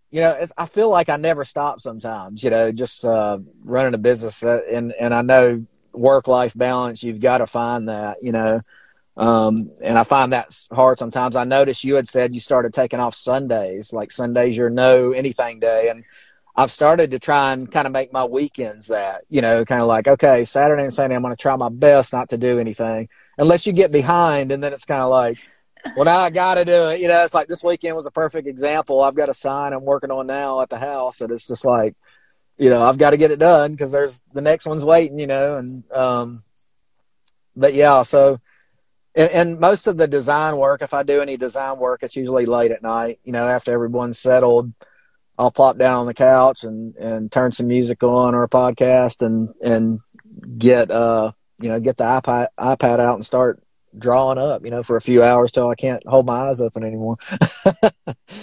you 0.10 0.22
know, 0.22 0.34
I 0.58 0.66
feel 0.66 0.90
like 0.90 1.10
I 1.10 1.18
never 1.18 1.46
stop 1.46 1.82
sometimes. 1.82 2.44
You 2.44 2.50
know, 2.50 2.72
just 2.72 3.06
uh, 3.06 3.40
running 3.64 3.94
a 3.94 3.98
business, 3.98 4.44
and 4.44 4.94
and 4.94 5.14
I 5.14 5.22
know 5.22 5.66
work 5.94 6.28
life 6.28 6.54
balance. 6.56 7.04
You've 7.04 7.20
got 7.20 7.40
to 7.40 7.48
find 7.48 7.90
that. 7.90 8.18
You 8.22 8.32
know. 8.34 8.60
Um, 9.18 9.56
and 9.84 10.00
I 10.00 10.06
find 10.06 10.32
that 10.32 10.58
hard 10.72 10.98
sometimes. 10.98 11.36
I 11.36 11.44
noticed 11.44 11.84
you 11.84 11.96
had 11.96 12.08
said 12.08 12.34
you 12.34 12.40
started 12.40 12.74
taking 12.74 13.02
off 13.02 13.14
Sundays, 13.14 13.92
like 13.92 14.10
Sundays 14.10 14.56
your 14.56 14.70
no 14.70 15.12
anything 15.12 15.60
day, 15.60 15.90
and 15.92 16.06
I've 16.56 16.72
started 16.72 17.12
to 17.12 17.20
try 17.20 17.54
and 17.54 17.72
kind 17.72 17.88
of 17.88 17.94
make 17.94 18.12
my 18.12 18.26
weekends 18.26 18.88
that, 18.88 19.24
you 19.30 19.42
know, 19.42 19.64
kind 19.64 19.82
of 19.82 19.88
like, 19.88 20.08
okay, 20.08 20.44
Saturday 20.46 20.84
and 20.84 20.94
Sunday, 20.94 21.16
I'm 21.16 21.22
going 21.22 21.34
to 21.34 21.42
try 21.42 21.56
my 21.56 21.70
best 21.70 22.12
not 22.12 22.30
to 22.30 22.38
do 22.38 22.60
anything 22.60 23.08
unless 23.38 23.66
you 23.66 23.74
get 23.74 23.92
behind. 23.92 24.52
And 24.52 24.62
then 24.62 24.74
it's 24.74 24.86
kind 24.86 25.02
of 25.02 25.10
like, 25.10 25.38
well, 25.96 26.06
now 26.06 26.20
I 26.20 26.30
got 26.30 26.56
to 26.56 26.66
do 26.66 26.90
it. 26.90 27.00
You 27.00 27.08
know, 27.08 27.24
it's 27.24 27.34
like 27.34 27.48
this 27.48 27.64
weekend 27.64 27.96
was 27.96 28.06
a 28.06 28.12
perfect 28.12 28.48
example. 28.48 29.02
I've 29.02 29.16
got 29.16 29.30
a 29.30 29.34
sign 29.34 29.74
I'm 29.74 29.86
working 29.86 30.12
on 30.12 30.28
now 30.28 30.62
at 30.62 30.70
the 30.70 30.78
house. 30.78 31.22
And 31.22 31.32
it's 31.32 31.48
just 31.48 31.66
like, 31.66 31.96
you 32.58 32.70
know, 32.70 32.84
I've 32.84 32.98
got 32.98 33.12
to 33.12 33.18
get 33.18 33.32
it 33.32 33.40
done 33.40 33.72
because 33.72 33.92
there's 33.92 34.22
the 34.34 34.42
next 34.42 34.66
one's 34.66 34.86
waiting, 34.86 35.20
you 35.20 35.28
know, 35.28 35.58
and, 35.58 35.92
um, 35.92 36.40
but 37.56 37.74
yeah, 37.74 38.04
so, 38.04 38.40
and, 39.16 39.32
and 39.32 39.60
most 39.60 39.88
of 39.88 39.98
the 39.98 40.08
design 40.08 40.58
work, 40.58 40.82
if 40.82 40.94
I 40.94 41.04
do 41.04 41.22
any 41.22 41.38
design 41.38 41.80
work, 41.80 42.04
it's 42.04 42.16
usually 42.16 42.46
late 42.46 42.72
at 42.72 42.84
night, 42.84 43.20
you 43.24 43.32
know, 43.32 43.48
after 43.48 43.74
everyone's 43.74 44.20
settled. 44.20 44.72
I'll 45.42 45.52
plop 45.52 45.78
down 45.78 46.00
on 46.02 46.06
the 46.06 46.14
couch 46.14 46.64
and, 46.64 46.96
and 46.98 47.32
turn 47.32 47.52
some 47.52 47.68
music 47.68 48.04
on 48.04 48.36
or 48.36 48.44
a 48.44 48.50
podcast 48.50 49.26
and, 49.26 49.50
and 49.64 50.00
get, 50.60 50.92
uh, 50.92 51.32
you 51.60 51.70
know, 51.70 51.80
get 51.80 51.98
the 51.98 52.04
iPad, 52.04 52.48
iPad 52.60 53.00
out 53.00 53.16
and 53.16 53.26
start 53.26 53.60
drawing 53.98 54.38
up, 54.38 54.64
you 54.64 54.70
know, 54.72 54.84
for 54.84 54.96
a 54.98 55.02
few 55.02 55.24
hours 55.24 55.52
till 55.52 55.68
I 55.68 55.76
can't 55.76 56.04
hold 56.06 56.28
my 56.28 56.42
eyes 56.50 56.62
open 56.62 56.84
anymore. 56.84 57.18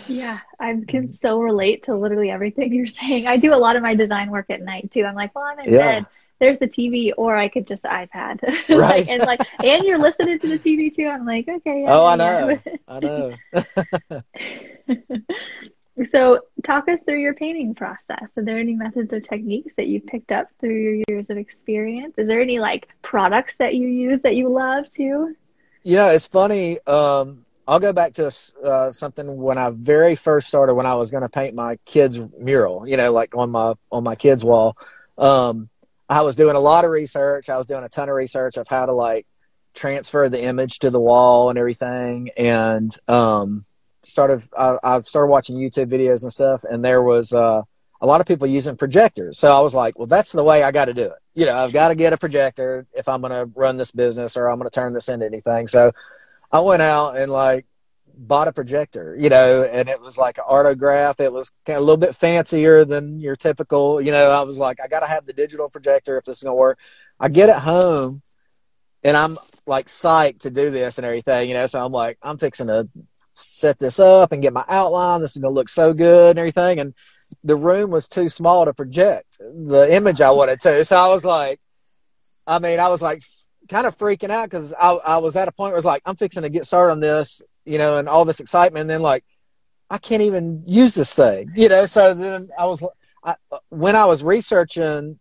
Yeah, 0.06 0.38
I 0.58 0.74
can 0.88 1.12
so 1.14 1.40
relate 1.40 1.84
to 1.84 1.94
literally 1.94 2.30
everything 2.30 2.72
you're 2.72 2.87
saying. 2.87 3.26
I 3.26 3.37
do 3.37 3.54
a 3.54 3.56
lot 3.56 3.76
of 3.76 3.82
my 3.82 3.94
design 3.94 4.30
work 4.30 4.46
at 4.50 4.62
night 4.62 4.90
too. 4.90 5.04
I'm 5.04 5.14
like, 5.14 5.34
well, 5.34 5.44
I'm 5.44 5.58
in 5.61 5.72
Yeah. 5.72 6.00
bed. 6.00 6.06
There's 6.40 6.58
the 6.58 6.68
TV, 6.68 7.12
or 7.16 7.37
I 7.37 7.48
could 7.48 7.66
just 7.66 7.82
iPad. 7.84 8.40
Right. 8.68 9.06
like, 9.06 9.11
and 9.11 9.22
like, 9.26 9.40
and 9.62 9.84
you're 9.84 9.98
listening 9.98 10.38
to 10.40 10.46
the 10.48 10.58
TV 10.58 10.94
too. 10.94 11.06
I'm 11.06 11.26
like, 11.26 11.48
okay. 11.48 11.82
Yeah, 11.82 11.98
Oh, 11.98 12.06
I 12.06 12.16
yeah, 12.16 12.46
know. 12.46 12.58
I 12.88 13.00
know. 13.00 14.22
Yeah. 15.98 16.06
so, 16.11 16.40
talk 16.64 16.88
us 16.88 16.98
through 17.06 17.20
your 17.20 17.34
painting 17.34 17.74
process. 17.74 18.30
Are 18.37 18.44
there 18.44 18.58
any 18.58 18.74
methods 18.74 19.12
or 19.12 19.20
techniques 19.20 19.74
that 19.76 19.87
you 19.87 20.00
picked 20.00 20.32
up 20.32 20.48
through 20.61 20.74
your 20.74 21.02
years 21.08 21.26
of 21.28 21.37
experience? 21.37 22.14
Is 22.18 22.28
there 22.28 22.40
any 22.40 22.58
like 22.58 22.88
products 23.02 23.54
that 23.58 23.74
you 23.74 23.88
use 23.88 24.20
that 24.22 24.37
you 24.37 24.48
love 24.48 24.90
too? 24.90 25.37
Know, 25.84 26.11
it's 26.11 26.26
funny. 26.26 26.78
Um, 26.87 27.44
I'll 27.66 27.80
go 27.80 27.92
back 27.92 28.14
to 28.14 28.32
uh, 28.64 28.90
something 28.90 29.37
when 29.37 29.58
I 29.58 29.70
very 29.70 30.14
first 30.14 30.48
started 30.48 30.74
when 30.74 30.87
I 30.87 30.94
was 30.94 31.11
going 31.11 31.22
to 31.22 31.28
paint 31.28 31.54
my 31.54 31.76
kids' 31.84 32.18
mural. 32.38 32.88
You 32.88 32.96
know, 32.96 33.12
like 33.12 33.37
on 33.37 33.50
my 33.50 33.74
on 33.92 34.04
my 34.04 34.14
kids' 34.14 34.44
wall. 34.44 34.76
Um, 35.16 35.68
I 36.08 36.22
was 36.22 36.37
doing 36.37 36.56
a 36.56 36.61
lot 36.61 36.84
of 36.84 36.90
research. 36.90 37.50
I 37.50 37.58
was 37.58 37.66
doing 37.66 37.84
a 37.84 37.88
ton 37.88 38.08
of 38.08 38.14
research 38.14 38.56
of 38.56 38.66
how 38.68 38.87
to 38.87 38.92
like 38.92 39.26
transfer 39.74 40.28
the 40.28 40.42
image 40.42 40.78
to 40.80 40.90
the 40.90 41.00
wall 41.00 41.50
and 41.50 41.58
everything, 41.58 42.30
and 42.38 42.90
um, 43.06 43.66
started. 44.09 44.42
I, 44.57 45.01
started 45.03 45.31
watching 45.31 45.57
YouTube 45.57 45.90
videos 45.90 46.23
and 46.23 46.33
stuff, 46.33 46.64
and 46.64 46.85
there 46.85 47.03
was 47.03 47.33
uh, 47.33 47.62
a 48.01 48.07
lot 48.07 48.21
of 48.21 48.27
people 48.27 48.47
using 48.47 48.77
projectors. 48.77 49.38
So 49.38 49.53
I 49.53 49.61
was 49.61 49.75
like, 49.75 49.99
well, 49.99 50.07
that's 50.07 50.33
the 50.33 50.44
way 50.44 50.62
I 50.62 50.71
got 50.71 50.87
to 50.87 50.94
do 50.94 51.05
it. 51.05 51.18
You 51.35 51.47
know, 51.47 51.57
I've 51.57 51.73
got 51.73 51.88
to 51.88 51.94
get 51.94 52.12
a 52.12 52.16
projector 52.16 52.87
if 52.97 53.09
I'm 53.09 53.21
going 53.21 53.33
to 53.33 53.51
run 53.55 53.77
this 53.77 53.90
business 53.90 54.37
or 54.37 54.49
I'm 54.49 54.59
going 54.59 54.71
to 54.71 54.75
turn 54.75 54.92
this 54.92 55.09
into 55.09 55.27
anything. 55.27 55.66
So 55.66 55.92
I 56.53 56.61
went 56.61 56.83
out 56.83 57.16
and 57.16 57.31
like 57.31 57.66
bought 58.16 58.49
a 58.49 58.53
projector, 58.53 59.16
you 59.18 59.29
know, 59.29 59.62
and 59.62 59.88
it 59.88 60.01
was 60.01 60.18
like 60.18 60.38
an 60.38 60.44
artograph. 60.49 61.21
It 61.21 61.33
was 61.33 61.53
kind 61.64 61.77
of 61.77 61.83
a 61.83 61.85
little 61.85 62.01
bit 62.01 62.14
fancier 62.14 62.85
than 62.85 63.21
your 63.21 63.37
typical, 63.37 64.01
you 64.01 64.12
know. 64.12 64.31
I 64.31 64.42
was 64.42 64.59
like, 64.59 64.79
I 64.83 64.88
got 64.88 65.01
to 65.01 65.07
have 65.07 65.27
the 65.27 65.33
digital 65.33 65.68
projector 65.68 66.18
if 66.18 66.25
this 66.25 66.38
is 66.38 66.42
going 66.42 66.53
to 66.53 66.61
work. 66.61 66.79
I 67.21 67.29
get 67.29 67.49
it 67.49 67.57
home 67.57 68.23
and 69.03 69.16
I'm 69.16 69.35
like 69.66 69.87
psyched 69.87 70.40
to 70.40 70.51
do 70.51 70.71
this 70.71 70.99
and 70.99 71.05
everything, 71.05 71.49
you 71.49 71.55
know. 71.55 71.66
So 71.66 71.81
I'm 71.81 71.92
like, 71.92 72.18
I'm 72.23 72.38
fixing 72.38 72.68
to 72.68 72.88
set 73.38 73.79
this 73.79 73.98
up 73.98 74.33
and 74.33 74.42
get 74.42 74.53
my 74.53 74.64
outline. 74.68 75.20
This 75.20 75.37
is 75.37 75.42
going 75.42 75.53
to 75.53 75.55
look 75.55 75.68
so 75.68 75.92
good 75.92 76.31
and 76.31 76.38
everything. 76.38 76.81
And 76.81 76.94
the 77.44 77.57
room 77.57 77.90
was 77.90 78.09
too 78.09 78.29
small 78.29 78.64
to 78.64 78.74
project 78.74 79.38
the 79.38 79.88
image 79.90 80.20
I 80.20 80.31
wanted 80.31 80.61
to. 80.61 80.85
So 80.85 80.96
I 80.96 81.09
was 81.09 81.24
like, 81.24 81.61
I 82.46 82.59
mean, 82.59 82.81
I 82.81 82.88
was 82.88 83.03
like 83.03 83.22
kind 83.68 83.87
of 83.87 83.96
freaking 83.98 84.31
out 84.31 84.44
because 84.44 84.74
I, 84.74 84.92
I 84.92 85.16
was 85.18 85.37
at 85.37 85.48
a 85.48 85.53
point 85.53 85.72
where 85.72 85.79
it's 85.79 85.85
like, 85.85 86.03
I'm 86.07 86.16
fixing 86.16 86.42
to 86.42 86.48
get 86.48 86.66
started 86.66 86.92
on 86.92 87.01
this, 87.01 87.42
you 87.64 87.79
know, 87.79 87.98
and 87.98 88.09
all 88.09 88.24
this 88.24 88.40
excitement. 88.40 88.83
And 88.83 88.90
then 88.90 89.03
like, 89.03 89.24
I 89.90 89.98
can't 89.98 90.22
even 90.22 90.64
use 90.66 90.94
this 90.94 91.14
thing, 91.14 91.53
you 91.55 91.68
know? 91.68 91.87
So 91.87 92.14
then 92.14 92.48
I 92.59 92.66
was, 92.66 92.87
I, 93.24 93.35
when 93.68 93.96
I 93.96 94.07
was 94.07 94.22
researching 94.22 95.18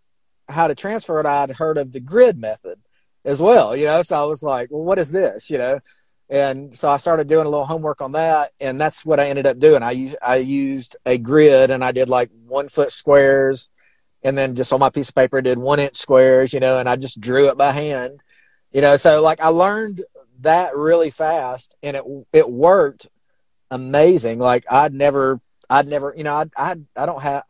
how 0.49 0.67
to 0.67 0.75
transfer 0.75 1.19
it, 1.19 1.25
I'd 1.25 1.51
heard 1.51 1.77
of 1.77 1.91
the 1.91 1.99
grid 1.99 2.37
method 2.37 2.79
as 3.25 3.41
well, 3.41 3.75
you 3.75 3.85
know? 3.85 4.01
So 4.01 4.21
I 4.21 4.25
was 4.25 4.43
like, 4.43 4.69
well, 4.71 4.83
what 4.83 4.99
is 4.99 5.11
this, 5.11 5.49
you 5.49 5.57
know? 5.57 5.79
And 6.29 6.77
so 6.77 6.89
I 6.89 6.97
started 6.97 7.27
doing 7.27 7.45
a 7.45 7.49
little 7.49 7.65
homework 7.65 8.01
on 8.01 8.11
that, 8.11 8.51
and 8.59 8.79
that's 8.79 9.05
what 9.05 9.19
I 9.19 9.29
ended 9.29 9.47
up 9.47 9.59
doing. 9.59 9.81
I 9.81 9.91
used 9.91 10.17
I 10.21 10.37
used 10.37 10.97
a 11.05 11.17
grid, 11.17 11.71
and 11.71 11.83
I 11.83 11.91
did 11.93 12.09
like 12.09 12.29
one 12.45 12.67
foot 12.67 12.91
squares, 12.91 13.69
and 14.23 14.37
then 14.37 14.55
just 14.55 14.73
on 14.73 14.79
my 14.81 14.89
piece 14.89 15.09
of 15.09 15.15
paper 15.15 15.41
did 15.41 15.57
one 15.57 15.79
inch 15.79 15.95
squares, 15.95 16.51
you 16.51 16.59
know, 16.59 16.79
and 16.79 16.89
I 16.89 16.97
just 16.97 17.21
drew 17.21 17.47
it 17.49 17.57
by 17.57 17.71
hand, 17.71 18.19
you 18.71 18.81
know. 18.81 18.97
So 18.97 19.21
like 19.21 19.39
I 19.39 19.47
learned 19.47 20.03
that 20.41 20.75
really 20.75 21.11
fast, 21.11 21.77
and 21.81 21.95
it 21.95 22.03
it 22.33 22.49
worked 22.49 23.07
amazing. 23.71 24.39
Like 24.39 24.65
I'd 24.69 24.93
never, 24.93 25.39
I'd 25.69 25.87
never, 25.87 26.13
you 26.17 26.23
know, 26.23 26.35
I 26.35 26.45
I 26.57 26.75
I 26.97 27.05
don't 27.05 27.21
have. 27.21 27.43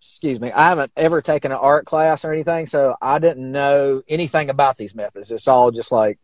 Excuse 0.00 0.40
me. 0.40 0.50
I 0.52 0.68
haven't 0.68 0.92
ever 0.96 1.20
taken 1.20 1.50
an 1.52 1.58
art 1.60 1.84
class 1.84 2.24
or 2.24 2.32
anything, 2.32 2.66
so 2.66 2.96
I 3.02 3.18
didn't 3.18 3.50
know 3.50 4.00
anything 4.08 4.48
about 4.48 4.76
these 4.76 4.94
methods. 4.94 5.30
It's 5.30 5.48
all 5.48 5.70
just 5.72 5.90
like 5.92 6.18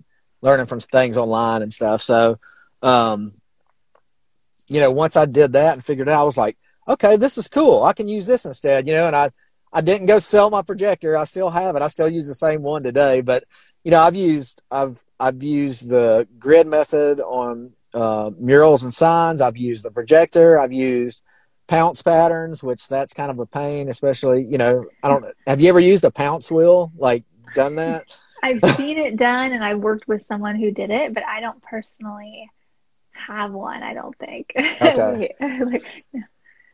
learning 0.44 0.66
from 0.66 0.78
things 0.78 1.16
online 1.16 1.62
and 1.62 1.72
stuff. 1.72 2.02
So, 2.02 2.38
um, 2.82 3.32
you 4.68 4.78
know, 4.78 4.90
once 4.90 5.16
I 5.16 5.24
did 5.24 5.54
that 5.54 5.72
and 5.72 5.84
figured 5.84 6.08
out, 6.08 6.20
I 6.20 6.24
was 6.24 6.36
like, 6.36 6.58
okay, 6.86 7.16
this 7.16 7.38
is 7.38 7.48
cool. 7.48 7.82
I 7.82 7.94
can 7.94 8.08
use 8.08 8.26
this 8.26 8.44
instead, 8.44 8.86
you 8.86 8.92
know, 8.92 9.06
and 9.06 9.16
I, 9.16 9.30
I 9.72 9.80
didn't 9.80 10.06
go 10.06 10.18
sell 10.18 10.50
my 10.50 10.60
projector. 10.60 11.16
I 11.16 11.24
still 11.24 11.48
have 11.48 11.76
it. 11.76 11.82
I 11.82 11.88
still 11.88 12.10
use 12.10 12.28
the 12.28 12.34
same 12.34 12.62
one 12.62 12.82
today, 12.82 13.22
but 13.22 13.44
you 13.84 13.90
know, 13.90 14.00
I've 14.00 14.14
used, 14.14 14.60
I've, 14.70 15.02
I've 15.18 15.42
used 15.42 15.88
the 15.88 16.28
grid 16.38 16.66
method 16.66 17.20
on 17.20 17.72
uh, 17.94 18.30
murals 18.38 18.82
and 18.82 18.92
signs. 18.92 19.40
I've 19.40 19.56
used 19.56 19.82
the 19.84 19.90
projector. 19.90 20.58
I've 20.58 20.72
used 20.74 21.22
pounce 21.68 22.02
patterns, 22.02 22.62
which 22.62 22.86
that's 22.88 23.14
kind 23.14 23.30
of 23.30 23.38
a 23.38 23.46
pain, 23.46 23.88
especially, 23.88 24.44
you 24.44 24.58
know, 24.58 24.84
I 25.02 25.08
don't, 25.08 25.24
have 25.46 25.62
you 25.62 25.70
ever 25.70 25.80
used 25.80 26.04
a 26.04 26.10
pounce 26.10 26.50
wheel? 26.50 26.92
Like 26.98 27.24
done 27.54 27.76
that? 27.76 28.04
I've 28.44 28.60
seen 28.76 28.98
it 28.98 29.16
done 29.16 29.52
and 29.52 29.64
I've 29.64 29.78
worked 29.78 30.06
with 30.06 30.20
someone 30.20 30.56
who 30.56 30.70
did 30.70 30.90
it, 30.90 31.14
but 31.14 31.24
I 31.24 31.40
don't 31.40 31.62
personally 31.62 32.50
have 33.12 33.52
one, 33.52 33.82
I 33.82 33.94
don't 33.94 34.16
think. 34.18 34.52
Okay. 34.82 35.34
like, 35.40 35.86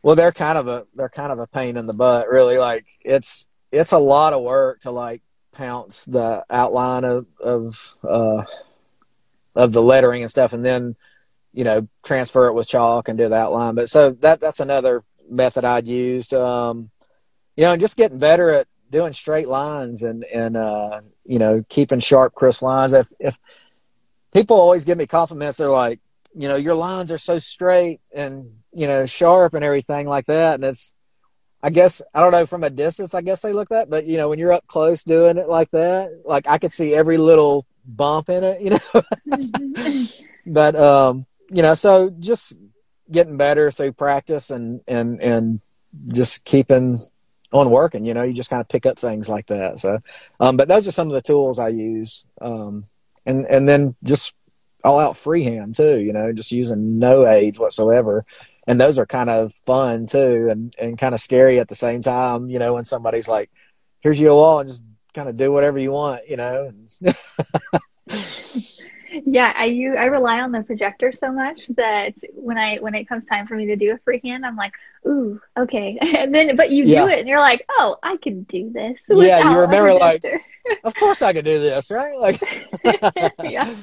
well, 0.03 0.17
they're 0.17 0.33
kind 0.33 0.57
of 0.57 0.67
a 0.67 0.85
they're 0.95 1.07
kind 1.07 1.31
of 1.31 1.39
a 1.39 1.47
pain 1.47 1.77
in 1.77 1.85
the 1.85 1.93
butt, 1.93 2.27
really. 2.27 2.57
Like 2.57 2.85
it's 2.99 3.47
it's 3.71 3.93
a 3.93 3.97
lot 3.97 4.33
of 4.33 4.43
work 4.43 4.81
to 4.81 4.91
like 4.91 5.21
pounce 5.53 6.03
the 6.03 6.43
outline 6.49 7.05
of 7.05 7.25
of 7.39 7.97
uh, 8.03 8.43
of 9.55 9.71
the 9.71 9.81
lettering 9.81 10.23
and 10.23 10.29
stuff, 10.29 10.51
and 10.51 10.65
then 10.65 10.97
you 11.53 11.63
know 11.63 11.87
transfer 12.03 12.47
it 12.47 12.53
with 12.53 12.67
chalk 12.67 13.07
and 13.07 13.17
do 13.17 13.29
the 13.29 13.35
outline. 13.35 13.75
But 13.75 13.89
so 13.89 14.11
that 14.19 14.41
that's 14.41 14.59
another 14.59 15.05
method 15.29 15.63
I'd 15.63 15.87
used. 15.87 16.33
Um, 16.33 16.89
you 17.55 17.63
know, 17.63 17.71
and 17.71 17.81
just 17.81 17.95
getting 17.95 18.19
better 18.19 18.49
at 18.49 18.67
doing 18.91 19.13
straight 19.13 19.47
lines 19.47 20.03
and 20.03 20.23
and 20.33 20.55
uh, 20.55 21.01
you 21.25 21.39
know 21.39 21.65
keeping 21.69 21.99
sharp, 21.99 22.35
crisp 22.35 22.61
lines. 22.61 22.93
If 22.93 23.11
if 23.19 23.39
people 24.33 24.57
always 24.57 24.85
give 24.85 24.97
me 24.97 25.07
compliments, 25.07 25.57
they're 25.57 25.69
like, 25.69 25.99
you 26.35 26.47
know, 26.47 26.55
your 26.55 26.75
lines 26.75 27.11
are 27.11 27.17
so 27.17 27.39
straight 27.39 27.99
and 28.13 28.45
you 28.73 28.87
know, 28.87 29.05
sharp 29.05 29.53
and 29.53 29.63
everything 29.63 30.07
like 30.07 30.25
that. 30.25 30.55
And 30.55 30.63
it's, 30.63 30.93
I 31.61 31.69
guess, 31.69 32.01
I 32.13 32.21
don't 32.21 32.31
know, 32.31 32.45
from 32.45 32.63
a 32.63 32.69
distance, 32.69 33.13
I 33.13 33.21
guess 33.21 33.41
they 33.41 33.53
look 33.53 33.69
that, 33.69 33.89
but 33.89 34.05
you 34.05 34.17
know, 34.17 34.29
when 34.29 34.39
you're 34.39 34.53
up 34.53 34.65
close 34.67 35.03
doing 35.03 35.37
it 35.37 35.47
like 35.47 35.69
that, 35.71 36.21
like 36.25 36.47
I 36.47 36.57
could 36.57 36.73
see 36.73 36.95
every 36.95 37.17
little 37.17 37.65
bump 37.85 38.29
in 38.29 38.43
it, 38.43 38.61
you 38.61 38.71
know. 38.71 40.03
but 40.45 40.75
um, 40.75 41.25
you 41.51 41.61
know, 41.61 41.75
so 41.75 42.09
just 42.09 42.53
getting 43.11 43.37
better 43.37 43.69
through 43.69 43.91
practice 43.91 44.49
and 44.49 44.81
and 44.87 45.21
and 45.21 45.59
just 46.07 46.45
keeping 46.45 46.97
on 47.51 47.69
working, 47.69 48.05
you 48.05 48.13
know, 48.13 48.23
you 48.23 48.33
just 48.33 48.49
kind 48.49 48.61
of 48.61 48.69
pick 48.69 48.85
up 48.85 48.97
things 48.97 49.27
like 49.27 49.47
that. 49.47 49.79
So, 49.79 49.99
um, 50.39 50.57
but 50.57 50.67
those 50.67 50.87
are 50.87 50.91
some 50.91 51.07
of 51.07 51.13
the 51.13 51.21
tools 51.21 51.59
I 51.59 51.69
use. 51.69 52.25
Um, 52.39 52.83
and 53.25 53.45
and 53.45 53.67
then 53.67 53.95
just 54.03 54.33
all 54.83 54.99
out 54.99 55.17
freehand 55.17 55.75
too, 55.75 56.01
you 56.01 56.13
know, 56.13 56.31
just 56.31 56.51
using 56.51 56.97
no 56.97 57.27
aids 57.27 57.59
whatsoever 57.59 58.25
and 58.67 58.79
those 58.79 58.97
are 58.97 59.05
kind 59.05 59.29
of 59.29 59.53
fun 59.65 60.05
too 60.05 60.47
and 60.49 60.73
and 60.79 60.97
kind 60.97 61.13
of 61.13 61.21
scary 61.21 61.59
at 61.59 61.67
the 61.67 61.75
same 61.75 62.01
time 62.01 62.49
you 62.49 62.59
know 62.59 62.73
when 62.73 62.83
somebody's 62.83 63.27
like 63.27 63.49
here's 64.01 64.19
your 64.19 64.33
wall 64.33 64.59
and 64.59 64.69
just 64.69 64.83
kind 65.13 65.29
of 65.29 65.37
do 65.37 65.51
whatever 65.51 65.77
you 65.79 65.91
want 65.91 66.21
you 66.29 66.37
know 66.37 66.71
yeah 69.25 69.53
i 69.55 69.65
you 69.65 69.95
i 69.95 70.05
rely 70.05 70.39
on 70.41 70.51
the 70.51 70.63
projector 70.63 71.11
so 71.11 71.31
much 71.31 71.67
that 71.69 72.15
when 72.33 72.57
i 72.57 72.77
when 72.77 72.95
it 72.95 73.07
comes 73.07 73.25
time 73.25 73.47
for 73.47 73.55
me 73.55 73.65
to 73.65 73.75
do 73.75 73.91
a 73.91 73.97
freehand 73.99 74.45
i'm 74.45 74.55
like 74.55 74.73
ooh 75.07 75.39
okay. 75.57 75.97
And 76.01 76.33
then 76.33 76.55
but 76.55 76.71
you 76.71 76.85
yeah. 76.85 77.05
do 77.05 77.11
it 77.11 77.19
and 77.19 77.27
you're 77.27 77.39
like 77.39 77.65
oh 77.69 77.97
i 78.03 78.17
can 78.17 78.43
do 78.43 78.69
this 78.71 79.01
yeah 79.09 79.51
you 79.51 79.59
remember 79.59 79.93
like 79.93 80.23
of 80.83 80.95
course 80.95 81.21
i 81.21 81.33
could 81.33 81.45
do 81.45 81.59
this 81.59 81.91
right? 81.91 82.17
Like 82.17 82.41
yeah. 83.43 83.73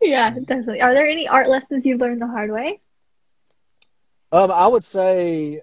Yeah 0.00 0.30
definitely. 0.30 0.80
Are 0.80 0.94
there 0.94 1.06
any 1.06 1.28
art 1.28 1.48
lessons 1.48 1.84
you've 1.84 2.00
learned 2.00 2.22
the 2.22 2.26
hard 2.26 2.50
way? 2.50 2.80
Um, 4.32 4.50
I 4.50 4.66
would 4.66 4.84
say, 4.84 5.62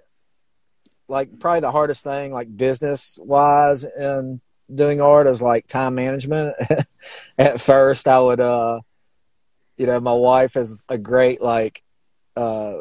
like, 1.07 1.39
probably 1.39 1.59
the 1.59 1.71
hardest 1.71 2.03
thing, 2.03 2.31
like 2.31 2.55
business 2.55 3.19
wise, 3.21 3.83
in 3.83 4.41
doing 4.73 5.01
art 5.01 5.27
is 5.27 5.41
like 5.41 5.67
time 5.67 5.95
management. 5.95 6.55
At 7.37 7.61
first, 7.61 8.07
I 8.07 8.19
would, 8.19 8.39
uh, 8.39 8.81
you 9.77 9.85
know, 9.85 9.99
my 9.99 10.13
wife 10.13 10.55
is 10.55 10.83
a 10.89 10.97
great 10.97 11.41
like, 11.41 11.83
uh, 12.35 12.79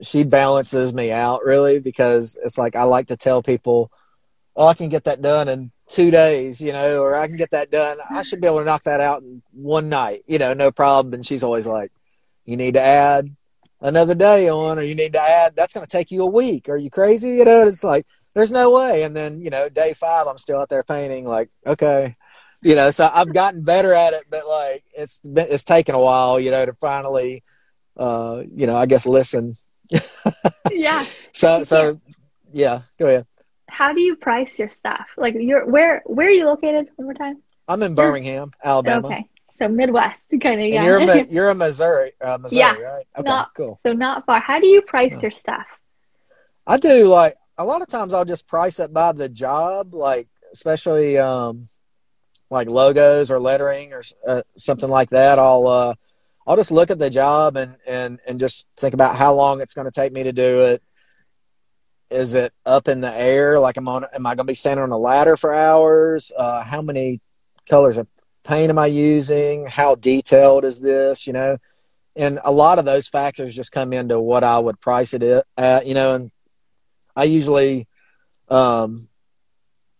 she 0.00 0.24
balances 0.24 0.92
me 0.92 1.10
out 1.10 1.44
really 1.44 1.80
because 1.80 2.38
it's 2.42 2.56
like 2.56 2.76
I 2.76 2.84
like 2.84 3.08
to 3.08 3.16
tell 3.16 3.42
people, 3.42 3.90
oh, 4.56 4.68
I 4.68 4.74
can 4.74 4.88
get 4.88 5.04
that 5.04 5.22
done 5.22 5.48
in 5.48 5.70
two 5.88 6.10
days, 6.10 6.60
you 6.60 6.72
know, 6.72 7.00
or 7.00 7.14
I 7.14 7.26
can 7.26 7.36
get 7.36 7.50
that 7.50 7.70
done. 7.70 7.98
I 8.10 8.22
should 8.22 8.40
be 8.40 8.46
able 8.46 8.58
to 8.58 8.64
knock 8.64 8.84
that 8.84 9.00
out 9.00 9.22
in 9.22 9.42
one 9.52 9.88
night, 9.88 10.22
you 10.26 10.38
know, 10.38 10.54
no 10.54 10.70
problem. 10.70 11.14
And 11.14 11.26
she's 11.26 11.42
always 11.42 11.66
like, 11.66 11.92
you 12.44 12.56
need 12.56 12.74
to 12.74 12.80
add 12.80 13.34
another 13.80 14.14
day 14.14 14.48
on, 14.48 14.78
or 14.78 14.82
you 14.82 14.94
need 14.94 15.12
to 15.12 15.20
add, 15.20 15.54
that's 15.56 15.72
going 15.72 15.86
to 15.86 15.90
take 15.90 16.10
you 16.10 16.22
a 16.22 16.26
week. 16.26 16.68
Are 16.68 16.76
you 16.76 16.90
crazy? 16.90 17.30
You 17.30 17.44
know, 17.44 17.66
it's 17.66 17.84
like, 17.84 18.06
there's 18.38 18.52
no 18.52 18.70
way. 18.70 19.02
And 19.02 19.16
then, 19.16 19.40
you 19.40 19.50
know, 19.50 19.68
day 19.68 19.92
five, 19.94 20.28
I'm 20.28 20.38
still 20.38 20.60
out 20.60 20.68
there 20.68 20.84
painting, 20.84 21.26
like, 21.26 21.50
okay. 21.66 22.16
You 22.62 22.76
know, 22.76 22.90
so 22.92 23.10
I've 23.12 23.32
gotten 23.32 23.62
better 23.62 23.92
at 23.92 24.12
it, 24.12 24.24
but 24.30 24.46
like, 24.46 24.84
it's 24.96 25.18
been, 25.18 25.46
it's 25.50 25.64
taken 25.64 25.96
a 25.96 26.00
while, 26.00 26.38
you 26.38 26.52
know, 26.52 26.64
to 26.64 26.72
finally, 26.74 27.42
uh, 27.96 28.44
you 28.54 28.66
know, 28.66 28.76
I 28.76 28.86
guess 28.86 29.06
listen. 29.06 29.54
yeah. 30.70 31.04
So, 31.32 31.64
so, 31.64 32.00
yeah, 32.52 32.82
go 32.98 33.06
ahead. 33.08 33.26
How 33.68 33.92
do 33.92 34.00
you 34.00 34.16
price 34.16 34.58
your 34.58 34.70
stuff? 34.70 35.06
Like, 35.16 35.34
you're 35.34 35.66
where, 35.66 36.02
where 36.06 36.28
are 36.28 36.30
you 36.30 36.46
located 36.46 36.88
one 36.96 37.06
more 37.06 37.14
time? 37.14 37.42
I'm 37.66 37.82
in 37.82 37.94
Birmingham, 37.94 38.52
Alabama. 38.64 39.08
Okay. 39.08 39.28
So 39.58 39.68
Midwest, 39.68 40.18
kind 40.42 40.60
of. 40.60 40.66
Yeah. 40.68 40.84
you're 40.84 40.98
a, 40.98 41.24
you're 41.30 41.50
a 41.50 41.54
Missouri, 41.54 42.12
uh, 42.20 42.38
Missouri, 42.40 42.60
yeah. 42.60 42.76
right? 42.76 43.04
Okay, 43.18 43.28
not, 43.28 43.54
cool. 43.54 43.80
So 43.84 43.92
not 43.92 44.26
far. 44.26 44.40
How 44.40 44.60
do 44.60 44.68
you 44.68 44.82
price 44.82 45.20
your 45.20 45.32
stuff? 45.32 45.66
I 46.66 46.76
do 46.76 47.06
like 47.06 47.34
a 47.58 47.64
lot 47.64 47.82
of 47.82 47.88
times. 47.88 48.14
I'll 48.14 48.24
just 48.24 48.46
price 48.46 48.78
it 48.80 48.92
by 48.92 49.12
the 49.12 49.28
job, 49.28 49.94
like 49.94 50.28
especially 50.52 51.18
um, 51.18 51.66
like 52.50 52.68
logos 52.68 53.30
or 53.30 53.40
lettering 53.40 53.92
or 53.92 54.02
uh, 54.26 54.42
something 54.56 54.88
like 54.88 55.10
that. 55.10 55.38
I'll 55.38 55.66
uh, 55.66 55.94
I'll 56.46 56.56
just 56.56 56.70
look 56.70 56.90
at 56.90 56.98
the 56.98 57.10
job 57.10 57.56
and 57.56 57.76
and 57.86 58.20
and 58.26 58.40
just 58.40 58.66
think 58.76 58.94
about 58.94 59.16
how 59.16 59.34
long 59.34 59.60
it's 59.60 59.74
going 59.74 59.86
to 59.86 59.90
take 59.90 60.12
me 60.12 60.22
to 60.22 60.32
do 60.32 60.64
it. 60.66 60.82
Is 62.10 62.32
it 62.32 62.54
up 62.64 62.88
in 62.88 63.02
the 63.02 63.12
air? 63.12 63.60
Like, 63.60 63.76
am 63.76 63.88
on? 63.88 64.06
Am 64.14 64.24
I 64.24 64.30
going 64.30 64.46
to 64.46 64.50
be 64.50 64.54
standing 64.54 64.82
on 64.82 64.92
a 64.92 64.98
ladder 64.98 65.36
for 65.36 65.52
hours? 65.52 66.32
Uh, 66.34 66.64
how 66.64 66.80
many 66.80 67.20
colors 67.68 67.98
of 67.98 68.06
paint 68.44 68.70
am 68.70 68.78
I 68.78 68.86
using? 68.86 69.66
How 69.66 69.94
detailed 69.94 70.64
is 70.64 70.80
this? 70.80 71.26
You 71.26 71.34
know, 71.34 71.58
and 72.16 72.38
a 72.44 72.52
lot 72.52 72.78
of 72.78 72.86
those 72.86 73.08
factors 73.08 73.54
just 73.54 73.72
come 73.72 73.92
into 73.92 74.18
what 74.18 74.42
I 74.42 74.58
would 74.58 74.80
price 74.80 75.12
it 75.12 75.44
at. 75.58 75.86
You 75.86 75.92
know, 75.92 76.14
and 76.14 76.30
I 77.18 77.24
usually, 77.24 77.88
um, 78.48 79.08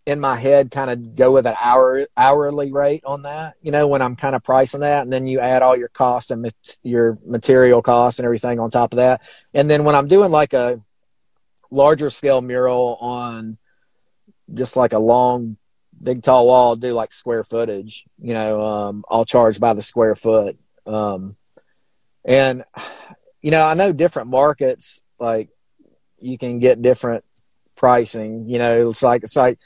in 0.05 0.21
my 0.21 0.37
head, 0.37 0.71
kind 0.71 0.89
of 0.89 1.17
go 1.17 1.33
with 1.33 1.45
an 1.45 1.55
hour 1.61 2.07
hourly 2.15 2.71
rate 2.71 3.03
on 3.05 3.23
that. 3.23 3.55
You 3.61 3.73
know, 3.73 3.89
when 3.89 4.01
I'm 4.01 4.15
kind 4.15 4.35
of 4.35 4.43
pricing 4.43 4.79
that, 4.79 5.03
and 5.03 5.11
then 5.11 5.27
you 5.27 5.41
add 5.41 5.61
all 5.61 5.75
your 5.75 5.89
cost 5.89 6.31
and 6.31 6.43
mat- 6.43 6.77
your 6.81 7.19
material 7.25 7.81
cost 7.81 8.19
and 8.19 8.25
everything 8.25 8.57
on 8.57 8.69
top 8.69 8.93
of 8.93 8.97
that. 8.97 9.21
And 9.53 9.69
then 9.69 9.83
when 9.83 9.95
I'm 9.95 10.07
doing 10.07 10.31
like 10.31 10.53
a 10.53 10.81
larger 11.69 12.09
scale 12.09 12.41
mural 12.41 12.97
on 13.01 13.57
just 14.53 14.77
like 14.77 14.93
a 14.93 14.99
long 14.99 15.57
big 16.01 16.23
tall 16.23 16.47
wall, 16.47 16.69
I'll 16.69 16.75
do 16.77 16.93
like 16.93 17.11
square 17.11 17.43
footage. 17.43 18.05
You 18.17 18.33
know, 18.33 18.63
um, 18.63 19.03
I'll 19.09 19.25
charge 19.25 19.59
by 19.59 19.73
the 19.73 19.81
square 19.81 20.15
foot. 20.15 20.57
Um, 20.85 21.35
and 22.23 22.63
you 23.41 23.51
know, 23.51 23.65
I 23.65 23.73
know 23.73 23.91
different 23.91 24.29
markets 24.29 25.03
like 25.19 25.49
you 26.21 26.37
can 26.37 26.59
get 26.59 26.81
different 26.81 27.23
pricing. 27.75 28.49
You 28.49 28.59
know, 28.59 28.89
it's 28.89 29.03
like 29.03 29.23
it's 29.23 29.35
like 29.35 29.59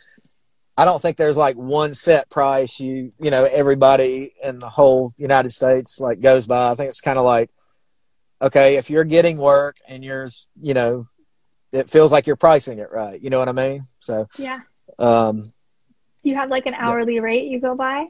I 0.77 0.85
don't 0.85 1.01
think 1.01 1.17
there's 1.17 1.37
like 1.37 1.55
one 1.55 1.93
set 1.93 2.29
price 2.29 2.79
you 2.79 3.11
you 3.19 3.31
know 3.31 3.45
everybody 3.45 4.33
in 4.41 4.59
the 4.59 4.69
whole 4.69 5.13
United 5.17 5.51
States 5.51 5.99
like 5.99 6.21
goes 6.21 6.47
by. 6.47 6.71
I 6.71 6.75
think 6.75 6.89
it's 6.89 7.01
kind 7.01 7.19
of 7.19 7.25
like 7.25 7.49
okay, 8.41 8.75
if 8.75 8.89
you're 8.89 9.05
getting 9.05 9.37
work 9.37 9.77
and 9.87 10.03
you're 10.03 10.27
you 10.61 10.73
know 10.73 11.07
it 11.71 11.89
feels 11.89 12.11
like 12.11 12.27
you're 12.27 12.35
pricing 12.35 12.77
it 12.77 12.91
right. 12.91 13.19
You 13.19 13.29
know 13.29 13.39
what 13.39 13.49
I 13.49 13.53
mean? 13.53 13.87
So 13.99 14.27
yeah. 14.37 14.59
Um, 14.99 15.51
you 16.21 16.35
have 16.35 16.49
like 16.49 16.67
an 16.67 16.75
hourly 16.75 17.15
yeah. 17.15 17.21
rate 17.21 17.45
you 17.45 17.59
go 17.59 17.75
by? 17.75 18.07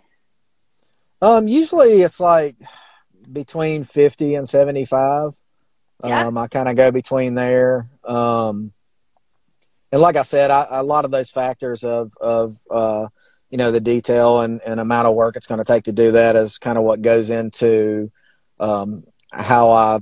Um, 1.21 1.47
usually 1.47 2.01
it's 2.01 2.19
like 2.19 2.57
between 3.31 3.85
fifty 3.85 4.35
and 4.35 4.47
seventy 4.47 4.85
five. 4.85 5.31
Yeah. 6.03 6.27
Um, 6.27 6.37
I 6.37 6.47
kind 6.47 6.67
of 6.67 6.75
go 6.75 6.91
between 6.91 7.35
there. 7.35 7.89
Um, 8.03 8.73
and 9.91 10.01
like 10.01 10.15
I 10.15 10.23
said, 10.23 10.51
I, 10.51 10.67
a 10.69 10.83
lot 10.83 11.05
of 11.05 11.11
those 11.11 11.31
factors 11.31 11.83
of 11.83 12.13
of 12.19 12.55
uh, 12.69 13.07
you 13.49 13.57
know 13.57 13.71
the 13.71 13.79
detail 13.79 14.41
and, 14.41 14.61
and 14.65 14.79
amount 14.79 15.07
of 15.07 15.15
work 15.15 15.35
it's 15.35 15.47
going 15.47 15.59
to 15.59 15.63
take 15.63 15.83
to 15.83 15.91
do 15.91 16.11
that 16.11 16.35
is 16.35 16.57
kind 16.57 16.77
of 16.77 16.83
what 16.83 17.01
goes 17.01 17.29
into 17.29 18.11
um, 18.59 19.03
how 19.31 19.71
I 19.71 19.99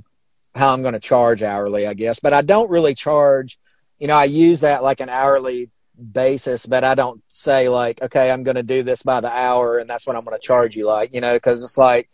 how 0.54 0.72
I'm 0.72 0.82
going 0.82 0.94
to 0.94 1.00
charge 1.00 1.42
hourly, 1.42 1.86
I 1.86 1.94
guess. 1.94 2.20
But 2.20 2.32
I 2.32 2.42
don't 2.42 2.70
really 2.70 2.94
charge. 2.94 3.58
You 3.98 4.08
know, 4.08 4.16
I 4.16 4.24
use 4.24 4.60
that 4.60 4.82
like 4.82 5.00
an 5.00 5.08
hourly 5.08 5.70
basis, 6.12 6.66
but 6.66 6.84
I 6.84 6.94
don't 6.94 7.22
say 7.28 7.68
like, 7.68 8.02
okay, 8.02 8.30
I'm 8.30 8.42
going 8.42 8.56
to 8.56 8.62
do 8.62 8.82
this 8.82 9.02
by 9.02 9.20
the 9.20 9.30
hour, 9.30 9.78
and 9.78 9.88
that's 9.88 10.06
what 10.06 10.16
I'm 10.16 10.24
going 10.24 10.36
to 10.36 10.46
charge 10.46 10.74
you. 10.74 10.86
Like, 10.86 11.14
you 11.14 11.20
know, 11.20 11.34
because 11.34 11.62
it's 11.62 11.78
like 11.78 12.10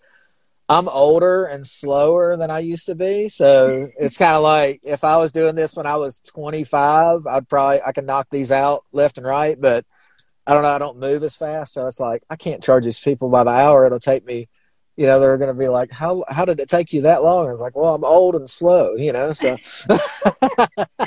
I'm 0.69 0.89
older 0.89 1.47
and 1.47 1.67
slower 1.67 2.37
than 2.37 2.51
I 2.51 2.59
used 2.59 2.87
to 2.87 2.95
be. 2.95 3.29
So 3.31 3.91
it's 3.97 4.19
kind 4.19 4.37
of 4.37 4.43
like 4.43 4.81
if 4.83 5.03
I 5.03 5.17
was 5.17 5.33
doing 5.33 5.55
this 5.55 5.75
when 5.75 5.87
I 5.87 5.97
was 5.97 6.21
25, 6.21 7.27
I'd 7.27 7.49
probably, 7.49 7.81
I 7.87 7.93
can 7.93 8.05
knock 8.05 8.29
these 8.31 8.53
out 8.53 8.85
left 8.93 9.17
and 9.17 9.27
right, 9.27 9.59
but 9.59 9.87
I 10.47 10.53
don't 10.53 10.63
know. 10.63 10.69
I 10.69 10.79
don't 10.79 10.99
move 10.99 11.23
as 11.23 11.37
fast. 11.37 11.73
So 11.73 11.87
it's 11.87 12.01
like, 12.01 12.23
I 12.29 12.37
can't 12.37 12.63
charge 12.63 12.85
these 12.85 13.01
people 13.01 13.31
by 13.31 13.45
the 13.45 13.51
hour. 13.51 13.87
It'll 13.87 13.99
take 13.99 14.27
me, 14.27 14.47
you 14.97 15.07
know, 15.07 15.21
they're 15.21 15.39
going 15.39 15.55
to 15.55 15.59
be 15.59 15.69
like, 15.69 15.91
how, 15.91 16.25
how 16.29 16.45
did 16.45 16.61
it 16.61 16.69
take 16.69 16.93
you 16.93 17.03
that 17.03 17.23
long? 17.23 17.47
I 17.47 17.51
was 17.51 17.63
like, 17.63 17.75
well, 17.75 17.95
I'm 17.95 18.05
old 18.05 18.35
and 18.35 18.49
slow, 18.49 18.95
you 18.95 19.13
know, 19.13 19.33
so. 19.33 19.57
oh, 19.89 21.07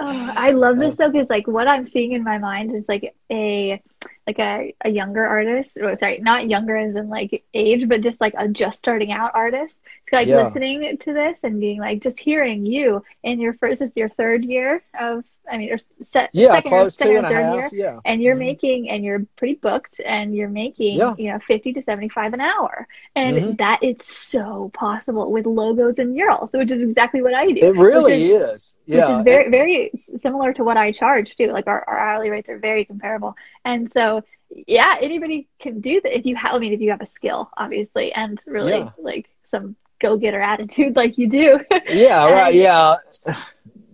I 0.00 0.52
love 0.52 0.78
this 0.78 0.94
though. 0.94 1.10
Cause 1.10 1.26
like 1.28 1.48
what 1.48 1.66
I'm 1.66 1.86
seeing 1.86 2.12
in 2.12 2.22
my 2.22 2.38
mind 2.38 2.72
is 2.72 2.86
like 2.88 3.14
a, 3.32 3.82
like 4.26 4.38
a, 4.38 4.74
a 4.82 4.88
younger 4.88 5.24
artist 5.24 5.78
or 5.80 5.96
sorry 5.96 6.18
not 6.18 6.48
younger 6.48 6.76
as 6.76 6.94
in 6.96 7.08
like 7.08 7.44
age 7.54 7.88
but 7.88 8.00
just 8.00 8.20
like 8.20 8.34
a 8.36 8.48
just 8.48 8.78
starting 8.78 9.12
out 9.12 9.32
artist 9.34 9.80
It's 10.04 10.12
like 10.12 10.28
yeah. 10.28 10.42
listening 10.42 10.98
to 10.98 11.12
this 11.12 11.38
and 11.42 11.60
being 11.60 11.80
like 11.80 12.02
just 12.02 12.18
hearing 12.18 12.66
you 12.66 13.04
in 13.22 13.40
your 13.40 13.54
first 13.54 13.80
is 13.82 13.92
your 13.94 14.08
third 14.08 14.44
year 14.44 14.82
of 14.98 15.24
I 15.50 15.58
mean, 15.58 15.72
or 15.72 15.78
set, 16.02 16.30
yeah, 16.32 16.52
second, 16.52 16.70
close 16.70 16.94
second 16.94 17.24
a 17.24 17.32
half, 17.32 17.54
year, 17.54 17.70
yeah. 17.72 18.00
and 18.04 18.22
you're 18.22 18.34
mm-hmm. 18.34 18.40
making, 18.40 18.90
and 18.90 19.04
you're 19.04 19.24
pretty 19.36 19.54
booked, 19.54 20.00
and 20.04 20.34
you're 20.34 20.48
making, 20.48 20.98
yeah. 20.98 21.14
you 21.18 21.30
know, 21.30 21.38
fifty 21.46 21.72
to 21.74 21.82
seventy-five 21.82 22.32
an 22.32 22.40
hour, 22.40 22.88
and 23.14 23.36
mm-hmm. 23.36 23.52
that 23.54 23.80
it's 23.82 24.12
so 24.12 24.70
possible 24.74 25.30
with 25.30 25.46
logos 25.46 25.98
and 25.98 26.14
murals, 26.14 26.50
which 26.52 26.70
is 26.70 26.82
exactly 26.82 27.22
what 27.22 27.34
I 27.34 27.46
do. 27.46 27.60
It 27.62 27.76
really 27.76 28.24
is, 28.24 28.42
is, 28.42 28.76
yeah, 28.86 29.18
is 29.18 29.24
very, 29.24 29.50
very 29.50 29.92
similar 30.22 30.52
to 30.54 30.64
what 30.64 30.76
I 30.76 30.92
charge 30.92 31.36
too. 31.36 31.52
Like 31.52 31.66
our, 31.66 31.84
our 31.86 31.98
hourly 31.98 32.30
rates 32.30 32.48
are 32.48 32.58
very 32.58 32.84
comparable, 32.84 33.36
and 33.64 33.85
so 33.92 34.22
yeah, 34.50 34.96
anybody 35.00 35.48
can 35.58 35.80
do 35.80 36.00
that 36.00 36.16
if 36.16 36.24
you 36.26 36.36
have. 36.36 36.54
I 36.54 36.58
mean, 36.58 36.72
if 36.72 36.80
you 36.80 36.90
have 36.90 37.00
a 37.00 37.06
skill, 37.06 37.50
obviously, 37.56 38.12
and 38.12 38.38
really 38.46 38.72
yeah. 38.72 38.90
like 38.98 39.28
some 39.50 39.76
go-getter 40.00 40.40
attitude, 40.40 40.96
like 40.96 41.18
you 41.18 41.28
do. 41.28 41.60
yeah, 41.88 42.30
right. 42.30 42.54
Yeah. 42.54 42.96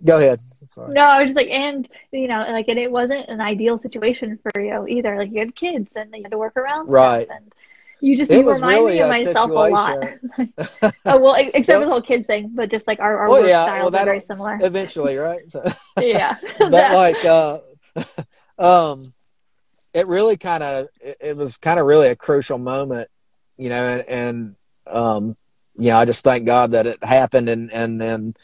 Go 0.05 0.17
ahead. 0.17 0.41
Sorry. 0.71 0.93
No, 0.93 1.01
I 1.01 1.19
was 1.19 1.27
just 1.27 1.37
like, 1.37 1.49
and 1.49 1.87
you 2.11 2.27
know, 2.27 2.45
like, 2.49 2.67
and 2.67 2.77
it 2.77 2.91
wasn't 2.91 3.29
an 3.29 3.39
ideal 3.39 3.79
situation 3.79 4.37
for 4.41 4.59
you 4.59 4.85
either. 4.87 5.17
Like, 5.17 5.31
you 5.31 5.39
had 5.39 5.55
kids, 5.55 5.89
and 5.95 6.13
you 6.13 6.23
had 6.23 6.31
to 6.31 6.37
work 6.37 6.57
around. 6.57 6.89
Right. 6.89 7.27
and 7.29 7.53
you 8.01 8.17
just 8.17 8.29
it 8.29 8.39
you 8.39 8.51
remind 8.51 8.83
really 8.83 8.95
me 8.95 9.01
of 9.01 9.09
myself 9.09 9.49
situation. 9.49 10.19
a 10.37 10.81
lot. 10.81 10.93
oh 11.05 11.17
well, 11.21 11.35
except 11.35 11.79
for 11.79 11.85
the 11.85 11.91
whole 11.91 12.01
kids 12.01 12.27
thing, 12.27 12.51
but 12.53 12.69
just 12.69 12.85
like 12.85 12.99
our, 12.99 13.17
our 13.17 13.29
well, 13.29 13.41
work 13.41 13.49
yeah, 13.49 13.63
styles 13.63 13.91
well, 13.91 14.01
are 14.01 14.05
very 14.05 14.19
similar. 14.19 14.59
Eventually, 14.61 15.15
right? 15.15 15.49
So, 15.49 15.63
yeah. 16.01 16.37
but 16.59 16.71
like, 16.71 17.23
uh, 17.23 17.59
um, 18.59 19.01
it 19.93 20.07
really 20.07 20.37
kind 20.37 20.63
of 20.63 20.87
it, 20.99 21.17
it 21.21 21.37
was 21.37 21.57
kind 21.57 21.79
of 21.79 21.85
really 21.85 22.09
a 22.09 22.15
crucial 22.15 22.57
moment, 22.57 23.09
you 23.57 23.69
know, 23.69 23.83
and, 23.83 24.09
and 24.09 24.55
um, 24.87 25.37
you 25.75 25.89
know, 25.89 25.97
I 25.97 26.05
just 26.05 26.23
thank 26.23 26.45
God 26.45 26.71
that 26.71 26.87
it 26.87 27.03
happened 27.03 27.49
and 27.49 27.71
and 27.71 28.01
and 28.01 28.37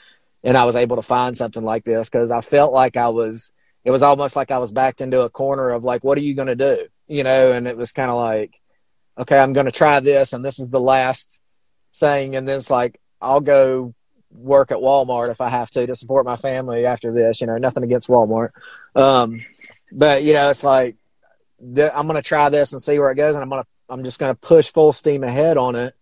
and 0.43 0.57
I 0.57 0.65
was 0.65 0.75
able 0.75 0.95
to 0.95 1.01
find 1.01 1.35
something 1.35 1.63
like 1.63 1.83
this 1.83 2.09
because 2.09 2.31
I 2.31 2.41
felt 2.41 2.73
like 2.73 2.97
I 2.97 3.09
was. 3.09 3.51
It 3.85 3.91
was 3.91 4.03
almost 4.03 4.35
like 4.35 4.51
I 4.51 4.57
was 4.57 4.73
backed 4.73 4.99
into 4.99 5.21
a 5.21 5.29
corner 5.29 5.69
of 5.69 5.85
like, 5.85 6.03
what 6.03 6.17
are 6.17 6.21
you 6.21 6.35
going 6.35 6.49
to 6.49 6.55
do? 6.55 6.85
You 7.07 7.23
know, 7.23 7.53
and 7.53 7.65
it 7.65 7.77
was 7.77 7.93
kind 7.93 8.12
of 8.12 8.17
like, 8.17 8.59
okay, 9.17 9.39
I'm 9.39 9.53
going 9.53 9.67
to 9.67 9.71
try 9.71 10.01
this, 10.01 10.33
and 10.33 10.43
this 10.43 10.59
is 10.59 10.67
the 10.67 10.81
last 10.81 11.41
thing, 11.95 12.35
and 12.35 12.47
then 12.47 12.57
it's 12.57 12.69
like 12.69 12.99
I'll 13.21 13.41
go 13.41 13.93
work 14.31 14.71
at 14.71 14.77
Walmart 14.77 15.29
if 15.29 15.41
I 15.41 15.49
have 15.49 15.71
to 15.71 15.88
to 15.88 15.95
support 15.95 16.25
my 16.25 16.35
family 16.35 16.85
after 16.85 17.13
this. 17.13 17.39
You 17.39 17.47
know, 17.47 17.57
nothing 17.57 17.83
against 17.83 18.09
Walmart, 18.09 18.49
um, 18.95 19.39
but 19.91 20.23
you 20.23 20.33
know, 20.33 20.49
it's 20.49 20.63
like 20.63 20.97
I'm 21.61 22.07
going 22.07 22.15
to 22.15 22.21
try 22.21 22.49
this 22.49 22.71
and 22.71 22.81
see 22.81 22.99
where 22.99 23.11
it 23.11 23.15
goes, 23.15 23.35
and 23.35 23.43
I'm 23.43 23.49
going 23.49 23.61
to 23.61 23.67
I'm 23.89 24.03
just 24.03 24.19
going 24.19 24.33
to 24.33 24.39
push 24.39 24.71
full 24.71 24.93
steam 24.93 25.23
ahead 25.23 25.57
on 25.57 25.75
it 25.75 25.95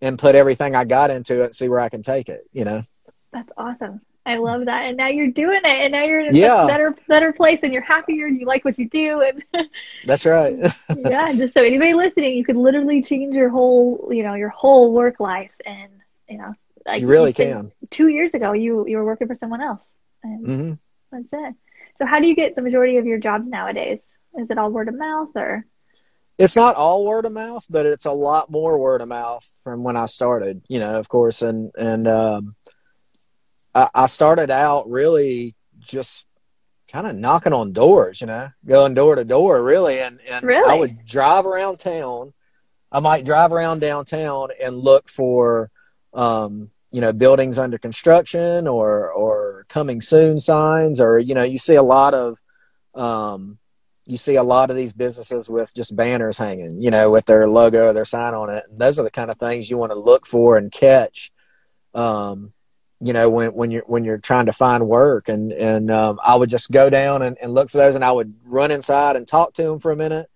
and 0.00 0.18
put 0.18 0.34
everything 0.34 0.74
I 0.74 0.84
got 0.84 1.10
into 1.10 1.42
it 1.42 1.46
and 1.46 1.54
see 1.54 1.68
where 1.68 1.80
I 1.80 1.88
can 1.88 2.02
take 2.02 2.28
it. 2.28 2.42
You 2.52 2.64
know. 2.64 2.82
That's 3.32 3.50
awesome. 3.56 4.00
I 4.24 4.36
love 4.36 4.66
that. 4.66 4.84
And 4.84 4.96
now 4.96 5.08
you're 5.08 5.30
doing 5.30 5.60
it 5.64 5.66
and 5.66 5.92
now 5.92 6.04
you're 6.04 6.20
in 6.20 6.34
a 6.34 6.38
yeah. 6.38 6.64
better 6.66 6.96
better 7.08 7.32
place 7.32 7.60
and 7.62 7.72
you're 7.72 7.82
happier 7.82 8.26
and 8.26 8.38
you 8.38 8.46
like 8.46 8.64
what 8.64 8.78
you 8.78 8.88
do 8.88 9.20
and 9.20 9.68
That's 10.06 10.24
right. 10.24 10.56
yeah, 10.96 11.32
just 11.32 11.54
so 11.54 11.62
anybody 11.62 11.94
listening, 11.94 12.36
you 12.36 12.44
could 12.44 12.56
literally 12.56 13.02
change 13.02 13.34
your 13.34 13.48
whole, 13.48 14.10
you 14.12 14.22
know, 14.22 14.34
your 14.34 14.50
whole 14.50 14.92
work 14.92 15.18
life 15.18 15.52
and, 15.66 15.90
you 16.28 16.38
know, 16.38 16.54
like 16.86 17.00
you 17.00 17.08
really 17.08 17.32
can. 17.32 17.72
2 17.90 18.08
years 18.08 18.34
ago 18.34 18.52
you 18.52 18.86
you 18.86 18.96
were 18.96 19.04
working 19.04 19.26
for 19.26 19.34
someone 19.34 19.60
else. 19.60 19.82
And 20.22 20.46
mm-hmm. 20.46 20.72
that's 21.10 21.28
it. 21.32 21.56
So 21.98 22.06
how 22.06 22.20
do 22.20 22.28
you 22.28 22.36
get 22.36 22.54
the 22.54 22.62
majority 22.62 22.98
of 22.98 23.06
your 23.06 23.18
jobs 23.18 23.46
nowadays? 23.48 24.00
Is 24.38 24.48
it 24.50 24.58
all 24.58 24.70
word 24.70 24.88
of 24.88 24.94
mouth 24.94 25.30
or 25.34 25.66
it's 26.38 26.56
not 26.56 26.76
all 26.76 27.04
word 27.04 27.24
of 27.24 27.32
mouth, 27.32 27.64
but 27.68 27.86
it's 27.86 28.06
a 28.06 28.12
lot 28.12 28.50
more 28.50 28.78
word 28.78 29.00
of 29.00 29.08
mouth 29.08 29.46
from 29.62 29.82
when 29.82 29.96
I 29.96 30.06
started, 30.06 30.62
you 30.66 30.80
know, 30.80 30.98
of 30.98 31.08
course, 31.08 31.42
and 31.42 31.70
and 31.76 32.08
um, 32.08 32.56
I, 33.74 34.06
started 34.06 34.50
out 34.50 34.88
really 34.90 35.54
just 35.80 36.26
kind 36.88 37.06
of 37.06 37.16
knocking 37.16 37.52
on 37.52 37.72
doors, 37.72 38.20
you 38.20 38.26
know, 38.26 38.50
going 38.66 38.94
door 38.94 39.14
to 39.14 39.24
door, 39.24 39.62
really, 39.62 40.00
and 40.00 40.20
and 40.28 40.44
really? 40.44 40.70
I 40.70 40.78
would 40.78 40.90
drive 41.06 41.46
around 41.46 41.78
town. 41.78 42.32
I 42.90 43.00
might 43.00 43.24
drive 43.24 43.52
around 43.52 43.80
downtown 43.80 44.48
and 44.62 44.76
look 44.76 45.08
for, 45.08 45.70
um, 46.12 46.68
you 46.90 47.00
know, 47.00 47.12
buildings 47.12 47.58
under 47.58 47.78
construction 47.78 48.66
or 48.66 49.10
or 49.10 49.64
coming 49.68 50.00
soon 50.00 50.40
signs, 50.40 51.00
or 51.00 51.18
you 51.18 51.34
know, 51.34 51.44
you 51.44 51.58
see 51.58 51.76
a 51.76 51.82
lot 51.82 52.14
of, 52.14 52.42
um, 52.94 53.58
you 54.06 54.16
see 54.16 54.36
a 54.36 54.42
lot 54.42 54.70
of 54.70 54.76
these 54.76 54.92
businesses 54.92 55.48
with 55.48 55.74
just 55.74 55.94
banners 55.94 56.36
hanging, 56.38 56.80
you 56.80 56.90
know, 56.90 57.10
with 57.10 57.26
their 57.26 57.48
logo 57.48 57.86
or 57.86 57.92
their 57.92 58.04
sign 58.04 58.34
on 58.34 58.50
it. 58.50 58.64
And 58.68 58.78
those 58.78 58.98
are 58.98 59.04
the 59.04 59.10
kind 59.10 59.30
of 59.30 59.38
things 59.38 59.70
you 59.70 59.78
want 59.78 59.92
to 59.92 59.98
look 59.98 60.26
for 60.26 60.56
and 60.56 60.72
catch. 60.72 61.30
Um, 61.94 62.48
you 63.02 63.12
know 63.12 63.28
when 63.28 63.52
when 63.52 63.70
you're 63.70 63.82
when 63.86 64.04
you're 64.04 64.18
trying 64.18 64.46
to 64.46 64.52
find 64.52 64.88
work 64.88 65.28
and 65.28 65.52
and 65.52 65.90
um, 65.90 66.20
I 66.24 66.36
would 66.36 66.50
just 66.50 66.70
go 66.70 66.88
down 66.88 67.22
and, 67.22 67.36
and 67.42 67.52
look 67.52 67.70
for 67.70 67.78
those 67.78 67.94
and 67.94 68.04
I 68.04 68.12
would 68.12 68.32
run 68.44 68.70
inside 68.70 69.16
and 69.16 69.26
talk 69.26 69.54
to 69.54 69.62
them 69.62 69.80
for 69.80 69.90
a 69.90 69.96
minute 69.96 70.30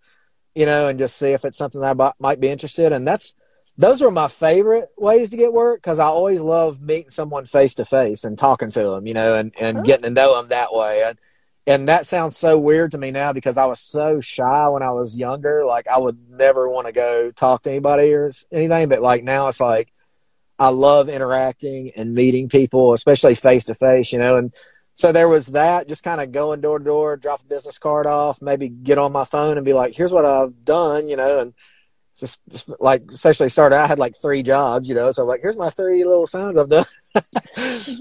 you 0.54 0.66
know 0.66 0.88
and 0.88 0.98
just 0.98 1.16
see 1.16 1.30
if 1.30 1.44
it's 1.44 1.56
something 1.56 1.80
that 1.80 2.00
I 2.00 2.12
might 2.18 2.40
be 2.40 2.48
interested 2.48 2.92
in 2.92 3.04
that's 3.04 3.34
those 3.78 4.02
are 4.02 4.10
my 4.10 4.26
favorite 4.26 4.88
ways 4.96 5.30
to 5.30 5.36
get 5.36 5.52
work 5.52 5.80
because 5.80 5.98
I 5.98 6.06
always 6.06 6.40
love 6.40 6.80
meeting 6.80 7.10
someone 7.10 7.44
face 7.44 7.74
to 7.76 7.84
face 7.84 8.24
and 8.24 8.36
talking 8.36 8.70
to 8.70 8.82
them 8.82 9.06
you 9.06 9.14
know 9.14 9.36
and 9.36 9.54
and 9.60 9.84
getting 9.84 10.04
to 10.04 10.10
know 10.10 10.36
them 10.36 10.48
that 10.48 10.74
way 10.74 11.04
and 11.06 11.18
and 11.66 11.88
that 11.88 12.06
sounds 12.06 12.36
so 12.36 12.58
weird 12.58 12.92
to 12.92 12.98
me 12.98 13.10
now 13.10 13.32
because 13.32 13.58
I 13.58 13.66
was 13.66 13.80
so 13.80 14.20
shy 14.20 14.68
when 14.68 14.82
I 14.82 14.92
was 14.92 15.16
younger 15.16 15.64
like 15.64 15.86
I 15.88 15.98
would 15.98 16.18
never 16.30 16.68
want 16.68 16.86
to 16.86 16.92
go 16.92 17.30
talk 17.30 17.62
to 17.62 17.70
anybody 17.70 18.12
or 18.12 18.30
anything 18.52 18.88
but 18.88 19.02
like 19.02 19.24
now 19.24 19.48
it's 19.48 19.60
like 19.60 19.92
I 20.58 20.68
love 20.68 21.08
interacting 21.08 21.90
and 21.96 22.14
meeting 22.14 22.48
people, 22.48 22.92
especially 22.92 23.34
face 23.34 23.66
to 23.66 23.74
face, 23.74 24.12
you 24.12 24.18
know. 24.18 24.36
And 24.36 24.54
so 24.94 25.12
there 25.12 25.28
was 25.28 25.48
that, 25.48 25.88
just 25.88 26.02
kind 26.02 26.20
of 26.20 26.32
going 26.32 26.60
door 26.60 26.78
to 26.78 26.84
door, 26.84 27.16
drop 27.16 27.42
a 27.42 27.44
business 27.44 27.78
card 27.78 28.06
off, 28.06 28.40
maybe 28.40 28.68
get 28.68 28.98
on 28.98 29.12
my 29.12 29.24
phone 29.24 29.58
and 29.58 29.66
be 29.66 29.74
like, 29.74 29.94
here's 29.94 30.12
what 30.12 30.24
I've 30.24 30.64
done, 30.64 31.08
you 31.08 31.16
know, 31.16 31.40
and 31.40 31.54
just, 32.18 32.40
just 32.50 32.70
like, 32.80 33.02
especially 33.10 33.50
started, 33.50 33.76
I 33.76 33.86
had 33.86 33.98
like 33.98 34.16
three 34.16 34.42
jobs, 34.42 34.88
you 34.88 34.94
know, 34.94 35.12
so 35.12 35.24
like, 35.26 35.42
here's 35.42 35.58
my 35.58 35.68
three 35.68 36.04
little 36.04 36.26
signs 36.26 36.56
I've 36.56 36.70
done. 36.70 36.86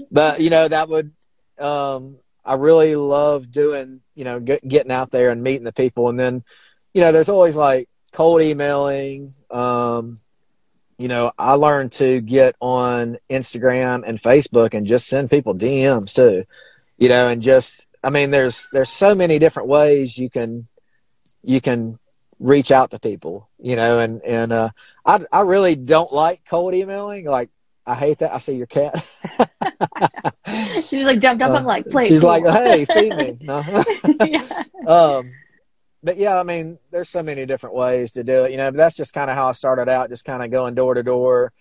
but, 0.10 0.40
you 0.40 0.48
know, 0.48 0.66
that 0.66 0.88
would, 0.88 1.12
um, 1.58 2.16
I 2.46 2.54
really 2.54 2.94
love 2.94 3.50
doing, 3.50 4.00
you 4.14 4.24
know, 4.24 4.38
get, 4.38 4.66
getting 4.66 4.92
out 4.92 5.10
there 5.10 5.30
and 5.30 5.42
meeting 5.42 5.64
the 5.64 5.72
people. 5.72 6.08
And 6.08 6.18
then, 6.18 6.44
you 6.94 7.00
know, 7.00 7.10
there's 7.10 7.28
always 7.28 7.56
like 7.56 7.88
cold 8.12 8.40
emailing, 8.40 9.32
um, 9.50 10.20
you 10.96 11.08
know, 11.08 11.32
I 11.38 11.54
learned 11.54 11.92
to 11.92 12.20
get 12.20 12.54
on 12.60 13.18
Instagram 13.28 14.04
and 14.06 14.22
Facebook 14.22 14.74
and 14.74 14.86
just 14.86 15.08
send 15.08 15.28
people 15.28 15.54
DMs 15.54 16.14
too, 16.14 16.44
you 16.98 17.08
know, 17.08 17.28
and 17.28 17.42
just, 17.42 17.86
I 18.02 18.10
mean, 18.10 18.30
there's, 18.30 18.68
there's 18.72 18.90
so 18.90 19.14
many 19.14 19.38
different 19.38 19.68
ways 19.68 20.16
you 20.16 20.30
can, 20.30 20.68
you 21.42 21.60
can 21.60 21.98
reach 22.38 22.70
out 22.70 22.92
to 22.92 23.00
people, 23.00 23.50
you 23.58 23.76
know, 23.76 23.98
and, 23.98 24.22
and, 24.22 24.52
uh, 24.52 24.70
I, 25.04 25.20
I 25.32 25.40
really 25.40 25.74
don't 25.74 26.12
like 26.12 26.42
cold 26.48 26.74
emailing. 26.74 27.26
Like, 27.26 27.50
I 27.86 27.94
hate 27.94 28.18
that. 28.18 28.32
I 28.32 28.38
see 28.38 28.56
your 28.56 28.66
cat. 28.66 28.94
she's 30.96 31.04
like 31.06 31.20
jumped 31.20 31.42
up. 31.42 31.50
Uh, 31.50 31.54
I'm 31.56 31.64
like, 31.64 31.86
please. 31.86 32.08
She's 32.08 32.24
like, 32.24 32.44
hey, 32.44 32.84
feed 32.84 33.16
me. 33.16 33.38
No. 33.40 33.62
yeah. 34.24 34.46
Um, 34.86 35.32
but 36.02 36.16
yeah, 36.16 36.38
I 36.38 36.44
mean, 36.44 36.78
there's 36.92 37.08
so 37.08 37.22
many 37.22 37.44
different 37.46 37.74
ways 37.74 38.12
to 38.12 38.22
do 38.22 38.44
it, 38.44 38.52
you 38.52 38.56
know. 38.56 38.70
But 38.70 38.76
that's 38.76 38.94
just 38.94 39.12
kind 39.12 39.28
of 39.28 39.36
how 39.36 39.48
I 39.48 39.52
started 39.52 39.88
out, 39.88 40.10
just 40.10 40.24
kind 40.24 40.44
of 40.44 40.52
going 40.52 40.74
door 40.74 40.94
to 40.94 41.02
door, 41.02 41.52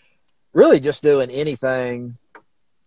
really 0.54 0.80
just 0.80 1.02
doing 1.02 1.32
anything 1.32 2.18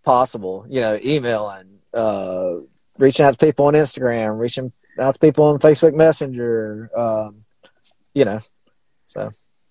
possible, 0.04 0.64
you 0.68 0.80
know, 0.80 0.96
emailing, 1.04 1.80
uh, 1.92 2.56
reaching 2.98 3.26
out 3.26 3.36
to 3.36 3.44
people 3.44 3.66
on 3.66 3.74
Instagram, 3.74 4.38
reaching 4.38 4.72
out 5.00 5.14
to 5.14 5.20
people 5.20 5.46
on 5.46 5.58
Facebook 5.58 5.94
Messenger, 5.94 6.90
um, 6.96 7.44
you 8.14 8.24
know, 8.24 8.38
so. 9.06 9.30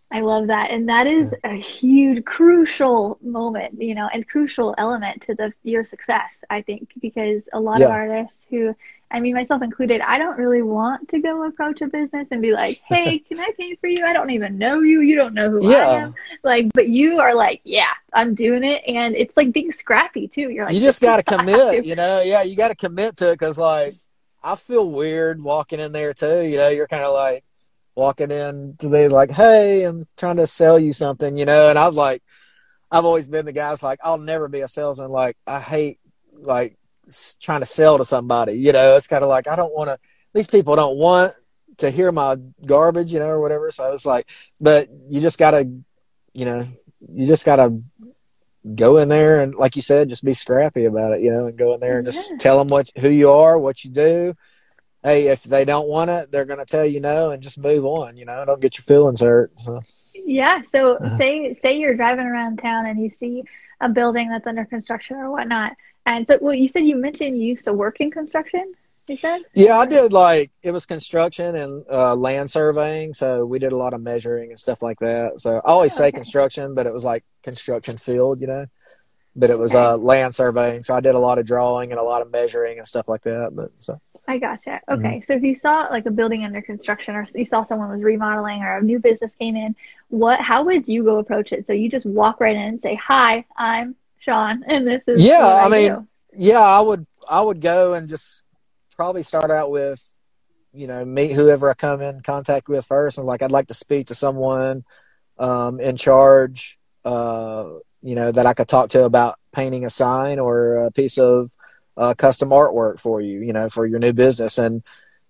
I 0.09 0.21
love 0.21 0.47
that. 0.47 0.71
And 0.71 0.87
that 0.87 1.05
is 1.05 1.33
a 1.43 1.55
huge, 1.55 2.23
crucial 2.23 3.17
moment, 3.21 3.81
you 3.81 3.93
know, 3.93 4.07
and 4.13 4.25
crucial 4.27 4.73
element 4.77 5.21
to 5.23 5.35
the 5.35 5.51
your 5.63 5.85
success, 5.85 6.37
I 6.49 6.61
think, 6.61 6.93
because 7.01 7.41
a 7.51 7.59
lot 7.59 7.81
Yeah. 7.81 7.87
of 7.87 7.91
artists 7.91 8.47
who, 8.49 8.73
I 9.11 9.19
mean, 9.19 9.35
myself 9.35 9.61
included, 9.61 9.99
I 9.99 10.17
don't 10.17 10.37
really 10.37 10.61
want 10.61 11.09
to 11.09 11.19
go 11.19 11.45
approach 11.45 11.81
a 11.81 11.87
business 11.87 12.25
and 12.31 12.41
be 12.41 12.53
like, 12.53 12.79
hey, 12.87 13.19
can 13.19 13.39
I 13.39 13.51
paint 13.57 13.81
for 13.81 13.87
you? 13.87 14.05
I 14.05 14.13
don't 14.13 14.29
even 14.29 14.57
know 14.57 14.79
you. 14.79 15.01
You 15.01 15.17
don't 15.17 15.33
know 15.33 15.49
who 15.49 15.67
I 15.67 15.71
Yeah. 15.71 16.03
am. 16.05 16.15
Like, 16.41 16.67
but 16.73 16.87
you 16.87 17.19
are 17.19 17.35
like, 17.35 17.59
yeah, 17.65 17.91
I'm 18.13 18.33
doing 18.33 18.63
it. 18.63 18.83
And 18.87 19.13
it's 19.13 19.35
like 19.35 19.51
being 19.51 19.73
scrappy 19.73 20.29
too. 20.29 20.49
You're 20.49 20.65
like, 20.67 20.75
you 20.75 20.79
just 20.79 21.01
got 21.01 21.17
to 21.25 21.33
I 21.33 21.37
commit, 21.37 21.85
you 21.85 21.95
know. 21.95 22.21
Yeah, 22.21 22.43
you 22.43 22.55
got 22.55 22.69
to 22.69 22.75
commit 22.75 23.17
to 23.17 23.31
it 23.31 23.33
because, 23.39 23.57
like, 23.57 23.95
I 24.41 24.55
feel 24.55 24.89
weird 24.89 25.43
walking 25.43 25.81
in 25.81 25.91
there 25.91 26.13
too. 26.13 26.43
You 26.43 26.55
know, 26.55 26.69
you're 26.69 26.87
kind 26.87 27.03
of 27.03 27.13
like 27.13 27.43
walking 27.97 28.29
in 28.29 28.75
to 28.77 28.89
these, 28.89 29.11
like, 29.11 29.31
hey, 29.31 29.83
I'm 29.83 30.03
trying 30.17 30.37
to 30.37 30.45
sell 30.45 30.77
you 30.77 30.93
something, 30.93 31.35
you 31.35 31.45
know. 31.45 31.69
And 31.69 31.79
I 31.79 31.87
was 31.87 31.95
like, 31.97 32.21
I've 32.91 33.05
always 33.05 33.27
been 33.27 33.45
the 33.45 33.51
guy 33.51 33.71
that's 33.71 33.81
like, 33.83 33.99
I'll 34.03 34.19
never 34.19 34.47
be 34.47 34.61
a 34.61 34.67
salesman. 34.67 35.09
Like, 35.09 35.35
I 35.47 35.59
hate 35.59 35.99
like 36.31 36.77
trying 37.41 37.61
to 37.61 37.65
sell 37.65 37.97
to 37.97 38.05
somebody. 38.05 38.53
You 38.53 38.71
know, 38.71 38.95
it's 38.95 39.07
kind 39.07 39.23
of 39.23 39.29
like 39.29 39.47
I 39.47 39.55
don't 39.55 39.73
want 39.73 39.89
to. 39.89 39.97
These 40.33 40.47
people 40.47 40.75
don't 40.75 40.97
want 40.97 41.33
to 41.77 41.89
hear 41.89 42.11
my 42.11 42.37
garbage, 42.65 43.11
you 43.11 43.19
know, 43.19 43.29
or 43.29 43.41
whatever. 43.41 43.71
So 43.71 43.91
it's 43.93 44.05
like, 44.05 44.29
but 44.59 44.89
you 45.09 45.19
just 45.19 45.39
got 45.39 45.51
to, 45.51 45.67
you 46.33 46.45
know, 46.45 46.67
you 47.11 47.25
just 47.25 47.45
got 47.45 47.55
to 47.57 47.81
go 48.75 48.97
in 48.97 49.09
there 49.09 49.41
and 49.41 49.55
like 49.55 49.75
you 49.77 49.81
said 49.81 50.09
just 50.09 50.25
be 50.25 50.33
scrappy 50.33 50.83
about 50.83 51.13
it 51.13 51.21
you 51.21 51.31
know 51.31 51.47
and 51.47 51.57
go 51.57 51.73
in 51.73 51.79
there 51.79 51.99
and 51.99 52.05
just 52.05 52.31
Yeah. 52.31 52.37
tell 52.37 52.57
them 52.57 52.67
what 52.67 52.89
who 52.99 53.07
you 53.07 53.31
are 53.31 53.57
what 53.57 53.85
you 53.85 53.89
do 53.89 54.33
hey 55.07 55.27
if 55.35 55.41
they 55.53 55.63
don't 55.71 55.87
want 55.95 56.09
it 56.09 56.23
they're 56.31 56.49
going 56.51 56.59
to 56.65 56.71
tell 56.75 56.85
you 56.93 56.99
no 56.99 57.31
and 57.31 57.41
just 57.47 57.57
move 57.69 57.85
on 57.85 58.17
you 58.19 58.25
know 58.29 58.43
don't 58.49 58.61
get 58.65 58.77
your 58.77 58.83
feelings 58.91 59.21
hurt 59.21 59.51
so 59.65 59.79
Yeah. 60.39 60.61
So 60.73 60.79
Uh-huh. 60.95 61.17
say 61.19 61.57
say 61.63 61.71
you're 61.81 61.95
driving 62.03 62.25
around 62.33 62.53
town 62.57 62.81
and 62.89 62.97
you 63.03 63.09
see 63.21 63.35
a 63.79 63.89
building 63.89 64.27
that's 64.29 64.47
under 64.51 64.65
construction 64.65 65.15
or 65.17 65.29
whatnot. 65.35 65.73
And 66.05 66.27
so 66.27 66.33
well 66.41 66.53
you 66.63 66.67
said 66.67 66.83
you 66.91 66.95
mentioned 67.07 67.39
you 67.39 67.47
used 67.55 67.65
to 67.65 67.73
work 67.83 67.97
in 68.03 68.09
construction, 68.11 68.65
you 69.07 69.17
said? 69.17 69.39
yeah 69.63 69.75
i 69.83 69.85
did 69.85 70.11
like 70.11 70.51
it 70.67 70.71
was 70.77 70.85
construction 70.85 71.55
and 71.55 71.71
uh, 71.99 72.13
land 72.27 72.47
surveying 72.51 73.13
so 73.13 73.45
we 73.51 73.57
did 73.65 73.71
a 73.71 73.77
lot 73.83 73.93
of 73.93 74.01
measuring 74.01 74.49
and 74.51 74.59
stuff 74.65 74.81
like 74.87 74.99
that 74.99 75.39
so 75.43 75.49
i 75.65 75.71
always 75.75 75.93
Oh, 75.93 75.99
say 76.01 76.07
okay. 76.09 76.17
construction 76.21 76.75
but 76.77 76.85
it 76.89 76.93
was 76.97 77.05
like 77.05 77.23
construction 77.49 77.95
field 78.07 78.41
you 78.41 78.47
know 78.53 78.65
but 79.41 79.49
it 79.53 79.57
was 79.63 79.73
Okay. 79.73 79.83
uh, 79.85 79.95
land 80.11 80.35
surveying 80.35 80.83
so 80.83 80.91
i 80.93 80.99
did 81.07 81.15
a 81.15 81.19
lot 81.27 81.37
of 81.39 81.45
drawing 81.45 81.91
and 81.91 81.99
a 82.01 82.03
lot 82.11 82.21
of 82.21 82.29
measuring 82.31 82.79
and 82.79 82.87
stuff 82.93 83.07
like 83.13 83.23
that 83.31 83.55
but 83.59 83.69
so 83.85 83.93
I 84.27 84.37
gotcha. 84.39 84.81
Mm-hmm. 84.89 85.05
Okay. 85.05 85.21
So 85.25 85.33
if 85.33 85.43
you 85.43 85.55
saw 85.55 85.87
like 85.89 86.05
a 86.05 86.11
building 86.11 86.43
under 86.43 86.61
construction 86.61 87.15
or 87.15 87.25
you 87.33 87.45
saw 87.45 87.63
someone 87.65 87.89
was 87.89 88.01
remodeling 88.01 88.61
or 88.61 88.77
a 88.77 88.81
new 88.81 88.99
business 88.99 89.31
came 89.39 89.55
in, 89.55 89.75
what 90.09 90.41
how 90.41 90.63
would 90.63 90.87
you 90.87 91.03
go 91.03 91.17
approach 91.19 91.51
it? 91.53 91.65
So 91.65 91.73
you 91.73 91.89
just 91.89 92.05
walk 92.05 92.41
right 92.41 92.55
in 92.55 92.61
and 92.61 92.81
say, 92.81 92.95
Hi, 92.95 93.45
I'm 93.55 93.95
Shawn 94.19 94.63
and 94.67 94.85
this 94.85 95.01
is 95.07 95.23
Yeah, 95.23 95.39
what 95.39 95.65
I 95.65 95.69
mean, 95.69 95.95
do." 95.99 96.07
yeah, 96.33 96.59
I 96.59 96.81
would 96.81 97.07
I 97.29 97.41
would 97.41 97.61
go 97.61 97.93
and 97.93 98.09
just 98.09 98.43
probably 98.95 99.23
start 99.23 99.49
out 99.51 99.71
with, 99.71 100.13
you 100.73 100.87
know, 100.87 101.05
meet 101.05 101.31
whoever 101.31 101.69
I 101.69 101.73
come 101.73 102.01
in 102.01 102.21
contact 102.21 102.67
with 102.67 102.85
first, 102.85 103.17
and 103.17 103.27
like 103.27 103.41
I'd 103.41 103.51
like 103.51 103.67
to 103.67 103.73
speak 103.73 104.07
to 104.07 104.15
someone 104.15 104.83
um, 105.39 105.79
in 105.79 105.95
charge, 105.95 106.77
uh, 107.05 107.69
you 108.01 108.15
know, 108.15 108.31
that 108.31 108.45
I 108.45 108.53
could 108.53 108.67
talk 108.67 108.89
to 108.89 109.03
about 109.03 109.37
painting 109.53 109.85
a 109.85 109.89
sign 109.89 110.39
or 110.39 110.77
a 110.77 110.91
piece 110.91 111.17
of 111.17 111.51
uh, 111.97 112.13
custom 112.17 112.49
artwork 112.49 112.99
for 112.99 113.19
you, 113.19 113.41
you 113.41 113.53
know, 113.53 113.69
for 113.69 113.85
your 113.85 113.99
new 113.99 114.13
business, 114.13 114.57
and 114.57 114.83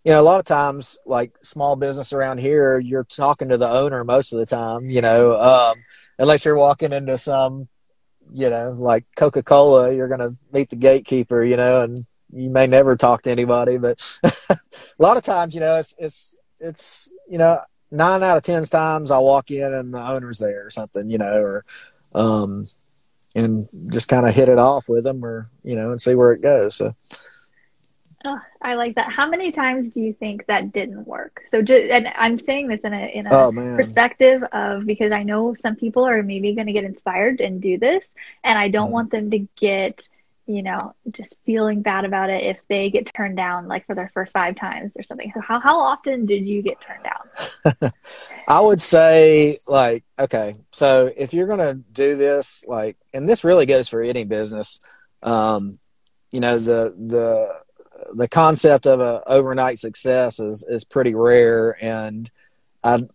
you 0.04 0.12
know, 0.12 0.22
a 0.22 0.24
lot 0.24 0.40
of 0.40 0.46
times, 0.46 1.00
like 1.06 1.34
small 1.42 1.76
business 1.76 2.14
around 2.14 2.40
here, 2.40 2.80
you're 2.80 3.04
talking 3.04 3.50
to 3.50 3.58
the 3.58 3.70
owner 3.70 4.04
most 4.04 4.32
of 4.32 4.40
the 4.40 4.46
time, 4.46 4.90
you 4.90 5.02
know, 5.02 5.38
um, 5.40 5.78
unless 6.20 6.46
you're 6.46 6.56
walking 6.56 6.94
into 6.94 7.18
some 7.18 7.68
you 8.34 8.50
know, 8.50 8.76
like 8.78 9.06
Coca 9.16 9.44
Cola, 9.44 9.94
you're 9.94 10.08
going 10.08 10.20
to 10.20 10.36
meet 10.52 10.70
the 10.70 10.76
gatekeeper, 10.76 11.44
you 11.44 11.58
know, 11.58 11.82
and 11.82 12.06
you 12.34 12.50
may 12.50 12.68
never 12.68 12.96
talk 12.96 13.24
to 13.24 13.32
anybody. 13.32 13.78
But 13.78 14.20
a 14.50 14.58
lot 15.00 15.18
of 15.18 15.24
times, 15.24 15.54
you 15.54 15.62
know, 15.62 15.78
it's 15.78 15.96
it's 15.98 16.40
it's 16.60 17.12
you 17.30 17.38
know, 17.38 17.60
nine 17.92 18.24
out 18.24 18.38
of 18.38 18.44
ten 18.44 18.64
times 18.66 19.12
I 19.12 19.20
walk 19.20 19.52
in 19.52 19.74
and 19.74 19.94
the 19.94 20.06
owner's 20.06 20.40
there 20.40 20.66
or 20.66 20.70
something, 20.70 21.10
you 21.10 21.18
know, 21.18 21.42
or 21.42 21.66
um, 22.14 22.66
and 23.38 23.66
just 23.92 24.10
kind 24.10 24.28
of 24.28 24.34
hit 24.36 24.50
it 24.50 24.60
off 24.60 24.90
with 24.90 25.04
them, 25.04 25.24
or 25.24 25.48
you 25.64 25.76
know, 25.76 25.92
and 25.92 26.02
see 26.02 26.16
where 26.16 26.32
it 26.34 26.42
goes. 26.42 26.76
So 26.76 26.96
Oh, 28.26 28.40
I 28.62 28.76
like 28.76 28.96
that. 28.96 29.12
How 29.12 29.30
many 29.30 29.52
times 29.52 29.94
do 29.94 30.02
you 30.02 30.14
think 30.14 30.46
that 30.48 30.72
didn't 30.74 31.06
work? 31.08 31.44
So 31.52 31.62
just 31.62 31.90
and 31.92 32.08
I'm 32.16 32.40
saying 32.40 32.68
this 32.68 32.82
in 32.82 32.94
a 32.94 33.06
in 33.16 33.28
a 33.28 33.32
oh 33.36 33.52
perspective 33.76 34.44
of 34.52 34.86
because 34.86 35.12
I 35.12 35.24
know 35.24 35.54
some 35.54 35.76
people 35.76 36.06
are 36.06 36.24
maybe 36.24 36.54
going 36.56 36.68
to 36.68 36.74
get 36.74 36.84
inspired 36.84 37.40
and 37.42 37.62
do 37.62 37.78
this, 37.78 38.10
and 38.44 38.58
I 38.58 38.70
don't 38.70 38.90
Mhm. 38.90 38.92
want 38.92 39.12
them 39.12 39.32
to 39.32 39.40
get, 39.58 40.08
you 40.48 40.64
know, 40.64 40.96
just 41.12 41.36
feeling 41.46 41.82
bad 41.82 42.06
about 42.06 42.30
it 42.30 42.42
if 42.42 42.62
they 42.70 42.90
get 42.90 43.14
turned 43.14 43.36
down 43.36 43.68
like 43.68 43.86
for 43.86 43.94
their 43.94 44.10
first 44.14 44.32
five 44.32 44.56
times 44.56 44.94
or 44.96 45.04
something. 45.04 45.32
So 45.34 45.42
how 45.42 45.60
how 45.60 45.78
often 45.78 46.26
did 46.26 46.48
you 46.48 46.62
get 46.62 46.78
turned 46.82 47.04
down? 47.04 47.92
I 48.48 48.62
would 48.62 48.82
say 48.82 49.58
like 49.68 50.06
okay, 50.18 50.56
so 50.72 51.12
if 51.18 51.34
you're 51.34 51.48
gonna 51.48 51.74
do 51.74 52.16
this, 52.16 52.64
like, 52.66 52.98
and 53.14 53.28
this 53.28 53.44
really 53.44 53.66
goes 53.66 53.90
for 53.90 54.02
any 54.02 54.24
business, 54.24 54.80
um, 55.22 55.78
you 56.32 56.40
know 56.40 56.58
the 56.58 56.96
the 56.98 57.54
the 58.14 58.28
concept 58.30 58.88
of 58.88 59.02
a 59.02 59.22
overnight 59.28 59.80
success 59.80 60.40
is 60.40 60.64
is 60.68 60.86
pretty 60.86 61.14
rare, 61.14 61.78
and 61.84 62.32
I 62.86 63.06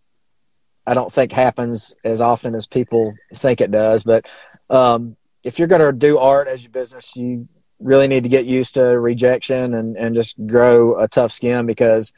I 0.86 0.92
don't 0.92 1.12
think 1.12 1.32
happens 1.32 1.94
as 2.04 2.20
often 2.20 2.54
as 2.54 2.66
people 2.66 3.14
think 3.34 3.62
it 3.62 3.70
does. 3.70 4.04
But 4.04 4.28
um, 4.68 5.16
if 5.42 5.58
you're 5.58 5.68
gonna 5.68 5.92
do 5.92 6.18
art 6.18 6.48
as 6.48 6.62
your 6.62 6.70
business, 6.70 7.16
you 7.16 7.48
really 7.80 8.06
need 8.06 8.22
to 8.22 8.28
get 8.28 8.46
used 8.46 8.74
to 8.74 8.82
rejection 8.82 9.74
and 9.74 9.96
and 9.96 10.14
just 10.14 10.36
grow 10.46 10.98
a 10.98 11.08
tough 11.08 11.32
skin 11.32 11.66
because 11.66 12.12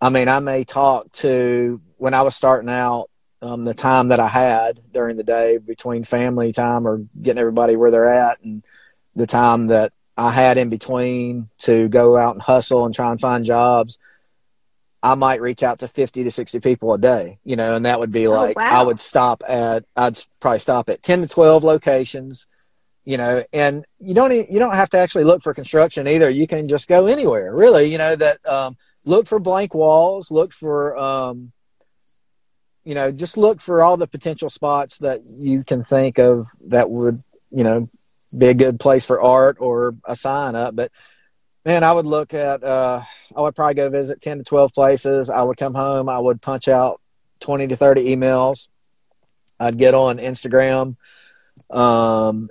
I 0.00 0.10
mean, 0.10 0.28
I 0.28 0.40
may 0.40 0.64
talk 0.64 1.10
to 1.12 1.80
when 1.96 2.14
I 2.14 2.22
was 2.22 2.34
starting 2.34 2.68
out, 2.68 3.08
um, 3.40 3.64
the 3.64 3.74
time 3.74 4.08
that 4.08 4.20
I 4.20 4.28
had 4.28 4.80
during 4.92 5.16
the 5.16 5.24
day 5.24 5.58
between 5.58 6.04
family 6.04 6.52
time 6.52 6.86
or 6.86 7.06
getting 7.20 7.40
everybody 7.40 7.76
where 7.76 7.90
they're 7.90 8.10
at, 8.10 8.40
and 8.42 8.62
the 9.14 9.26
time 9.26 9.68
that 9.68 9.92
I 10.16 10.30
had 10.30 10.58
in 10.58 10.68
between 10.68 11.48
to 11.60 11.88
go 11.88 12.16
out 12.16 12.34
and 12.34 12.42
hustle 12.42 12.84
and 12.84 12.94
try 12.94 13.10
and 13.10 13.20
find 13.20 13.44
jobs. 13.44 13.98
I 15.04 15.14
might 15.16 15.42
reach 15.42 15.62
out 15.62 15.80
to 15.80 15.88
50 15.88 16.24
to 16.24 16.30
60 16.30 16.60
people 16.60 16.94
a 16.94 16.98
day, 16.98 17.38
you 17.44 17.56
know, 17.56 17.76
and 17.76 17.84
that 17.84 18.00
would 18.00 18.10
be 18.10 18.26
Oh, 18.26 18.30
like, 18.30 18.58
wow. 18.58 18.80
I 18.80 18.82
would 18.82 18.98
stop 18.98 19.42
at, 19.46 19.84
I'd 19.94 20.18
probably 20.40 20.60
stop 20.60 20.88
at 20.88 21.02
10 21.02 21.20
to 21.20 21.28
12 21.28 21.62
locations, 21.62 22.46
you 23.04 23.18
know, 23.18 23.44
and 23.52 23.84
you 24.00 24.14
don't, 24.14 24.32
you 24.32 24.58
don't 24.58 24.74
have 24.74 24.88
to 24.90 24.96
actually 24.96 25.24
look 25.24 25.42
for 25.42 25.52
construction 25.52 26.08
either. 26.08 26.30
You 26.30 26.46
can 26.46 26.66
just 26.68 26.88
go 26.88 27.04
anywhere 27.04 27.54
really, 27.54 27.92
you 27.92 27.98
know, 27.98 28.16
that, 28.16 28.38
um, 28.46 28.78
look 29.04 29.26
for 29.28 29.38
blank 29.38 29.74
walls, 29.74 30.30
look 30.30 30.54
for, 30.54 30.96
um, 30.96 31.52
you 32.84 32.94
know, 32.94 33.10
just 33.10 33.36
look 33.36 33.60
for 33.60 33.82
all 33.82 33.98
the 33.98 34.06
potential 34.06 34.48
spots 34.48 34.96
that 34.98 35.20
you 35.38 35.62
can 35.64 35.84
think 35.84 36.18
of 36.18 36.46
that 36.68 36.90
would, 36.90 37.16
you 37.50 37.62
know, 37.62 37.90
be 38.38 38.46
a 38.48 38.54
good 38.54 38.80
place 38.80 39.04
for 39.04 39.20
art 39.20 39.58
or 39.60 39.96
a 40.06 40.16
sign 40.16 40.54
up. 40.54 40.74
But 40.74 40.90
man, 41.64 41.82
I 41.82 41.92
would 41.92 42.06
look 42.06 42.34
at, 42.34 42.62
uh, 42.62 43.02
I 43.34 43.40
would 43.40 43.56
probably 43.56 43.74
go 43.74 43.88
visit 43.88 44.20
10 44.20 44.38
to 44.38 44.44
12 44.44 44.72
places. 44.74 45.30
I 45.30 45.42
would 45.42 45.56
come 45.56 45.74
home. 45.74 46.08
I 46.08 46.18
would 46.18 46.42
punch 46.42 46.68
out 46.68 47.00
20 47.40 47.68
to 47.68 47.76
30 47.76 48.14
emails. 48.14 48.68
I'd 49.58 49.78
get 49.78 49.94
on 49.94 50.18
Instagram. 50.18 50.96
Um, 51.70 52.50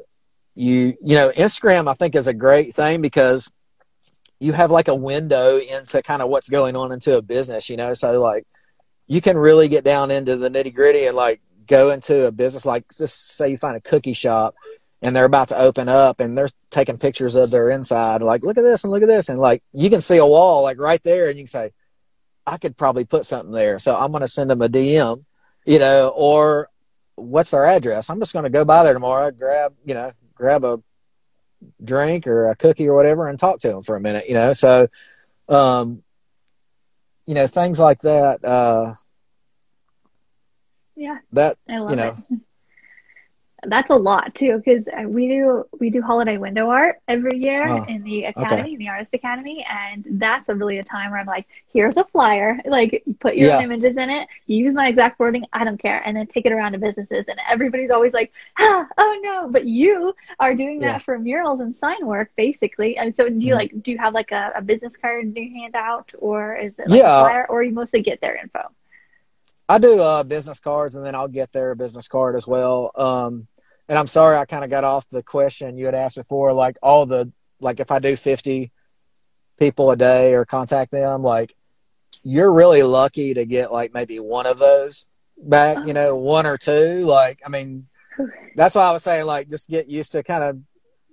you, 0.55 0.95
you 1.03 1.15
know, 1.15 1.29
Instagram, 1.31 1.87
I 1.87 1.93
think 1.93 2.15
is 2.15 2.27
a 2.27 2.33
great 2.33 2.73
thing 2.73 3.01
because 3.01 3.51
you 4.39 4.53
have 4.53 4.71
like 4.71 4.87
a 4.87 4.95
window 4.95 5.57
into 5.57 6.01
kind 6.01 6.21
of 6.21 6.29
what's 6.29 6.49
going 6.49 6.75
on 6.75 6.91
into 6.91 7.17
a 7.17 7.21
business, 7.21 7.69
you 7.69 7.77
know? 7.77 7.93
So 7.93 8.19
like 8.19 8.45
you 9.07 9.21
can 9.21 9.37
really 9.37 9.67
get 9.67 9.83
down 9.83 10.11
into 10.11 10.37
the 10.37 10.49
nitty 10.49 10.73
gritty 10.73 11.05
and 11.05 11.15
like 11.15 11.41
go 11.67 11.91
into 11.91 12.27
a 12.27 12.31
business, 12.31 12.65
like 12.65 12.85
just 12.95 13.35
say 13.35 13.49
you 13.49 13.57
find 13.57 13.77
a 13.77 13.81
cookie 13.81 14.13
shop 14.13 14.55
and 15.03 15.13
they're 15.13 15.25
about 15.25 15.49
to 15.49 15.57
open 15.59 15.89
up 15.89 16.21
and 16.21 16.35
they're 16.37 16.49
taking 16.71 16.97
pictures 16.97 17.35
of 17.35 17.51
their 17.51 17.69
inside 17.69 18.21
like 18.21 18.41
look 18.41 18.57
at 18.57 18.63
this 18.63 18.83
and 18.83 18.91
look 18.91 19.03
at 19.03 19.09
this 19.09 19.29
and 19.29 19.37
like 19.37 19.61
you 19.73 19.89
can 19.89 20.01
see 20.01 20.17
a 20.17 20.25
wall 20.25 20.63
like 20.63 20.79
right 20.79 21.03
there 21.03 21.27
and 21.27 21.37
you 21.37 21.43
can 21.43 21.47
say 21.47 21.71
i 22.47 22.57
could 22.57 22.77
probably 22.77 23.03
put 23.03 23.25
something 23.25 23.53
there 23.53 23.77
so 23.77 23.95
i'm 23.95 24.11
going 24.11 24.21
to 24.21 24.27
send 24.27 24.49
them 24.49 24.61
a 24.61 24.69
dm 24.69 25.23
you 25.65 25.77
know 25.77 26.13
or 26.15 26.69
what's 27.15 27.51
their 27.51 27.65
address 27.65 28.09
i'm 28.09 28.19
just 28.19 28.33
going 28.33 28.43
to 28.43 28.49
go 28.49 28.65
by 28.65 28.81
there 28.81 28.93
tomorrow 28.93 29.29
grab 29.29 29.75
you 29.85 29.93
know 29.93 30.09
grab 30.33 30.63
a 30.63 30.81
drink 31.83 32.25
or 32.25 32.49
a 32.49 32.55
cookie 32.55 32.87
or 32.87 32.95
whatever 32.95 33.27
and 33.27 33.37
talk 33.37 33.59
to 33.59 33.67
them 33.67 33.83
for 33.83 33.95
a 33.95 34.01
minute 34.01 34.27
you 34.27 34.33
know 34.33 34.53
so 34.53 34.87
um 35.49 36.01
you 37.25 37.35
know 37.35 37.47
things 37.47 37.77
like 37.77 37.99
that 37.99 38.43
uh 38.43 38.93
Yeah, 40.95 41.17
that 41.33 41.57
I 41.69 41.79
love 41.79 41.89
you 41.91 41.95
know 41.97 42.15
it. 42.31 42.39
that's 43.67 43.89
a 43.89 43.95
lot 43.95 44.33
too 44.35 44.57
because 44.63 44.83
we 45.07 45.27
do 45.27 45.65
we 45.79 45.89
do 45.89 46.01
holiday 46.01 46.37
window 46.37 46.69
art 46.69 46.99
every 47.07 47.37
year 47.37 47.67
Oh, 47.69 47.85
in 47.87 48.03
the 48.03 48.23
academy 48.25 48.61
okay. 48.61 48.73
in 48.73 48.79
the 48.79 48.89
artist 48.89 49.13
academy 49.13 49.65
and 49.69 50.05
that's 50.19 50.47
a 50.49 50.55
really 50.55 50.77
a 50.79 50.83
time 50.83 51.11
where 51.11 51.19
i'm 51.19 51.25
like 51.25 51.45
here's 51.71 51.97
a 51.97 52.03
flyer 52.05 52.59
like 52.65 53.03
put 53.19 53.35
your 53.35 53.49
Yeah. 53.49 53.61
images 53.61 53.95
in 53.97 54.09
it 54.09 54.27
use 54.47 54.73
my 54.73 54.87
exact 54.87 55.19
wording 55.19 55.45
i 55.53 55.63
don't 55.63 55.77
care 55.81 56.01
and 56.05 56.15
then 56.15 56.27
take 56.27 56.45
it 56.45 56.51
around 56.51 56.73
to 56.73 56.77
businesses 56.77 57.25
and 57.27 57.39
everybody's 57.49 57.91
always 57.91 58.13
like 58.13 58.31
ah, 58.59 58.87
oh 58.97 59.19
no 59.23 59.47
but 59.49 59.65
you 59.65 60.13
are 60.39 60.53
doing 60.55 60.79
that 60.79 60.95
Yeah. 60.95 60.99
for 60.99 61.17
murals 61.19 61.59
and 61.61 61.75
sign 61.75 62.05
work 62.05 62.31
basically 62.35 62.97
and 62.97 63.15
so 63.15 63.29
do 63.29 63.35
you 63.39 63.53
Mhm. 63.53 63.57
like 63.57 63.83
do 63.83 63.91
you 63.91 63.97
have 63.97 64.13
like 64.13 64.31
a, 64.31 64.51
a 64.55 64.61
business 64.61 64.97
card 64.97 65.35
you 65.35 65.53
hand 65.61 65.75
out 65.75 66.11
or 66.19 66.55
is 66.55 66.73
it 66.79 66.89
like 66.89 66.99
Yeah. 66.99 67.17
a 67.17 67.19
flyer 67.19 67.45
or 67.49 67.63
you 67.63 67.71
mostly 67.71 68.01
get 68.01 68.19
their 68.21 68.35
info 68.35 68.69
I 69.69 69.77
do 69.77 69.99
uh, 70.01 70.23
business 70.23 70.59
cards, 70.59 70.95
and 70.95 71.05
then 71.05 71.15
I'll 71.15 71.27
get 71.29 71.51
their 71.53 71.73
business 71.73 72.07
card 72.07 72.35
as 72.35 72.45
well. 72.45 72.91
Um, 72.95 73.47
and 73.89 73.97
I'm 73.99 74.07
sorry, 74.07 74.37
I 74.37 74.45
kind 74.45 74.63
of 74.63 74.69
got 74.69 74.83
off 74.83 75.07
the 75.09 75.23
question 75.23 75.77
you 75.77 75.85
had 75.85 75.95
asked 75.95 76.15
before. 76.15 76.53
Like 76.53 76.77
all 76.81 77.05
the 77.05 77.31
like, 77.59 77.79
if 77.79 77.91
I 77.91 77.99
do 77.99 78.15
50 78.15 78.71
people 79.59 79.91
a 79.91 79.95
day 79.95 80.33
or 80.33 80.45
contact 80.45 80.91
them, 80.91 81.23
like 81.23 81.55
you're 82.23 82.51
really 82.51 82.83
lucky 82.83 83.33
to 83.33 83.45
get 83.45 83.71
like 83.71 83.93
maybe 83.93 84.19
one 84.19 84.45
of 84.45 84.57
those 84.57 85.07
back. 85.37 85.85
You 85.85 85.93
know, 85.93 86.15
one 86.15 86.45
or 86.45 86.57
two. 86.57 87.03
Like, 87.05 87.41
I 87.45 87.49
mean, 87.49 87.87
that's 88.55 88.75
why 88.75 88.83
I 88.83 88.91
was 88.91 89.03
saying 89.03 89.25
like 89.25 89.49
just 89.49 89.69
get 89.69 89.89
used 89.89 90.13
to 90.13 90.23
kind 90.23 90.43
of 90.43 90.59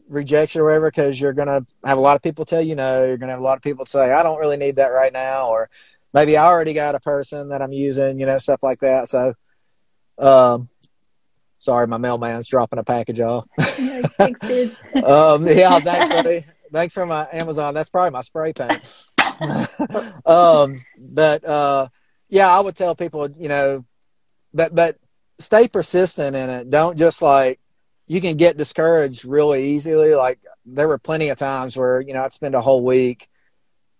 rejection 0.09 0.61
or 0.61 0.64
whatever 0.64 0.91
because 0.91 1.21
you're 1.21 1.33
gonna 1.33 1.64
have 1.85 1.99
a 1.99 2.01
lot 2.01 2.16
of 2.16 2.23
people 2.23 2.45
tell 2.45 2.61
you 2.61 2.75
no. 2.75 3.05
You're 3.05 3.18
gonna 3.18 3.33
have 3.33 3.41
a 3.41 3.45
lot 3.45 3.57
of 3.57 3.62
people 3.62 3.87
say 3.87 4.12
I 4.12 4.23
don't 4.23 4.39
really 4.39 4.57
need 4.57 4.77
that 4.77 4.89
right 4.89 5.12
now, 5.12 5.49
or 5.49 5.71
maybe 6.12 6.37
I 6.37 6.47
already 6.47 6.75
got 6.75 6.95
a 6.95 7.01
person 7.01 7.51
that 7.51 7.62
I'm 7.62 7.73
using, 7.73 8.18
you 8.18 8.27
know, 8.27 8.39
stuff 8.39 8.61
like 8.62 8.81
that. 8.81 9.09
So, 9.09 9.35
um, 10.18 10.68
sorry, 11.61 11.87
my 11.87 11.99
mailman's 11.99 12.49
dropping 12.49 12.81
a 12.81 12.85
package 12.85 13.21
off. 13.21 13.47
You're 13.79 14.03
thanks 14.03 14.49
dude 14.49 14.77
um, 15.05 15.47
yeah, 15.47 15.79
thanks, 15.79 16.11
buddy. 16.11 16.41
Thanks 16.73 16.95
for 16.95 17.07
my 17.07 17.29
Amazon. 17.33 17.75
That's 17.75 17.91
probably 17.91 18.11
my 18.11 18.23
spray 18.23 18.53
paint. 18.53 19.09
um, 20.27 20.85
but 20.99 21.45
uh, 21.45 21.89
yeah, 22.29 22.49
I 22.49 22.61
would 22.61 22.75
tell 22.75 22.97
people, 22.97 23.29
you 23.39 23.49
know, 23.49 23.85
but 24.53 24.75
but 24.75 24.97
stay 25.39 25.69
persistent 25.69 26.35
in 26.35 26.51
it. 26.51 26.71
Don't 26.71 26.99
just 26.99 27.23
like 27.23 27.61
you 28.07 28.21
can 28.21 28.37
get 28.37 28.57
discouraged 28.57 29.25
really 29.25 29.71
easily. 29.71 30.15
Like 30.15 30.41
there 30.67 30.89
were 30.89 30.99
plenty 30.99 31.29
of 31.29 31.39
times 31.39 31.77
where 31.77 32.01
you 32.01 32.15
know 32.15 32.23
I'd 32.23 32.33
spend 32.33 32.55
a 32.55 32.61
whole 32.61 32.83
week 32.83 33.29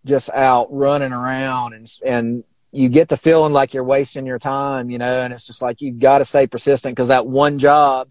just 0.05 0.31
out 0.31 0.69
running 0.71 1.13
around 1.13 1.75
and 1.75 1.87
and 2.05 2.45
you 2.73 2.89
get 2.89 3.09
to 3.09 3.17
feeling 3.17 3.53
like 3.53 3.75
you're 3.75 3.85
wasting 3.85 4.27
your 4.27 4.39
time, 4.39 4.91
you 4.91 4.99
know, 4.99 5.23
and 5.23 5.33
it's 5.33 5.47
just 5.47 5.63
like 5.63 5.81
you've 5.81 5.99
got 5.99 6.19
to 6.19 6.25
stay 6.25 6.47
persistent 6.47 6.95
because 6.95 7.09
that 7.09 7.27
one 7.27 7.59
job, 7.59 8.11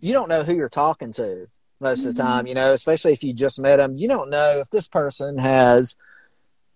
you 0.00 0.12
don't 0.12 0.28
know 0.28 0.42
who 0.42 0.54
you're 0.54 0.68
talking 0.68 1.12
to 1.12 1.46
most 1.80 2.04
of 2.04 2.14
the 2.14 2.22
time, 2.22 2.46
you 2.46 2.54
know, 2.54 2.72
especially 2.72 3.12
if 3.12 3.22
you 3.22 3.32
just 3.32 3.60
met 3.60 3.76
them. 3.76 3.96
You 3.96 4.08
don't 4.08 4.30
know 4.30 4.58
if 4.58 4.68
this 4.70 4.88
person 4.88 5.38
has, 5.38 5.96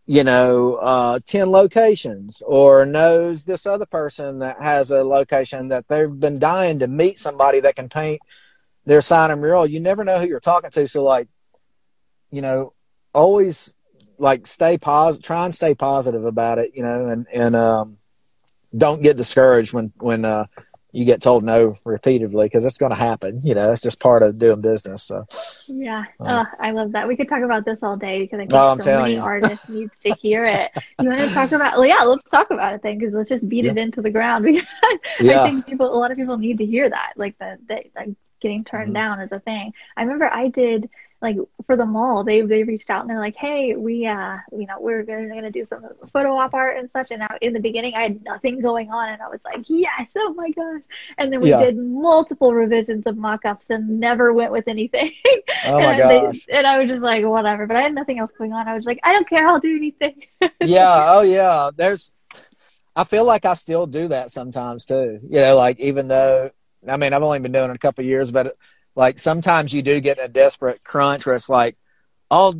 you 0.07 0.25
know, 0.25 0.77
uh, 0.77 1.19
10 1.27 1.51
locations 1.51 2.43
or 2.47 2.87
knows 2.87 3.45
this 3.45 3.67
other 3.67 3.87
person 3.87 4.39
that 4.39 4.63
has 4.63 4.91
a 4.91 5.05
location 5.05 5.69
that 5.69 5.89
they've 5.89 6.19
been 6.19 6.39
dying 6.39 6.79
to 6.79 6.87
meet 6.87 7.19
somebody 7.19 7.61
that 7.61 7.77
can 7.77 7.89
paint 7.89 8.21
their 8.87 9.03
sign 9.03 9.31
and 9.31 9.41
mural. 9.41 9.67
You 9.67 9.81
never 9.81 10.05
know 10.05 10.21
who 10.21 10.29
you're 10.29 10.41
talking 10.41 10.71
to. 10.71 10.87
So, 10.89 11.03
like, 11.03 11.29
you 12.31 12.43
know, 12.43 12.73
always 13.13 13.74
like 14.19 14.47
stay 14.47 14.79
positive, 14.79 15.25
try 15.25 15.45
and 15.45 15.55
stay 15.55 15.75
positive 15.75 16.25
about 16.25 16.59
it, 16.59 16.73
you 16.75 16.83
know, 16.83 17.07
and, 17.09 17.27
and, 17.33 17.57
um, 17.57 17.99
don't 18.77 19.03
get 19.03 19.17
discouraged 19.17 19.73
when, 19.73 19.93
when, 19.99 20.25
uh, 20.25 20.47
you 20.93 21.05
get 21.05 21.21
told 21.21 21.43
no 21.43 21.75
repeatedly 21.85 22.47
because 22.47 22.65
it's 22.65 22.79
going 22.79 22.91
to 22.91 22.97
happen. 22.97 23.41
You 23.43 23.55
know, 23.55 23.73
it's 23.73 23.81
just 23.81 23.99
part 23.99 24.23
of 24.23 24.39
doing 24.39 24.61
business. 24.61 25.03
So, 25.03 25.25
Yeah, 25.69 26.05
Um, 26.21 26.29
oh, 26.29 26.45
I 26.61 26.71
love 26.71 26.93
that. 26.93 27.09
We 27.09 27.17
could 27.17 27.29
talk 27.29 27.43
about 27.43 27.65
this 27.65 27.83
all 27.83 27.97
day 27.97 28.21
because 28.23 28.39
I 28.39 28.43
think 28.47 28.53
Oh, 28.55 28.77
so 28.79 28.85
many 29.03 29.15
you. 29.15 29.21
artists 29.21 29.69
needs 29.69 30.01
to 30.03 30.13
hear 30.23 30.45
it. 30.45 30.71
You 31.01 31.09
want 31.09 31.21
to 31.29 31.35
talk 31.35 31.51
about? 31.51 31.79
Well, 31.79 31.87
yeah, 31.87 32.03
let's 32.05 32.29
talk 32.31 32.51
about 32.53 32.75
it 32.75 32.83
then 32.83 32.99
because 32.99 33.13
let's 33.13 33.29
just 33.29 33.49
beat 33.49 33.65
it 33.65 33.77
into 33.77 34.03
the 34.03 34.11
ground 34.11 34.45
because 34.45 34.63
I 35.21 35.43
think 35.43 35.67
people, 35.67 35.93
a 35.93 35.99
lot 35.99 36.13
of 36.13 36.17
people 36.17 36.39
need 36.39 36.59
to 36.59 36.67
hear 36.67 36.89
that. 36.89 37.15
Like 37.17 37.37
the, 37.39 37.59
the 37.69 37.83
like 37.97 38.11
getting 38.41 38.63
turned 38.63 38.91
Mhm. 38.91 38.95
down 38.95 39.21
is 39.21 39.33
a 39.33 39.41
thing. 39.41 39.73
I 39.97 40.03
remember 40.03 40.27
I 40.33 40.49
did 40.49 40.89
like 41.25 41.37
for 41.67 41.77
the 41.77 41.85
mall. 41.87 42.23
They 42.23 42.43
they 42.43 42.63
reached 42.63 42.91
out 42.91 43.01
and 43.01 43.11
they're 43.11 43.19
like, 43.19 43.35
hey, 43.35 43.75
we 43.75 44.07
uh, 44.07 44.37
you 44.53 44.67
know, 44.67 44.77
we're 44.79 45.03
gonna, 45.03 45.27
gonna 45.29 45.51
do 45.51 45.65
some 45.67 45.83
photo 46.13 46.37
op 46.37 46.55
art 46.55 46.77
and 46.77 46.89
such. 46.91 47.11
And 47.11 47.23
I, 47.23 47.39
in 47.41 47.53
the 47.53 47.59
beginning, 47.61 47.95
I 47.95 48.03
had 48.03 48.23
nothing 48.23 48.61
going 48.61 48.91
on, 48.91 49.09
and 49.09 49.21
I 49.21 49.29
was 49.29 49.41
like, 49.45 49.65
yes, 49.67 50.07
oh 50.17 50.35
my 50.35 50.51
gosh. 50.51 50.83
And 51.19 51.33
then 51.33 51.41
we 51.41 51.51
Yeah. 51.51 51.65
did 51.65 51.77
multiple 51.79 52.55
revisions 52.55 53.05
of 53.07 53.17
mock-ups 53.17 53.67
and 53.71 53.99
never 53.99 54.33
went 54.33 54.53
with 54.53 54.69
anything. 54.69 55.13
oh 55.67 55.81
my 55.81 55.93
and, 55.99 56.11
they- 56.11 56.21
gosh. 56.21 56.47
and 56.49 56.67
I 56.67 56.79
was 56.79 56.89
just 56.89 57.03
like, 57.03 57.25
whatever. 57.25 57.67
But 57.67 57.77
I 57.79 57.83
had 57.83 57.95
nothing 57.95 58.19
else 58.19 58.31
going 58.39 58.53
on. 58.53 58.69
I 58.69 58.75
was 58.75 58.85
like, 58.85 59.01
I 59.03 59.13
don't 59.13 59.29
care. 59.29 59.49
I'll 59.49 59.59
do 59.61 59.75
anything. 59.75 60.23
yeah. 60.61 61.07
Oh, 61.09 61.23
yeah. 61.23 61.71
There's, 61.75 62.13
I 62.95 63.05
feel 63.05 63.25
like 63.25 63.45
I 63.45 63.55
still 63.55 63.87
do 63.87 64.09
that 64.09 64.31
sometimes 64.31 64.85
too. 64.85 65.21
You 65.29 65.41
know, 65.41 65.57
like 65.57 65.81
even 65.81 66.07
though, 66.09 66.51
I 66.87 66.97
mean, 66.99 67.13
I've 67.15 67.23
only 67.23 67.39
been 67.39 67.53
doing 67.53 67.71
it 67.71 67.75
a 67.77 67.79
couple 67.79 68.03
of 68.03 68.07
years, 68.07 68.31
but 68.31 68.55
like 68.95 69.19
sometimes 69.19 69.73
you 69.73 69.83
do 69.83 70.01
get 70.01 70.19
in 70.19 70.25
a 70.25 70.29
desperate 70.29 70.83
crunch 70.85 71.27
where 71.27 71.35
it's 71.35 71.49
like, 71.49 71.77
I'll 72.31 72.55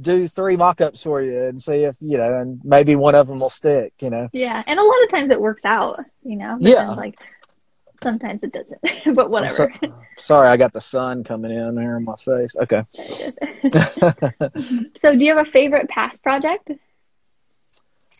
do 0.00 0.26
three 0.26 0.56
mock 0.56 0.80
ups 0.80 1.02
for 1.02 1.22
you 1.22 1.44
and 1.44 1.62
see 1.62 1.84
if, 1.84 1.96
you 2.00 2.18
know, 2.18 2.38
and 2.38 2.60
maybe 2.64 2.96
one 2.96 3.14
of 3.14 3.28
them 3.28 3.38
will 3.38 3.50
stick, 3.50 3.92
you 4.00 4.10
know? 4.10 4.28
yeah. 4.32 4.62
And 4.66 4.78
a 4.78 4.82
lot 4.82 5.02
of 5.04 5.10
times 5.10 5.30
it 5.30 5.40
works 5.40 5.64
out, 5.64 5.96
you 6.24 6.36
know. 6.36 6.56
Yeah. 6.60 6.90
like 6.90 7.18
sometimes 8.02 8.42
it 8.42 8.52
doesn't. 8.52 8.80
but 9.14 9.30
whatever. 9.30 9.72
so- 9.82 9.94
sorry, 10.18 10.48
I 10.48 10.56
got 10.56 10.72
the 10.72 10.80
sun 10.80 11.24
coming 11.24 11.50
in 11.50 11.76
here 11.78 11.96
in 11.96 12.04
my 12.04 12.16
face. 12.16 12.54
Okay. 12.56 12.84
so, 14.96 15.14
do 15.14 15.24
you 15.24 15.36
have 15.36 15.46
a 15.46 15.50
favorite 15.50 15.88
past 15.88 16.22
project? 16.22 16.70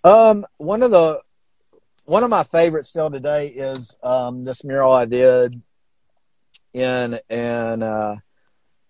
Um, 0.03 0.47
one 0.59 0.83
of 0.83 0.91
the 0.91 1.21
one 2.07 2.23
of 2.23 2.31
my 2.31 2.45
favorites 2.45 2.91
still 2.91 3.11
today 3.11 3.49
is 3.49 3.97
um 4.03 4.45
this 4.45 4.65
mural 4.65 4.93
I 4.93 5.07
did 5.07 5.61
in 6.75 7.19
in 7.31 7.83
uh 7.83 8.17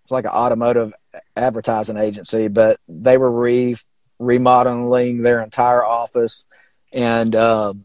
it's 0.02 0.10
like 0.10 0.24
an 0.24 0.32
automotive 0.32 0.92
advertising 1.36 1.96
agency, 1.96 2.48
but 2.48 2.78
they 2.88 3.16
were 3.16 3.30
re 3.30 3.76
remodeling 4.18 5.22
their 5.22 5.42
entire 5.42 5.84
office 5.84 6.44
and 6.92 7.34
um 7.36 7.84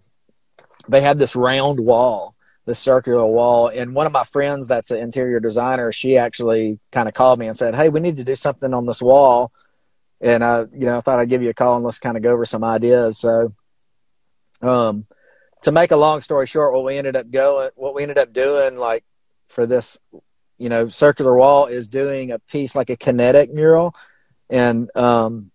they 0.87 1.01
had 1.01 1.19
this 1.19 1.35
round 1.35 1.79
wall, 1.79 2.35
this 2.65 2.79
circular 2.79 3.25
wall. 3.25 3.67
And 3.67 3.93
one 3.93 4.07
of 4.07 4.11
my 4.11 4.23
friends 4.23 4.67
that's 4.67 4.89
an 4.91 4.97
interior 4.97 5.39
designer, 5.39 5.91
she 5.91 6.17
actually 6.17 6.79
kind 6.91 7.07
of 7.07 7.13
called 7.13 7.39
me 7.39 7.47
and 7.47 7.55
said, 7.55 7.75
Hey, 7.75 7.89
we 7.89 7.99
need 7.99 8.17
to 8.17 8.23
do 8.23 8.35
something 8.35 8.73
on 8.73 8.85
this 8.85 9.01
wall 9.01 9.51
and 10.21 10.43
I, 10.43 10.61
you 10.73 10.85
know, 10.85 10.97
I 10.97 11.01
thought 11.01 11.19
I'd 11.19 11.29
give 11.29 11.41
you 11.41 11.49
a 11.49 11.53
call 11.53 11.75
and 11.75 11.85
let's 11.85 11.99
kind 11.99 12.17
of 12.17 12.23
go 12.23 12.31
over 12.31 12.45
some 12.45 12.63
ideas. 12.63 13.17
So, 13.17 13.53
um, 14.61 15.05
to 15.61 15.71
make 15.71 15.91
a 15.91 15.97
long 15.97 16.21
story 16.21 16.45
short, 16.45 16.73
what 16.73 16.83
we 16.83 16.97
ended 16.97 17.15
up 17.15 17.31
going, 17.31 17.69
what 17.75 17.95
we 17.95 18.01
ended 18.01 18.17
up 18.17 18.33
doing, 18.33 18.77
like 18.77 19.03
for 19.49 19.65
this, 19.65 19.97
you 20.57 20.69
know, 20.69 20.89
circular 20.89 21.35
wall, 21.35 21.65
is 21.67 21.87
doing 21.87 22.31
a 22.31 22.39
piece 22.39 22.75
like 22.75 22.89
a 22.89 22.97
kinetic 22.97 23.53
mural, 23.53 23.93
and 24.49 24.89
um, 24.95 25.51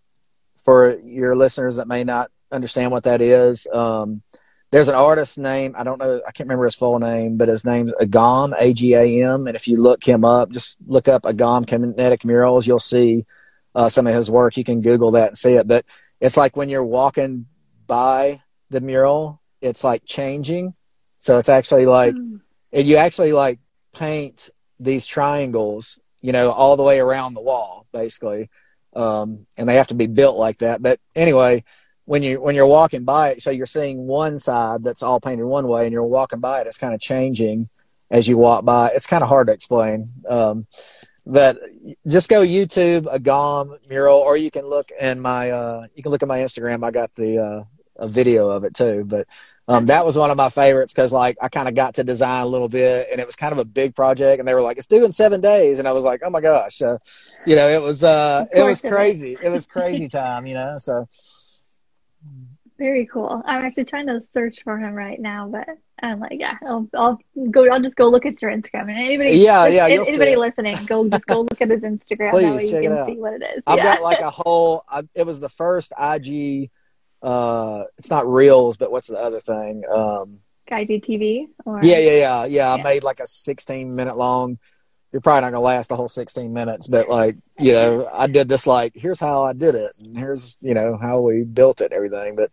for 0.64 0.98
your 1.00 1.34
listeners 1.34 1.76
that 1.76 1.88
may 1.88 2.04
not 2.04 2.30
understand 2.52 2.92
what 2.92 3.04
that 3.04 3.20
is, 3.20 3.66
um, 3.72 4.22
there's 4.70 4.88
an 4.88 4.94
artist 4.94 5.38
name 5.38 5.74
I 5.78 5.84
don't 5.84 5.98
know, 5.98 6.20
I 6.26 6.32
can't 6.32 6.48
remember 6.48 6.64
his 6.64 6.74
full 6.74 6.98
name, 6.98 7.36
but 7.36 7.48
his 7.48 7.64
name's 7.64 7.92
Agam, 8.00 8.52
A 8.58 8.72
G 8.72 8.94
A 8.94 9.22
M, 9.24 9.46
and 9.46 9.56
if 9.56 9.68
you 9.68 9.80
look 9.80 10.02
him 10.04 10.24
up, 10.24 10.50
just 10.50 10.78
look 10.86 11.06
up 11.08 11.22
Agam 11.22 11.66
kinetic 11.66 12.24
murals, 12.24 12.66
you'll 12.66 12.80
see 12.80 13.24
uh, 13.74 13.88
some 13.88 14.06
of 14.06 14.14
his 14.14 14.30
work. 14.30 14.56
You 14.56 14.64
can 14.64 14.80
Google 14.80 15.12
that 15.12 15.28
and 15.28 15.38
see 15.38 15.54
it. 15.54 15.68
But 15.68 15.84
it's 16.20 16.36
like 16.36 16.56
when 16.56 16.68
you're 16.68 16.84
walking 16.84 17.46
by 17.86 18.42
the 18.70 18.80
mural, 18.80 19.40
it's 19.60 19.84
like 19.84 20.04
changing. 20.04 20.74
So 21.18 21.38
it's 21.38 21.48
actually 21.48 21.86
like 21.86 22.14
Mm. 22.14 22.40
and 22.72 22.86
you 22.86 22.96
actually 22.96 23.32
like 23.32 23.60
paint 23.94 24.50
these 24.78 25.06
triangles, 25.06 25.98
you 26.20 26.32
know, 26.32 26.50
all 26.50 26.76
the 26.76 26.82
way 26.82 27.00
around 27.00 27.34
the 27.34 27.42
wall, 27.42 27.86
basically. 27.92 28.50
Um, 28.94 29.46
and 29.58 29.68
they 29.68 29.76
have 29.76 29.88
to 29.88 29.94
be 29.94 30.06
built 30.06 30.36
like 30.36 30.58
that. 30.58 30.82
But 30.82 31.00
anyway, 31.16 31.64
when 32.04 32.22
you 32.22 32.40
when 32.40 32.54
you're 32.54 32.66
walking 32.66 33.04
by 33.04 33.30
it, 33.30 33.42
so 33.42 33.50
you're 33.50 33.66
seeing 33.66 34.06
one 34.06 34.38
side 34.38 34.84
that's 34.84 35.02
all 35.02 35.20
painted 35.20 35.46
one 35.46 35.66
way, 35.66 35.84
and 35.84 35.92
you're 35.92 36.04
walking 36.04 36.40
by 36.40 36.60
it, 36.60 36.66
it's 36.66 36.78
kind 36.78 36.94
of 36.94 37.00
changing 37.00 37.68
as 38.10 38.28
you 38.28 38.36
walk 38.36 38.64
by. 38.64 38.90
It's 38.94 39.06
kind 39.06 39.22
of 39.22 39.28
hard 39.28 39.48
to 39.48 39.52
explain. 39.52 40.12
Um, 40.28 40.64
but 41.26 41.58
just 42.06 42.28
go 42.28 42.42
YouTube 42.42 43.06
Agam 43.06 43.88
mural, 43.88 44.18
or 44.18 44.36
you 44.36 44.50
can 44.50 44.66
look 44.66 44.90
in 45.00 45.20
my 45.20 45.50
uh, 45.50 45.86
you 45.94 46.02
can 46.02 46.12
look 46.12 46.22
at 46.22 46.28
my 46.28 46.38
Instagram. 46.38 46.84
I 46.84 46.90
got 46.90 47.14
the 47.14 47.38
uh, 47.38 47.64
a 47.96 48.08
video 48.08 48.50
of 48.50 48.64
it 48.64 48.74
too. 48.74 49.04
But 49.06 49.26
um, 49.66 49.86
that 49.86 50.04
was 50.04 50.16
one 50.16 50.30
of 50.30 50.36
my 50.36 50.50
favorites 50.50 50.92
because 50.92 51.12
like 51.12 51.36
I 51.40 51.48
kind 51.48 51.68
of 51.68 51.74
got 51.74 51.94
to 51.94 52.04
design 52.04 52.42
a 52.42 52.46
little 52.46 52.68
bit, 52.68 53.06
and 53.10 53.20
it 53.20 53.26
was 53.26 53.36
kind 53.36 53.52
of 53.52 53.58
a 53.58 53.64
big 53.64 53.94
project. 53.94 54.38
And 54.38 54.46
they 54.46 54.54
were 54.54 54.62
like, 54.62 54.76
"It's 54.76 54.86
due 54.86 55.04
in 55.04 55.12
seven 55.12 55.40
days," 55.40 55.78
and 55.78 55.88
I 55.88 55.92
was 55.92 56.04
like, 56.04 56.20
"Oh 56.22 56.30
my 56.30 56.40
gosh!" 56.40 56.82
Uh, 56.82 56.98
you 57.46 57.56
know, 57.56 57.68
it 57.68 57.80
was 57.80 58.04
uh, 58.04 58.44
it 58.54 58.62
was 58.62 58.84
it 58.84 58.90
crazy. 58.90 59.38
It 59.42 59.48
was 59.48 59.66
crazy 59.66 60.08
time, 60.08 60.46
you 60.46 60.54
know. 60.54 60.76
So 60.78 61.08
Very 62.76 63.06
cool. 63.06 63.42
I'm 63.46 63.64
actually 63.64 63.86
trying 63.86 64.08
to 64.08 64.22
search 64.34 64.58
for 64.64 64.78
him 64.78 64.92
right 64.92 65.18
now, 65.18 65.48
but 65.48 65.66
I'm 66.02 66.20
like, 66.20 66.38
yeah, 66.38 66.58
I'll, 66.66 66.86
I'll 66.92 67.18
go. 67.50 67.66
I'll 67.70 67.80
just 67.80 67.96
go 67.96 68.10
look 68.10 68.26
at 68.26 68.42
your 68.42 68.50
Instagram, 68.50 68.82
and 68.82 68.98
anybody, 68.98 69.30
yeah, 69.30 69.66
yeah, 69.66 69.86
anybody 69.86 70.36
listening, 70.36 70.76
go 70.84 71.08
just 71.08 71.26
go 71.26 71.40
look 71.40 71.62
at 71.62 71.70
his 71.70 71.80
Instagram. 71.80 72.32
Please, 72.32 72.42
that 72.42 72.56
way 72.56 72.66
you 72.66 72.90
can 72.90 73.06
see 73.06 73.16
what 73.16 73.32
it 73.34 73.42
is. 73.56 73.62
I've 73.66 73.78
yeah. 73.78 73.94
got 73.94 74.02
like 74.02 74.20
a 74.20 74.30
whole. 74.30 74.84
I, 74.90 75.04
it 75.14 75.24
was 75.24 75.40
the 75.40 75.48
first 75.48 75.94
IG. 75.98 76.70
Uh, 77.24 77.84
it's 77.96 78.10
not 78.10 78.30
reels, 78.30 78.76
but 78.76 78.92
what's 78.92 79.08
the 79.08 79.18
other 79.18 79.40
thing? 79.40 79.82
Um, 79.90 80.40
IGTV. 80.70 81.48
Or 81.64 81.80
yeah, 81.82 81.98
yeah, 81.98 82.10
yeah, 82.12 82.44
yeah. 82.44 82.72
I 82.72 82.82
made 82.82 83.02
like 83.02 83.20
a 83.20 83.26
16 83.26 83.94
minute 83.94 84.16
long. 84.16 84.58
You're 85.10 85.20
probably 85.20 85.42
not 85.42 85.52
gonna 85.52 85.60
last 85.60 85.88
the 85.88 85.96
whole 85.96 86.08
16 86.08 86.52
minutes, 86.52 86.88
but 86.88 87.08
like 87.08 87.36
you 87.58 87.72
know, 87.72 88.08
I 88.12 88.26
did 88.26 88.48
this 88.48 88.66
like 88.66 88.92
here's 88.94 89.20
how 89.20 89.42
I 89.42 89.52
did 89.52 89.74
it, 89.74 89.90
and 90.04 90.18
here's 90.18 90.56
you 90.60 90.74
know 90.74 90.98
how 91.00 91.20
we 91.20 91.44
built 91.44 91.80
it, 91.80 91.86
and 91.86 91.94
everything. 91.94 92.36
But 92.36 92.50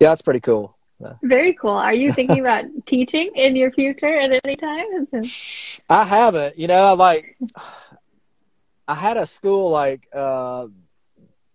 yeah, 0.00 0.12
it's 0.12 0.22
pretty 0.22 0.40
cool. 0.40 0.74
Very 1.22 1.54
cool. 1.54 1.70
Are 1.70 1.94
you 1.94 2.12
thinking 2.14 2.40
about 2.40 2.64
teaching 2.86 3.30
in 3.34 3.56
your 3.56 3.70
future 3.72 4.18
at 4.18 4.40
any 4.44 4.56
time? 4.56 5.06
I 5.88 6.04
haven't. 6.04 6.58
You 6.58 6.66
know, 6.68 6.94
like 6.98 7.36
I 8.88 8.94
had 8.94 9.16
a 9.16 9.26
school 9.26 9.70
like 9.70 10.08
uh, 10.12 10.66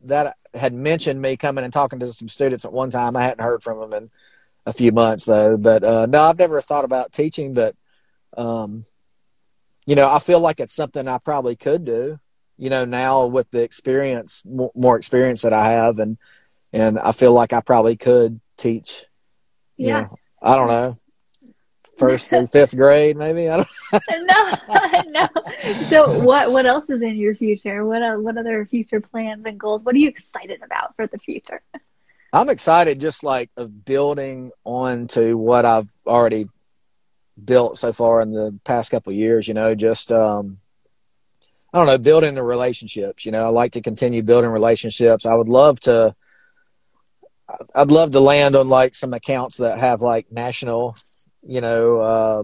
that 0.08 0.38
had 0.54 0.74
mentioned 0.74 1.22
me 1.22 1.38
coming 1.38 1.64
and 1.64 1.74
talking 1.74 2.00
to 2.00 2.12
some 2.14 2.30
students 2.30 2.66
at 2.66 2.74
one 2.74 2.90
time. 2.90 3.16
I 3.16 3.24
hadn't 3.24 3.44
heard 3.44 3.64
from 3.64 3.80
them 3.80 3.94
in 3.94 4.10
a 4.66 4.74
few 4.74 4.92
months 4.92 5.26
though. 5.26 5.58
But 5.58 5.84
uh, 5.84 6.06
no, 6.08 6.22
I've 6.22 6.40
never 6.40 6.62
thought 6.62 6.86
about 6.86 7.14
teaching. 7.14 7.54
But 7.54 7.76
um, 8.36 8.84
you 9.86 9.96
know, 9.96 10.12
I 10.12 10.20
feel 10.20 10.40
like 10.40 10.60
it's 10.60 10.76
something 10.76 11.08
I 11.08 11.18
probably 11.18 11.56
could 11.56 11.86
do. 11.86 12.20
You 12.58 12.70
know, 12.70 12.86
now 12.86 13.28
with 13.28 13.50
the 13.52 13.64
experience, 13.64 14.44
more 14.46 14.98
experience 14.98 15.44
that 15.44 15.54
I 15.54 15.72
have, 15.72 16.00
and 16.00 16.18
and 16.74 17.00
I 17.00 17.12
feel 17.12 17.34
like 17.34 17.54
I 17.54 17.62
probably 17.62 17.96
could 17.96 18.40
teach. 18.58 19.06
Yeah. 19.78 20.02
know, 20.02 20.20
I 20.42 20.56
don't 20.56 20.68
know. 20.68 20.98
First 21.98 22.32
and 22.32 22.50
fifth 22.52 22.76
grade, 22.76 23.18
maybe. 23.18 23.50
I 23.50 23.58
don't 23.58 23.68
no, 24.28 25.02
no. 25.08 25.28
So, 25.90 26.24
what 26.24 26.52
what 26.52 26.66
else 26.66 26.90
is 26.90 27.02
in 27.02 27.16
your 27.16 27.36
future? 27.36 27.86
What 27.86 28.02
uh, 28.02 28.16
what 28.16 28.38
other 28.38 28.66
future 28.66 29.02
plans 29.02 29.46
and 29.46 29.60
goals? 29.60 29.82
What 29.84 29.96
are 29.96 30.00
you 30.00 30.10
excited 30.10 30.62
about 30.64 30.96
for 30.96 31.08
the 31.08 31.18
future? 31.18 31.62
I'm 32.34 32.50
excited, 32.50 33.00
just 33.00 33.24
like 33.24 33.50
of 33.58 33.86
building 33.86 34.52
on 34.64 35.08
to 35.10 35.38
what 35.38 35.66
I've 35.66 35.90
already 36.06 36.50
built 37.44 37.78
so 37.78 37.94
far 37.94 38.22
in 38.22 38.32
the 38.32 38.60
past 38.64 38.92
couple 38.92 39.14
years. 39.14 39.48
You 39.48 39.54
know, 39.54 39.74
just 39.74 40.12
um, 40.12 40.60
I 41.74 41.80
don't 41.80 41.88
know, 41.88 41.98
building 41.98 42.36
the 42.36 42.44
relationships. 42.44 43.26
You 43.26 43.32
know, 43.32 43.46
I 43.46 43.50
like 43.50 43.72
to 43.74 43.82
continue 43.82 44.22
building 44.24 44.52
relationships. 44.52 45.26
I 45.26 45.34
would 45.34 45.50
love 45.50 45.80
to 45.82 46.16
I'd 47.74 47.92
love 47.92 48.12
to 48.12 48.20
land 48.20 48.56
on 48.56 48.68
like 48.68 48.94
some 48.94 49.14
accounts 49.14 49.58
that 49.58 49.80
have 49.80 50.02
like 50.02 50.32
national, 50.32 50.96
you 51.48 51.62
know, 51.62 52.00
uh, 52.00 52.44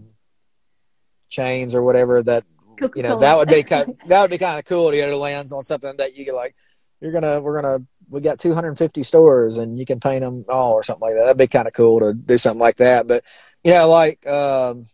chains 1.30 1.76
or 1.76 1.84
whatever 1.84 2.24
that 2.24 2.44
Coca-Cola. 2.80 2.92
you 2.96 3.04
know 3.04 3.20
that 3.20 3.38
would 3.38 3.48
be 3.48 3.64
kind, 3.64 3.98
that 4.08 4.22
would 4.22 4.32
be 4.32 4.38
kind 4.38 4.60
of 4.60 4.66
cool 4.66 4.92
to 4.92 4.96
get 4.96 5.08
to 5.08 5.18
land 5.18 5.52
on 5.52 5.64
something 5.64 5.96
that 5.98 6.16
you 6.16 6.26
get 6.26 6.36
like 6.36 6.56
you're 7.02 7.12
gonna 7.12 7.42
we're 7.42 7.62
gonna 7.62 7.86
we 8.10 8.22
got 8.22 8.40
250 8.40 9.04
stores 9.04 9.58
and 9.58 9.80
you 9.80 9.86
can 9.86 10.00
paint 10.00 10.22
them 10.22 10.46
all 10.48 10.74
or 10.74 10.84
something 10.84 11.02
like 11.02 11.16
that. 11.16 11.26
That'd 11.26 11.38
be 11.38 11.48
kind 11.48 11.68
of 11.68 11.74
cool 11.74 12.00
to 12.00 12.14
do 12.14 12.38
something 12.38 12.60
like 12.60 12.78
that. 12.78 13.08
But 13.08 13.24
you 13.64 13.74
know, 13.74 13.90
like 13.90 14.26
um, 14.28 14.86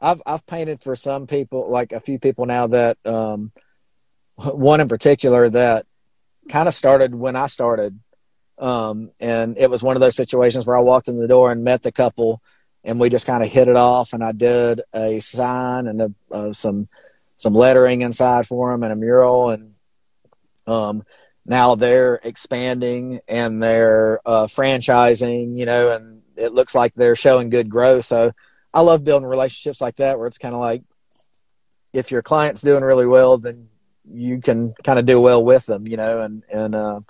I've 0.00 0.22
I've 0.24 0.46
painted 0.46 0.82
for 0.82 0.94
some 0.94 1.26
people, 1.26 1.68
like 1.68 1.92
a 1.92 2.00
few 2.00 2.18
people 2.18 2.46
now 2.46 2.68
that 2.68 2.98
um, 3.04 3.50
one 4.36 4.80
in 4.80 4.88
particular 4.88 5.48
that 5.50 5.86
kind 6.48 6.68
of 6.68 6.74
started 6.74 7.14
when 7.14 7.36
I 7.36 7.46
started 7.46 7.98
um, 8.58 9.10
and 9.20 9.56
it 9.56 9.70
was 9.70 9.82
one 9.82 9.96
of 9.96 10.00
those 10.00 10.16
situations 10.16 10.66
where 10.66 10.76
I 10.76 10.80
walked 10.80 11.08
in 11.08 11.18
the 11.18 11.28
door 11.28 11.52
and 11.52 11.64
met 11.64 11.82
the 11.82 11.92
couple, 11.92 12.42
and 12.84 12.98
we 12.98 13.08
just 13.08 13.26
kind 13.26 13.42
of 13.42 13.48
hit 13.50 13.68
it 13.68 13.76
off. 13.76 14.12
And 14.12 14.22
I 14.22 14.32
did 14.32 14.80
a 14.92 15.20
sign 15.20 15.86
and 15.86 16.02
a, 16.02 16.14
uh, 16.30 16.52
some 16.52 16.88
some 17.36 17.54
lettering 17.54 18.02
inside 18.02 18.46
for 18.46 18.72
them 18.72 18.82
and 18.82 18.92
a 18.92 18.96
mural. 18.96 19.50
And 19.50 19.74
um, 20.66 21.04
now 21.46 21.76
they're 21.76 22.16
expanding 22.24 23.20
and 23.28 23.62
they're 23.62 24.20
uh, 24.26 24.46
franchising, 24.46 25.56
you 25.56 25.64
know, 25.64 25.92
and 25.92 26.22
it 26.36 26.52
looks 26.52 26.74
like 26.74 26.94
they're 26.94 27.16
showing 27.16 27.48
good 27.48 27.68
growth. 27.68 28.04
So 28.04 28.32
I 28.74 28.80
love 28.80 29.04
building 29.04 29.28
relationships 29.28 29.80
like 29.80 29.96
that, 29.96 30.18
where 30.18 30.26
it's 30.26 30.38
kind 30.38 30.54
of 30.54 30.60
like 30.60 30.82
if 31.92 32.10
your 32.10 32.22
client's 32.22 32.62
doing 32.62 32.82
really 32.82 33.06
well, 33.06 33.38
then 33.38 33.68
you 34.10 34.40
can 34.40 34.74
kind 34.84 34.98
of 34.98 35.06
do 35.06 35.20
well 35.20 35.44
with 35.44 35.64
them, 35.66 35.86
you 35.86 35.96
know, 35.96 36.22
and 36.22 36.42
and 36.50 36.74
uh, 36.74 37.00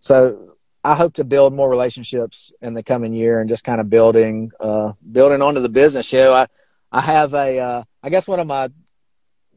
so 0.00 0.56
I 0.84 0.94
hope 0.94 1.14
to 1.14 1.24
build 1.24 1.54
more 1.54 1.68
relationships 1.68 2.52
in 2.62 2.72
the 2.72 2.82
coming 2.82 3.12
year 3.12 3.40
and 3.40 3.48
just 3.48 3.64
kind 3.64 3.80
of 3.80 3.90
building 3.90 4.52
uh, 4.60 4.92
building 5.10 5.42
onto 5.42 5.60
the 5.60 5.68
business 5.68 6.06
show. 6.06 6.34
I 6.34 6.46
I 6.90 7.00
have 7.00 7.34
a 7.34 7.58
uh, 7.58 7.82
I 8.02 8.10
guess 8.10 8.28
one 8.28 8.40
of 8.40 8.46
my 8.46 8.68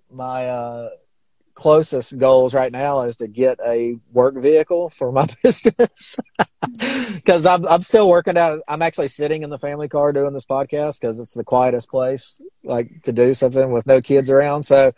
my 0.09 0.47
uh, 0.47 0.89
closest 1.53 2.17
goals 2.17 2.53
right 2.53 2.72
now 2.72 3.01
is 3.01 3.17
to 3.17 3.28
get 3.28 3.59
a 3.65 3.97
work 4.11 4.36
vehicle 4.36 4.89
for 4.89 5.11
my 5.11 5.28
business 5.43 6.17
because 7.13 7.45
I'm 7.45 7.67
I'm 7.67 7.84
still 7.84 8.09
working 8.09 8.38
out. 8.38 8.61
I'm 8.67 8.82
actually 8.82 9.09
sitting 9.09 9.43
in 9.43 9.49
the 9.49 9.59
family 9.59 9.88
car 9.88 10.11
doing 10.11 10.34
this 10.34 10.45
podcast 10.45 10.99
because 10.99 11.19
it's 11.19 11.34
the 11.34 11.43
quietest 11.43 11.89
place 11.89 12.41
like 12.63 13.03
to 13.03 13.13
do 13.13 13.34
something 13.34 13.72
with 13.72 13.86
no 13.86 14.01
kids 14.01 14.30
around. 14.30 14.63
So, 14.63 14.91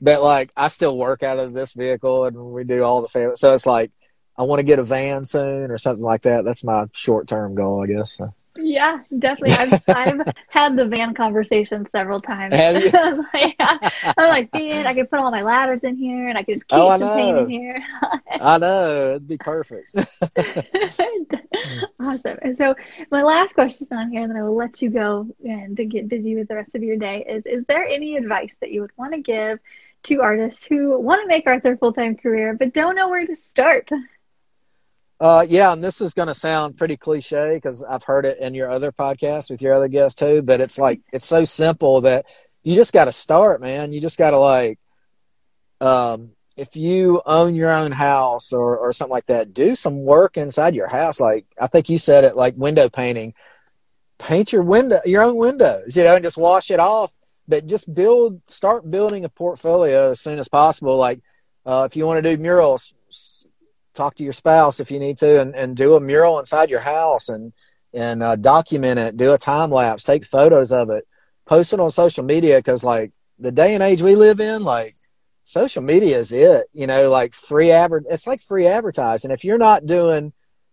but 0.00 0.22
like 0.22 0.52
I 0.56 0.68
still 0.68 0.96
work 0.96 1.22
out 1.22 1.38
of 1.38 1.52
this 1.52 1.74
vehicle 1.74 2.24
and 2.24 2.36
we 2.36 2.64
do 2.64 2.82
all 2.82 3.02
the 3.02 3.08
family. 3.08 3.36
So 3.36 3.54
it's 3.54 3.66
like 3.66 3.92
I 4.38 4.42
want 4.42 4.60
to 4.60 4.64
get 4.64 4.78
a 4.78 4.84
van 4.84 5.24
soon 5.24 5.70
or 5.70 5.78
something 5.78 6.04
like 6.04 6.22
that. 6.22 6.44
That's 6.44 6.64
my 6.64 6.86
short 6.92 7.26
term 7.26 7.54
goal, 7.54 7.82
I 7.82 7.86
guess. 7.86 8.12
So. 8.12 8.34
Yeah, 8.58 9.00
definitely. 9.18 9.56
I've, 9.56 9.82
I've 9.88 10.34
had 10.48 10.76
the 10.76 10.86
van 10.86 11.14
conversation 11.14 11.86
several 11.92 12.20
times. 12.20 12.54
Have 12.54 12.82
you? 12.82 12.90
I'm 12.94 13.18
like. 13.32 13.56
I'm 13.58 14.28
like, 14.28 14.54
man, 14.54 14.86
I 14.86 14.94
could 14.94 15.10
put 15.10 15.18
all 15.18 15.30
my 15.30 15.42
ladders 15.42 15.80
in 15.82 15.96
here 15.96 16.28
and 16.28 16.38
I 16.38 16.42
could 16.42 16.56
just 16.56 16.64
oh, 16.70 16.96
keep 16.96 17.02
oh, 17.02 17.06
some 17.06 17.18
paint 17.18 17.38
in 17.38 17.50
here. 17.50 17.78
I 18.40 18.58
know. 18.58 19.10
It'd 19.10 19.28
be 19.28 19.38
perfect. 19.38 19.94
awesome. 22.00 22.38
And 22.42 22.56
so 22.56 22.74
my 23.10 23.22
last 23.22 23.54
question 23.54 23.88
on 23.90 24.10
here, 24.10 24.22
and 24.22 24.30
then 24.30 24.38
I 24.38 24.42
will 24.42 24.56
let 24.56 24.80
you 24.80 24.90
go 24.90 25.26
and 25.44 25.76
to 25.76 25.84
get 25.84 26.08
busy 26.08 26.34
with 26.36 26.48
the 26.48 26.56
rest 26.56 26.74
of 26.74 26.82
your 26.82 26.96
day 26.96 27.24
is, 27.28 27.44
is 27.46 27.64
there 27.66 27.84
any 27.84 28.16
advice 28.16 28.52
that 28.60 28.70
you 28.70 28.80
would 28.80 28.92
want 28.96 29.12
to 29.14 29.20
give 29.20 29.58
to 30.04 30.22
artists 30.22 30.64
who 30.64 30.98
want 31.00 31.20
to 31.22 31.26
make 31.26 31.46
art 31.46 31.62
their 31.62 31.76
full-time 31.76 32.16
career, 32.16 32.54
but 32.54 32.72
don't 32.72 32.94
know 32.94 33.08
where 33.08 33.26
to 33.26 33.36
start? 33.36 33.90
Uh, 35.18 35.46
yeah, 35.48 35.72
and 35.72 35.82
this 35.82 36.00
is 36.00 36.12
going 36.12 36.28
to 36.28 36.34
sound 36.34 36.76
pretty 36.76 36.96
cliche 36.96 37.54
because 37.54 37.82
I've 37.82 38.04
heard 38.04 38.26
it 38.26 38.38
in 38.38 38.54
your 38.54 38.68
other 38.68 38.92
podcast 38.92 39.50
with 39.50 39.62
your 39.62 39.72
other 39.72 39.88
guests 39.88 40.18
too. 40.18 40.42
But 40.42 40.60
it's 40.60 40.78
like 40.78 41.00
it's 41.12 41.24
so 41.24 41.44
simple 41.44 42.02
that 42.02 42.26
you 42.62 42.74
just 42.74 42.92
got 42.92 43.06
to 43.06 43.12
start, 43.12 43.60
man. 43.60 43.92
You 43.92 44.00
just 44.00 44.18
got 44.18 44.32
to 44.32 44.38
like, 44.38 44.78
um, 45.80 46.32
if 46.56 46.76
you 46.76 47.22
own 47.24 47.54
your 47.54 47.72
own 47.72 47.92
house 47.92 48.52
or 48.52 48.76
or 48.76 48.92
something 48.92 49.12
like 49.12 49.26
that, 49.26 49.54
do 49.54 49.74
some 49.74 50.04
work 50.04 50.36
inside 50.36 50.74
your 50.74 50.88
house. 50.88 51.18
Like 51.18 51.46
I 51.58 51.66
think 51.66 51.88
you 51.88 51.98
said 51.98 52.24
it, 52.24 52.36
like 52.36 52.54
window 52.56 52.90
painting. 52.90 53.32
Paint 54.18 54.52
your 54.52 54.62
window, 54.62 54.98
your 55.04 55.22
own 55.22 55.36
windows, 55.36 55.94
you 55.94 56.02
know, 56.02 56.14
and 56.14 56.24
just 56.24 56.38
wash 56.38 56.70
it 56.70 56.80
off. 56.80 57.12
But 57.48 57.66
just 57.66 57.92
build, 57.94 58.40
start 58.48 58.90
building 58.90 59.24
a 59.24 59.28
portfolio 59.28 60.10
as 60.10 60.20
soon 60.20 60.38
as 60.38 60.48
possible. 60.48 60.96
Like 60.96 61.20
uh, 61.64 61.86
if 61.90 61.96
you 61.96 62.06
want 62.06 62.22
to 62.22 62.36
do 62.36 62.42
murals, 62.42 62.92
talk 63.96 64.14
to 64.14 64.24
your 64.24 64.32
spouse 64.32 64.80
if 64.80 64.90
you 64.90 64.98
need 64.98 65.18
to 65.18 65.40
and, 65.40 65.54
and 65.54 65.76
do 65.76 65.94
a 65.94 66.00
mural 66.00 66.38
inside 66.38 66.70
your 66.70 66.80
house 66.80 67.28
and 67.28 67.52
and 67.94 68.22
uh, 68.22 68.36
document 68.36 68.98
it 68.98 69.16
do 69.16 69.32
a 69.32 69.38
time 69.38 69.70
lapse 69.70 70.04
take 70.04 70.26
photos 70.26 70.70
of 70.72 70.90
it 70.90 71.06
post 71.46 71.72
it 71.72 71.80
on 71.80 71.90
social 71.90 72.24
media 72.24 72.58
because 72.58 72.84
like 72.84 73.12
the 73.38 73.52
day 73.52 73.74
and 73.74 73.82
age 73.82 74.02
we 74.02 74.14
live 74.14 74.40
in 74.40 74.62
like 74.62 74.94
social 75.44 75.82
media 75.82 76.18
is 76.18 76.32
it 76.32 76.68
you 76.72 76.86
know 76.86 77.08
like 77.08 77.32
free 77.34 77.70
advert 77.70 78.04
it's 78.10 78.26
like 78.26 78.42
free 78.42 78.66
advertising. 78.66 79.30
If 79.30 79.44
you're 79.44 79.58
not 79.58 79.86
doing 79.86 80.32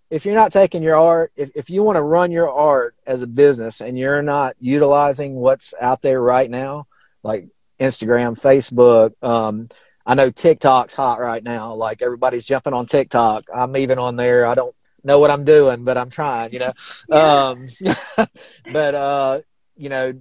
if 0.09 0.25
you're 0.25 0.35
not 0.35 0.51
taking 0.51 0.81
your 0.81 0.95
art 0.95 1.31
if, 1.35 1.51
if 1.55 1.69
you 1.69 1.83
want 1.83 1.97
to 1.97 2.03
run 2.03 2.31
your 2.31 2.51
art 2.51 2.95
as 3.05 3.21
a 3.21 3.27
business 3.27 3.81
and 3.81 3.97
you're 3.97 4.23
not 4.23 4.55
utilizing 4.59 5.35
what's 5.35 5.73
out 5.79 6.01
there 6.01 6.21
right 6.21 6.49
now 6.49 6.87
like 7.21 7.47
instagram 7.79 8.39
facebook 8.39 9.13
um, 9.27 9.67
I 10.05 10.15
know 10.15 10.29
TikTok's 10.29 10.93
hot 10.93 11.19
right 11.19 11.43
now. 11.43 11.73
Like 11.75 12.01
everybody's 12.01 12.45
jumping 12.45 12.73
on 12.73 12.85
TikTok. 12.85 13.43
I'm 13.53 13.75
even 13.77 13.99
on 13.99 14.15
there. 14.15 14.45
I 14.45 14.55
don't 14.55 14.75
know 15.03 15.19
what 15.19 15.31
I'm 15.31 15.45
doing, 15.45 15.83
but 15.83 15.97
I'm 15.97 16.09
trying, 16.09 16.53
you 16.53 16.59
know. 16.59 16.73
Yeah. 17.09 17.15
Um, 17.15 17.67
but 18.71 18.95
uh, 18.95 19.41
you 19.77 19.89
know, 19.89 20.13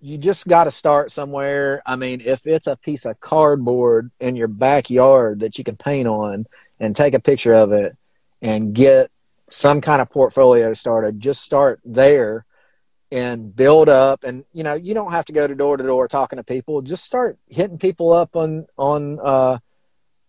you 0.00 0.18
just 0.18 0.46
got 0.46 0.64
to 0.64 0.70
start 0.70 1.10
somewhere. 1.10 1.82
I 1.84 1.96
mean, 1.96 2.22
if 2.24 2.46
it's 2.46 2.66
a 2.66 2.76
piece 2.76 3.04
of 3.04 3.20
cardboard 3.20 4.10
in 4.20 4.36
your 4.36 4.48
backyard 4.48 5.40
that 5.40 5.58
you 5.58 5.64
can 5.64 5.76
paint 5.76 6.08
on 6.08 6.46
and 6.80 6.94
take 6.94 7.14
a 7.14 7.20
picture 7.20 7.54
of 7.54 7.72
it 7.72 7.96
and 8.40 8.74
get 8.74 9.10
some 9.50 9.80
kind 9.80 10.00
of 10.00 10.10
portfolio 10.10 10.74
started, 10.74 11.20
just 11.20 11.42
start 11.42 11.80
there 11.84 12.45
and 13.12 13.54
build 13.54 13.88
up 13.88 14.24
and 14.24 14.44
you 14.52 14.64
know 14.64 14.74
you 14.74 14.92
don't 14.92 15.12
have 15.12 15.24
to 15.24 15.32
go 15.32 15.46
to 15.46 15.54
door 15.54 15.76
to 15.76 15.84
door 15.84 16.08
talking 16.08 16.38
to 16.38 16.42
people 16.42 16.82
just 16.82 17.04
start 17.04 17.38
hitting 17.48 17.78
people 17.78 18.12
up 18.12 18.34
on 18.34 18.66
on 18.76 19.18
uh 19.22 19.56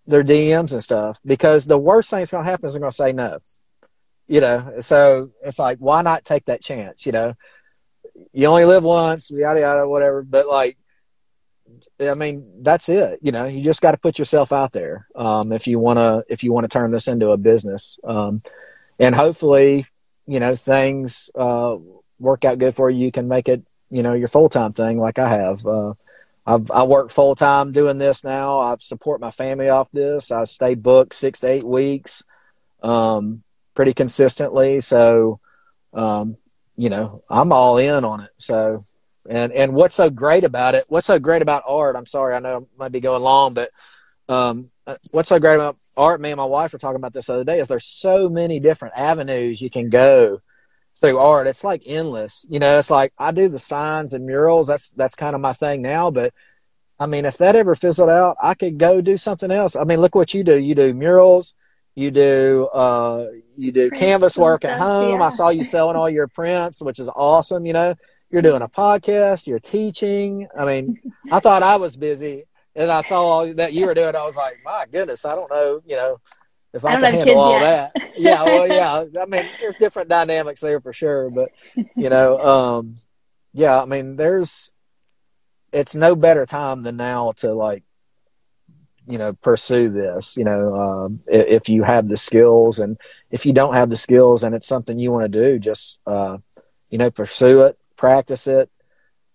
their 0.05 0.23
dms 0.23 0.71
and 0.73 0.83
stuff 0.83 1.19
because 1.25 1.65
the 1.65 1.77
worst 1.77 2.11
thing 2.11 2.19
that's 2.19 2.31
going 2.31 2.43
to 2.43 2.49
happen 2.49 2.67
is 2.67 2.73
they're 2.73 2.79
going 2.79 2.91
to 2.91 2.95
say 2.95 3.11
no 3.11 3.39
you 4.27 4.41
know. 4.41 4.73
So 4.79 5.31
it's 5.41 5.59
like, 5.59 5.79
why 5.79 6.01
not 6.01 6.25
take 6.25 6.45
that 6.45 6.61
chance? 6.61 7.05
You 7.05 7.13
know, 7.13 7.33
you 8.33 8.47
only 8.47 8.65
live 8.65 8.83
once, 8.83 9.31
yada 9.31 9.59
yada, 9.59 9.87
whatever. 9.87 10.21
But 10.23 10.47
like, 10.47 10.77
I 11.99 12.13
mean, 12.13 12.61
that's 12.61 12.89
it. 12.89 13.19
You 13.21 13.31
know, 13.31 13.45
you 13.45 13.63
just 13.63 13.81
got 13.81 13.91
to 13.91 13.97
put 13.97 14.19
yourself 14.19 14.51
out 14.51 14.71
there 14.71 15.07
um, 15.15 15.51
if 15.51 15.67
you 15.67 15.79
want 15.79 15.97
to 15.97 16.23
if 16.29 16.43
you 16.43 16.53
want 16.53 16.65
to 16.65 16.69
turn 16.69 16.91
this 16.91 17.07
into 17.07 17.29
a 17.29 17.37
business, 17.37 17.99
um, 18.03 18.41
and 18.99 19.15
hopefully, 19.15 19.87
you 20.25 20.39
know, 20.39 20.55
things 20.55 21.29
uh, 21.35 21.75
work 22.19 22.45
out 22.45 22.59
good 22.59 22.75
for 22.75 22.89
you. 22.89 23.05
You 23.05 23.11
can 23.11 23.27
make 23.27 23.47
it, 23.47 23.63
you 23.89 24.03
know, 24.03 24.13
your 24.13 24.27
full 24.27 24.49
time 24.49 24.73
thing, 24.73 24.99
like 24.99 25.19
I 25.19 25.29
have. 25.29 25.65
Uh, 25.65 25.93
I've, 26.45 26.71
I 26.71 26.83
work 26.83 27.11
full 27.11 27.35
time 27.35 27.73
doing 27.73 27.97
this 27.97 28.23
now. 28.23 28.59
I 28.59 28.75
support 28.79 29.19
my 29.19 29.31
family 29.31 29.69
off 29.69 29.89
this. 29.91 30.31
I 30.31 30.45
stay 30.45 30.75
booked 30.75 31.13
six 31.13 31.41
to 31.41 31.47
eight 31.47 31.65
weeks, 31.65 32.23
um, 32.81 33.43
pretty 33.75 33.93
consistently. 33.93 34.79
So, 34.79 35.41
um, 35.93 36.37
you 36.77 36.89
know, 36.89 37.23
I'm 37.29 37.51
all 37.51 37.77
in 37.77 38.05
on 38.05 38.21
it. 38.21 38.29
So, 38.37 38.85
and 39.29 39.51
and 39.51 39.73
what's 39.73 39.95
so 39.95 40.09
great 40.09 40.45
about 40.45 40.73
it? 40.73 40.85
What's 40.87 41.07
so 41.07 41.19
great 41.19 41.41
about 41.41 41.63
art? 41.67 41.97
I'm 41.97 42.05
sorry, 42.05 42.33
I 42.33 42.39
know 42.39 42.57
I 42.57 42.79
might 42.79 42.91
be 42.93 43.01
going 43.01 43.21
long, 43.21 43.53
but 43.53 43.71
um, 44.29 44.69
what's 45.11 45.29
so 45.29 45.39
great 45.39 45.55
about 45.55 45.77
art? 45.97 46.21
Me 46.21 46.31
and 46.31 46.37
my 46.37 46.45
wife 46.45 46.71
were 46.71 46.79
talking 46.79 46.95
about 46.95 47.13
this 47.13 47.25
the 47.25 47.33
other 47.33 47.43
day. 47.43 47.59
Is 47.59 47.67
there's 47.67 47.85
so 47.85 48.29
many 48.29 48.61
different 48.61 48.95
avenues 48.95 49.61
you 49.61 49.69
can 49.69 49.89
go 49.89 50.41
through 51.01 51.17
art. 51.17 51.47
It's 51.47 51.63
like 51.63 51.83
endless. 51.85 52.45
You 52.49 52.59
know, 52.59 52.79
it's 52.79 52.89
like 52.89 53.13
I 53.17 53.31
do 53.31 53.47
the 53.47 53.59
signs 53.59 54.13
and 54.13 54.25
murals. 54.25 54.67
That's 54.67 54.91
that's 54.91 55.15
kind 55.15 55.35
of 55.35 55.41
my 55.41 55.53
thing 55.53 55.81
now. 55.81 56.11
But 56.11 56.33
I 56.99 57.05
mean, 57.05 57.25
if 57.25 57.37
that 57.37 57.55
ever 57.55 57.75
fizzled 57.75 58.09
out, 58.09 58.37
I 58.41 58.53
could 58.55 58.79
go 58.79 59.01
do 59.01 59.17
something 59.17 59.51
else. 59.51 59.75
I 59.75 59.83
mean, 59.83 60.01
look 60.01 60.15
what 60.15 60.33
you 60.33 60.43
do. 60.43 60.57
You 60.59 60.75
do 60.75 60.93
murals. 60.93 61.53
You 61.95 62.11
do 62.11 62.69
uh, 62.73 63.27
you 63.55 63.71
do 63.71 63.89
Prints 63.89 63.99
canvas 63.99 64.37
work 64.37 64.65
at 64.65 64.77
home. 64.77 65.19
Yeah. 65.19 65.25
I 65.25 65.29
saw 65.29 65.49
you 65.49 65.63
selling 65.63 65.95
all 65.95 66.09
your 66.09 66.27
prints, 66.27 66.81
which 66.81 66.99
is 66.99 67.09
awesome. 67.15 67.65
You 67.65 67.73
know, 67.73 67.95
you're 68.29 68.41
doing 68.41 68.61
a 68.61 68.69
podcast. 68.69 69.47
You're 69.47 69.59
teaching. 69.59 70.47
I 70.57 70.65
mean, 70.65 70.99
I 71.31 71.39
thought 71.39 71.63
I 71.63 71.77
was 71.77 71.97
busy, 71.97 72.43
and 72.75 72.91
I 72.91 73.01
saw 73.01 73.45
that 73.53 73.73
you 73.73 73.87
were 73.87 73.95
doing. 73.95 74.15
I 74.15 74.23
was 74.23 74.35
like, 74.35 74.59
my 74.63 74.85
goodness, 74.91 75.25
I 75.25 75.35
don't 75.35 75.49
know. 75.49 75.81
You 75.87 75.95
know, 75.95 76.21
if 76.77 76.85
I, 76.85 76.95
I 76.95 76.99
can 76.99 77.13
handle 77.13 77.39
all 77.39 77.59
yet. 77.59 77.91
that. 77.93 78.11
Yeah, 78.17 78.43
well, 78.43 78.67
yeah. 79.13 79.21
I 79.21 79.25
mean, 79.25 79.47
there's 79.59 79.75
different 79.75 80.09
dynamics 80.09 80.61
there 80.61 80.79
for 80.81 80.93
sure, 80.93 81.29
but 81.29 81.51
you 81.95 82.09
know, 82.09 82.39
um, 82.39 82.95
yeah. 83.53 83.81
I 83.81 83.85
mean, 83.85 84.15
there's 84.15 84.73
it's 85.71 85.95
no 85.95 86.15
better 86.15 86.45
time 86.45 86.81
than 86.81 86.97
now 86.97 87.33
to 87.37 87.53
like 87.53 87.83
you 89.07 89.17
know 89.17 89.33
pursue 89.33 89.89
this 89.89 90.35
you 90.35 90.43
know 90.43 90.75
um, 90.75 91.21
if 91.27 91.69
you 91.69 91.83
have 91.83 92.07
the 92.07 92.17
skills 92.17 92.79
and 92.79 92.97
if 93.31 93.45
you 93.45 93.53
don't 93.53 93.73
have 93.73 93.89
the 93.89 93.97
skills 93.97 94.43
and 94.43 94.53
it's 94.53 94.67
something 94.67 94.99
you 94.99 95.11
want 95.11 95.31
to 95.31 95.41
do 95.41 95.59
just 95.59 95.99
uh, 96.05 96.37
you 96.89 96.97
know 96.97 97.09
pursue 97.09 97.63
it 97.63 97.77
practice 97.95 98.47
it 98.47 98.69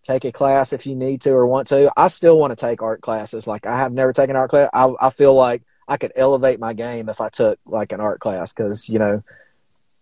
take 0.02 0.24
a 0.24 0.32
class 0.32 0.72
if 0.72 0.84
you 0.84 0.94
need 0.94 1.20
to 1.20 1.30
or 1.30 1.46
want 1.46 1.68
to 1.68 1.90
i 1.96 2.08
still 2.08 2.38
want 2.38 2.50
to 2.50 2.56
take 2.56 2.82
art 2.82 3.00
classes 3.00 3.46
like 3.46 3.66
i 3.66 3.78
have 3.78 3.92
never 3.92 4.12
taken 4.12 4.36
art 4.36 4.50
class 4.50 4.68
i, 4.74 4.92
I 5.00 5.10
feel 5.10 5.34
like 5.34 5.62
I 5.88 5.96
could 5.96 6.12
elevate 6.16 6.60
my 6.60 6.72
game 6.72 7.08
if 7.08 7.20
I 7.20 7.28
took 7.28 7.58
like 7.66 7.92
an 7.92 8.00
art 8.00 8.20
class 8.20 8.52
because 8.52 8.88
you 8.88 8.98
know 8.98 9.22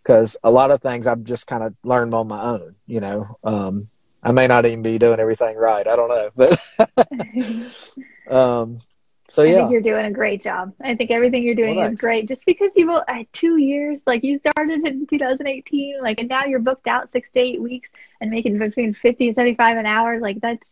because 0.02 0.36
a 0.42 0.50
lot 0.50 0.70
of 0.70 0.80
things 0.80 1.06
I've 1.06 1.24
just 1.24 1.46
kind 1.46 1.62
of 1.62 1.74
learned 1.82 2.14
on 2.14 2.28
my 2.28 2.42
own. 2.42 2.74
You 2.86 3.00
know, 3.00 3.38
um, 3.44 3.88
I 4.22 4.32
may 4.32 4.46
not 4.46 4.66
even 4.66 4.82
be 4.82 4.98
doing 4.98 5.20
everything 5.20 5.56
right. 5.56 5.86
I 5.86 5.96
don't 5.96 6.08
know, 6.08 6.30
but 6.36 6.60
um, 8.34 8.78
so 9.28 9.42
yeah, 9.42 9.52
I 9.52 9.54
think 9.58 9.70
you're 9.70 9.80
doing 9.80 10.06
a 10.06 10.10
great 10.10 10.42
job. 10.42 10.72
I 10.82 10.96
think 10.96 11.10
everything 11.10 11.44
you're 11.44 11.54
doing 11.54 11.76
well, 11.76 11.92
is 11.92 12.00
great. 12.00 12.28
Just 12.28 12.44
because 12.44 12.72
you've 12.74 12.90
had 13.06 13.32
two 13.32 13.58
years, 13.58 14.00
like 14.06 14.24
you 14.24 14.40
started 14.40 14.84
in 14.84 15.06
2018, 15.06 16.00
like 16.02 16.18
and 16.18 16.28
now 16.28 16.44
you're 16.44 16.58
booked 16.58 16.88
out 16.88 17.10
six 17.10 17.30
to 17.30 17.40
eight 17.40 17.62
weeks 17.62 17.88
and 18.20 18.30
making 18.30 18.58
between 18.58 18.92
50 18.94 19.28
and 19.28 19.36
75 19.36 19.76
an 19.76 19.86
hour. 19.86 20.18
Like 20.18 20.40
that's 20.40 20.66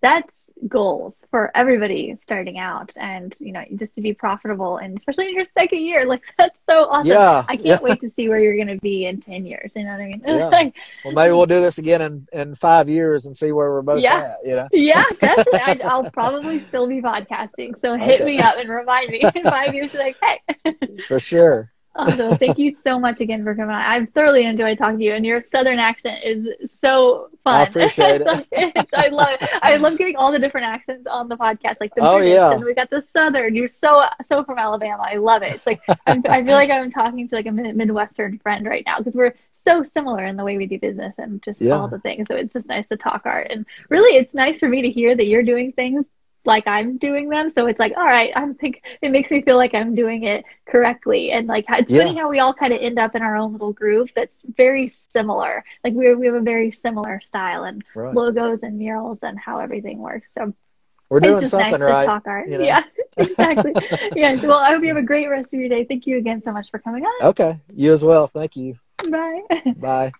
that's 0.00 0.32
goals 0.68 1.14
for 1.30 1.50
everybody 1.54 2.16
starting 2.22 2.58
out 2.58 2.90
and 2.96 3.34
you 3.38 3.52
know 3.52 3.62
just 3.76 3.94
to 3.94 4.00
be 4.00 4.14
profitable 4.14 4.78
and 4.78 4.96
especially 4.96 5.28
in 5.28 5.34
your 5.34 5.44
second 5.56 5.80
year 5.80 6.06
like 6.06 6.22
that's 6.38 6.56
so 6.68 6.84
awesome 6.86 7.08
yeah, 7.08 7.44
i 7.48 7.56
can't 7.56 7.66
yeah. 7.66 7.78
wait 7.82 8.00
to 8.00 8.08
see 8.10 8.28
where 8.28 8.42
you're 8.42 8.56
going 8.56 8.68
to 8.68 8.80
be 8.80 9.06
in 9.06 9.20
10 9.20 9.44
years 9.44 9.70
you 9.74 9.84
know 9.84 9.90
what 9.90 10.00
i 10.00 10.06
mean 10.06 10.22
yeah. 10.24 10.48
well 11.04 11.12
maybe 11.12 11.32
we'll 11.32 11.44
do 11.44 11.60
this 11.60 11.78
again 11.78 12.00
in 12.00 12.26
in 12.32 12.54
five 12.54 12.88
years 12.88 13.26
and 13.26 13.36
see 13.36 13.52
where 13.52 13.72
we're 13.72 13.82
both 13.82 14.00
yeah. 14.00 14.34
at 14.34 14.48
you 14.48 14.54
know 14.54 14.68
yeah 14.72 15.04
definitely 15.20 15.82
I, 15.82 15.98
will 15.98 16.10
probably 16.10 16.60
still 16.60 16.88
be 16.88 17.02
podcasting 17.02 17.74
so 17.82 17.96
hit 17.96 18.22
okay. 18.22 18.36
me 18.36 18.38
up 18.38 18.56
and 18.56 18.68
remind 18.68 19.10
me 19.10 19.22
in 19.34 19.44
five 19.44 19.74
years 19.74 19.92
like 19.94 20.16
hey 20.22 20.74
for 21.06 21.18
sure 21.18 21.73
Awesome. 21.96 22.36
Thank 22.36 22.58
you 22.58 22.76
so 22.82 22.98
much 22.98 23.20
again 23.20 23.44
for 23.44 23.54
coming 23.54 23.74
on. 23.74 23.80
I've 23.80 24.10
thoroughly 24.10 24.44
enjoyed 24.44 24.78
talking 24.78 24.98
to 24.98 25.04
you, 25.04 25.12
and 25.12 25.24
your 25.24 25.44
southern 25.46 25.78
accent 25.78 26.24
is 26.24 26.70
so 26.80 27.28
fun. 27.44 27.54
I 27.54 27.62
appreciate 27.62 28.20
it. 28.20 28.26
I 28.94 29.08
love 29.08 29.28
it. 29.30 29.48
I 29.62 29.76
love 29.76 29.96
getting 29.96 30.16
all 30.16 30.32
the 30.32 30.40
different 30.40 30.66
accents 30.66 31.06
on 31.06 31.28
the 31.28 31.36
podcast, 31.36 31.76
like 31.80 31.94
the 31.94 32.02
oh, 32.02 32.16
British, 32.16 32.34
yeah. 32.34 32.52
and 32.52 32.64
we 32.64 32.74
got 32.74 32.90
the 32.90 33.04
southern. 33.12 33.54
You're 33.54 33.68
so 33.68 34.04
so 34.26 34.42
from 34.42 34.58
Alabama. 34.58 35.04
I 35.06 35.16
love 35.16 35.42
it. 35.42 35.54
It's 35.54 35.66
like 35.66 35.80
I'm, 36.06 36.22
i 36.28 36.44
feel 36.44 36.54
like 36.56 36.70
I'm 36.70 36.90
talking 36.90 37.28
to 37.28 37.36
like 37.36 37.46
a 37.46 37.52
midwestern 37.52 38.38
friend 38.40 38.66
right 38.66 38.82
now 38.84 38.98
because 38.98 39.14
we're 39.14 39.34
so 39.64 39.84
similar 39.84 40.24
in 40.26 40.36
the 40.36 40.44
way 40.44 40.56
we 40.56 40.66
do 40.66 40.78
business 40.80 41.14
and 41.18 41.42
just 41.42 41.60
yeah. 41.60 41.74
all 41.74 41.86
the 41.86 42.00
things. 42.00 42.26
So 42.28 42.34
it's 42.34 42.52
just 42.52 42.68
nice 42.68 42.88
to 42.88 42.96
talk 42.96 43.22
art, 43.24 43.48
and 43.50 43.66
really, 43.88 44.16
it's 44.16 44.34
nice 44.34 44.58
for 44.58 44.68
me 44.68 44.82
to 44.82 44.90
hear 44.90 45.14
that 45.14 45.26
you're 45.26 45.44
doing 45.44 45.72
things 45.72 46.06
like 46.44 46.66
I'm 46.66 46.98
doing 46.98 47.28
them. 47.28 47.50
So 47.54 47.66
it's 47.66 47.78
like, 47.78 47.96
all 47.96 48.04
right, 48.04 48.32
I 48.34 48.52
think 48.54 48.82
it 49.00 49.10
makes 49.10 49.30
me 49.30 49.42
feel 49.42 49.56
like 49.56 49.74
I'm 49.74 49.94
doing 49.94 50.24
it 50.24 50.44
correctly. 50.66 51.30
And 51.32 51.46
like, 51.46 51.64
it's 51.68 51.90
yeah. 51.90 52.04
funny 52.04 52.16
how 52.16 52.28
we 52.28 52.38
all 52.38 52.54
kind 52.54 52.72
of 52.72 52.80
end 52.80 52.98
up 52.98 53.14
in 53.14 53.22
our 53.22 53.36
own 53.36 53.52
little 53.52 53.72
groove 53.72 54.10
that's 54.14 54.34
very 54.56 54.88
similar. 54.88 55.64
Like 55.82 55.94
we 55.94 56.14
we 56.14 56.26
have 56.26 56.34
a 56.34 56.40
very 56.40 56.70
similar 56.70 57.20
style 57.22 57.64
and 57.64 57.82
right. 57.94 58.14
logos 58.14 58.60
and 58.62 58.78
murals 58.78 59.18
and 59.22 59.38
how 59.38 59.58
everything 59.58 59.98
works. 59.98 60.28
So 60.36 60.54
we're 61.08 61.20
doing 61.20 61.46
something 61.46 61.70
nice 61.70 61.80
right. 61.80 62.06
talk 62.06 62.26
art. 62.26 62.48
You 62.48 62.58
know? 62.58 62.64
Yeah, 62.64 62.82
exactly. 63.16 63.72
yes. 64.16 64.42
Well, 64.42 64.58
I 64.58 64.72
hope 64.72 64.82
you 64.82 64.88
have 64.88 64.96
a 64.96 65.02
great 65.02 65.28
rest 65.28 65.52
of 65.54 65.60
your 65.60 65.68
day. 65.68 65.84
Thank 65.84 66.06
you 66.06 66.18
again 66.18 66.42
so 66.44 66.52
much 66.52 66.70
for 66.70 66.78
coming 66.78 67.04
on. 67.04 67.28
Okay. 67.28 67.60
You 67.72 67.92
as 67.92 68.04
well. 68.04 68.26
Thank 68.26 68.56
you. 68.56 68.78
Bye. 69.08 69.42
Bye. 69.76 70.12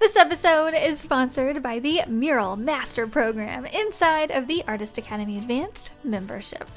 This 0.00 0.16
episode 0.16 0.72
is 0.72 0.98
sponsored 0.98 1.62
by 1.62 1.78
the 1.78 2.00
Mural 2.08 2.56
Master 2.56 3.06
Program 3.06 3.66
inside 3.66 4.30
of 4.30 4.46
the 4.46 4.64
Artist 4.66 4.96
Academy 4.96 5.36
Advanced 5.36 5.92
membership. 6.02 6.70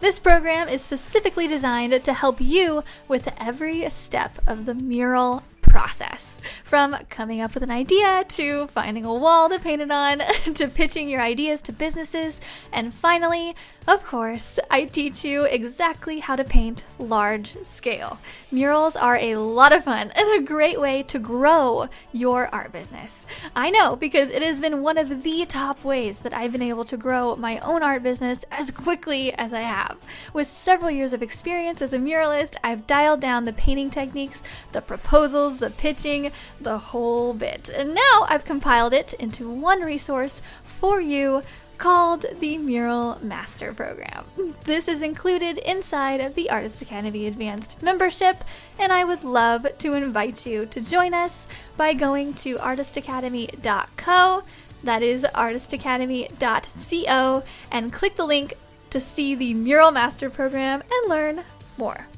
This 0.00 0.18
program 0.18 0.66
is 0.66 0.80
specifically 0.80 1.46
designed 1.46 2.02
to 2.02 2.12
help 2.14 2.40
you 2.40 2.82
with 3.06 3.34
every 3.38 3.88
step 3.90 4.38
of 4.46 4.64
the 4.64 4.74
mural 4.74 5.42
process. 5.60 6.38
From 6.64 6.96
coming 7.10 7.42
up 7.42 7.52
with 7.52 7.62
an 7.62 7.70
idea 7.70 8.24
to 8.28 8.66
finding 8.68 9.04
a 9.04 9.14
wall 9.14 9.50
to 9.50 9.58
paint 9.58 9.82
it 9.82 9.90
on 9.90 10.18
to 10.54 10.66
pitching 10.66 11.10
your 11.10 11.20
ideas 11.20 11.60
to 11.62 11.72
businesses. 11.72 12.40
And 12.72 12.94
finally, 12.94 13.54
of 13.90 14.04
course, 14.04 14.60
I 14.70 14.84
teach 14.84 15.24
you 15.24 15.42
exactly 15.42 16.20
how 16.20 16.36
to 16.36 16.44
paint 16.44 16.84
large 16.96 17.56
scale. 17.64 18.20
Murals 18.52 18.94
are 18.94 19.16
a 19.16 19.34
lot 19.34 19.72
of 19.72 19.82
fun 19.82 20.12
and 20.14 20.28
a 20.30 20.46
great 20.46 20.80
way 20.80 21.02
to 21.04 21.18
grow 21.18 21.88
your 22.12 22.48
art 22.54 22.70
business. 22.70 23.26
I 23.56 23.70
know 23.70 23.96
because 23.96 24.30
it 24.30 24.42
has 24.42 24.60
been 24.60 24.82
one 24.82 24.96
of 24.96 25.24
the 25.24 25.44
top 25.44 25.82
ways 25.82 26.20
that 26.20 26.32
I've 26.32 26.52
been 26.52 26.62
able 26.62 26.84
to 26.84 26.96
grow 26.96 27.34
my 27.34 27.58
own 27.58 27.82
art 27.82 28.04
business 28.04 28.44
as 28.52 28.70
quickly 28.70 29.32
as 29.34 29.52
I 29.52 29.62
have. 29.62 29.98
With 30.32 30.46
several 30.46 30.92
years 30.92 31.12
of 31.12 31.20
experience 31.20 31.82
as 31.82 31.92
a 31.92 31.98
muralist, 31.98 32.54
I've 32.62 32.86
dialed 32.86 33.20
down 33.20 33.44
the 33.44 33.52
painting 33.52 33.90
techniques, 33.90 34.40
the 34.70 34.82
proposals, 34.82 35.58
the 35.58 35.70
pitching, 35.70 36.30
the 36.60 36.78
whole 36.78 37.34
bit. 37.34 37.68
And 37.68 37.94
now 37.94 38.26
I've 38.28 38.44
compiled 38.44 38.92
it 38.92 39.14
into 39.14 39.50
one 39.50 39.80
resource 39.80 40.42
for 40.62 41.00
you 41.00 41.42
called 41.80 42.26
the 42.40 42.58
Mural 42.58 43.18
Master 43.22 43.72
Program. 43.72 44.26
This 44.66 44.86
is 44.86 45.00
included 45.00 45.56
inside 45.56 46.20
of 46.20 46.34
the 46.34 46.50
Artist 46.50 46.82
Academy 46.82 47.26
Advanced 47.26 47.82
membership, 47.82 48.44
and 48.78 48.92
I 48.92 49.02
would 49.02 49.24
love 49.24 49.66
to 49.78 49.94
invite 49.94 50.44
you 50.44 50.66
to 50.66 50.82
join 50.82 51.14
us 51.14 51.48
by 51.78 51.94
going 51.94 52.34
to 52.34 52.56
artistacademy.co. 52.56 54.42
That 54.84 55.02
is 55.02 55.22
artistacademy.co, 55.22 57.42
and 57.70 57.92
click 57.92 58.16
the 58.16 58.26
link 58.26 58.52
to 58.90 59.00
see 59.00 59.34
the 59.34 59.54
Mural 59.54 59.90
Master 59.90 60.28
Program 60.28 60.82
and 60.82 61.08
learn 61.08 61.44
more. 61.78 62.08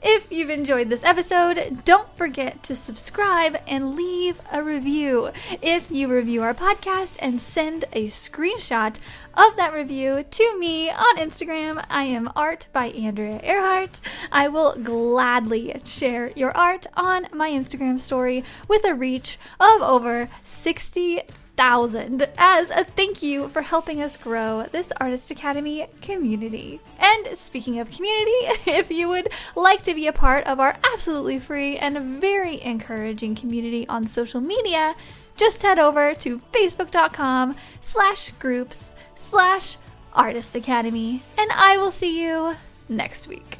If 0.00 0.30
you've 0.30 0.50
enjoyed 0.50 0.90
this 0.90 1.02
episode, 1.02 1.84
don't 1.84 2.16
forget 2.16 2.62
to 2.62 2.76
subscribe 2.76 3.60
and 3.66 3.96
leave 3.96 4.40
a 4.52 4.62
review. 4.62 5.30
If 5.60 5.90
you 5.90 6.06
review 6.06 6.40
our 6.42 6.54
podcast 6.54 7.16
and 7.18 7.40
send 7.40 7.84
a 7.92 8.06
screenshot 8.06 8.96
of 9.34 9.56
that 9.56 9.74
review 9.74 10.24
to 10.30 10.58
me 10.58 10.88
on 10.88 11.16
Instagram, 11.16 11.84
I 11.90 12.04
am 12.04 12.30
art 12.36 12.68
by 12.72 12.86
Andrea 12.90 13.40
Earhart. 13.42 14.00
I 14.30 14.46
will 14.46 14.76
gladly 14.76 15.80
share 15.84 16.30
your 16.36 16.56
art 16.56 16.86
on 16.96 17.26
my 17.32 17.50
Instagram 17.50 18.00
story 18.00 18.44
with 18.68 18.84
a 18.84 18.94
reach 18.94 19.36
of 19.58 19.82
over 19.82 20.28
60,000 20.44 21.47
1000 21.58 22.28
as 22.38 22.70
a 22.70 22.84
thank 22.84 23.20
you 23.20 23.48
for 23.48 23.62
helping 23.62 24.00
us 24.00 24.16
grow 24.16 24.64
this 24.70 24.92
Artist 25.00 25.32
Academy 25.32 25.88
community. 26.00 26.80
And 27.00 27.36
speaking 27.36 27.80
of 27.80 27.90
community, 27.90 28.30
if 28.70 28.92
you 28.92 29.08
would 29.08 29.28
like 29.56 29.82
to 29.82 29.94
be 29.94 30.06
a 30.06 30.12
part 30.12 30.46
of 30.46 30.60
our 30.60 30.76
absolutely 30.92 31.40
free 31.40 31.76
and 31.76 32.20
very 32.20 32.62
encouraging 32.62 33.34
community 33.34 33.88
on 33.88 34.06
social 34.06 34.40
media, 34.40 34.94
just 35.36 35.62
head 35.62 35.80
over 35.80 36.14
to 36.14 36.38
facebook.com 36.52 37.56
slash 37.80 38.30
groups 38.38 38.94
slash 39.16 39.76
artist 40.14 40.56
academy 40.56 41.22
and 41.36 41.50
i 41.54 41.76
will 41.76 41.90
see 41.90 42.24
you 42.24 42.56
next 42.88 43.28
week 43.28 43.57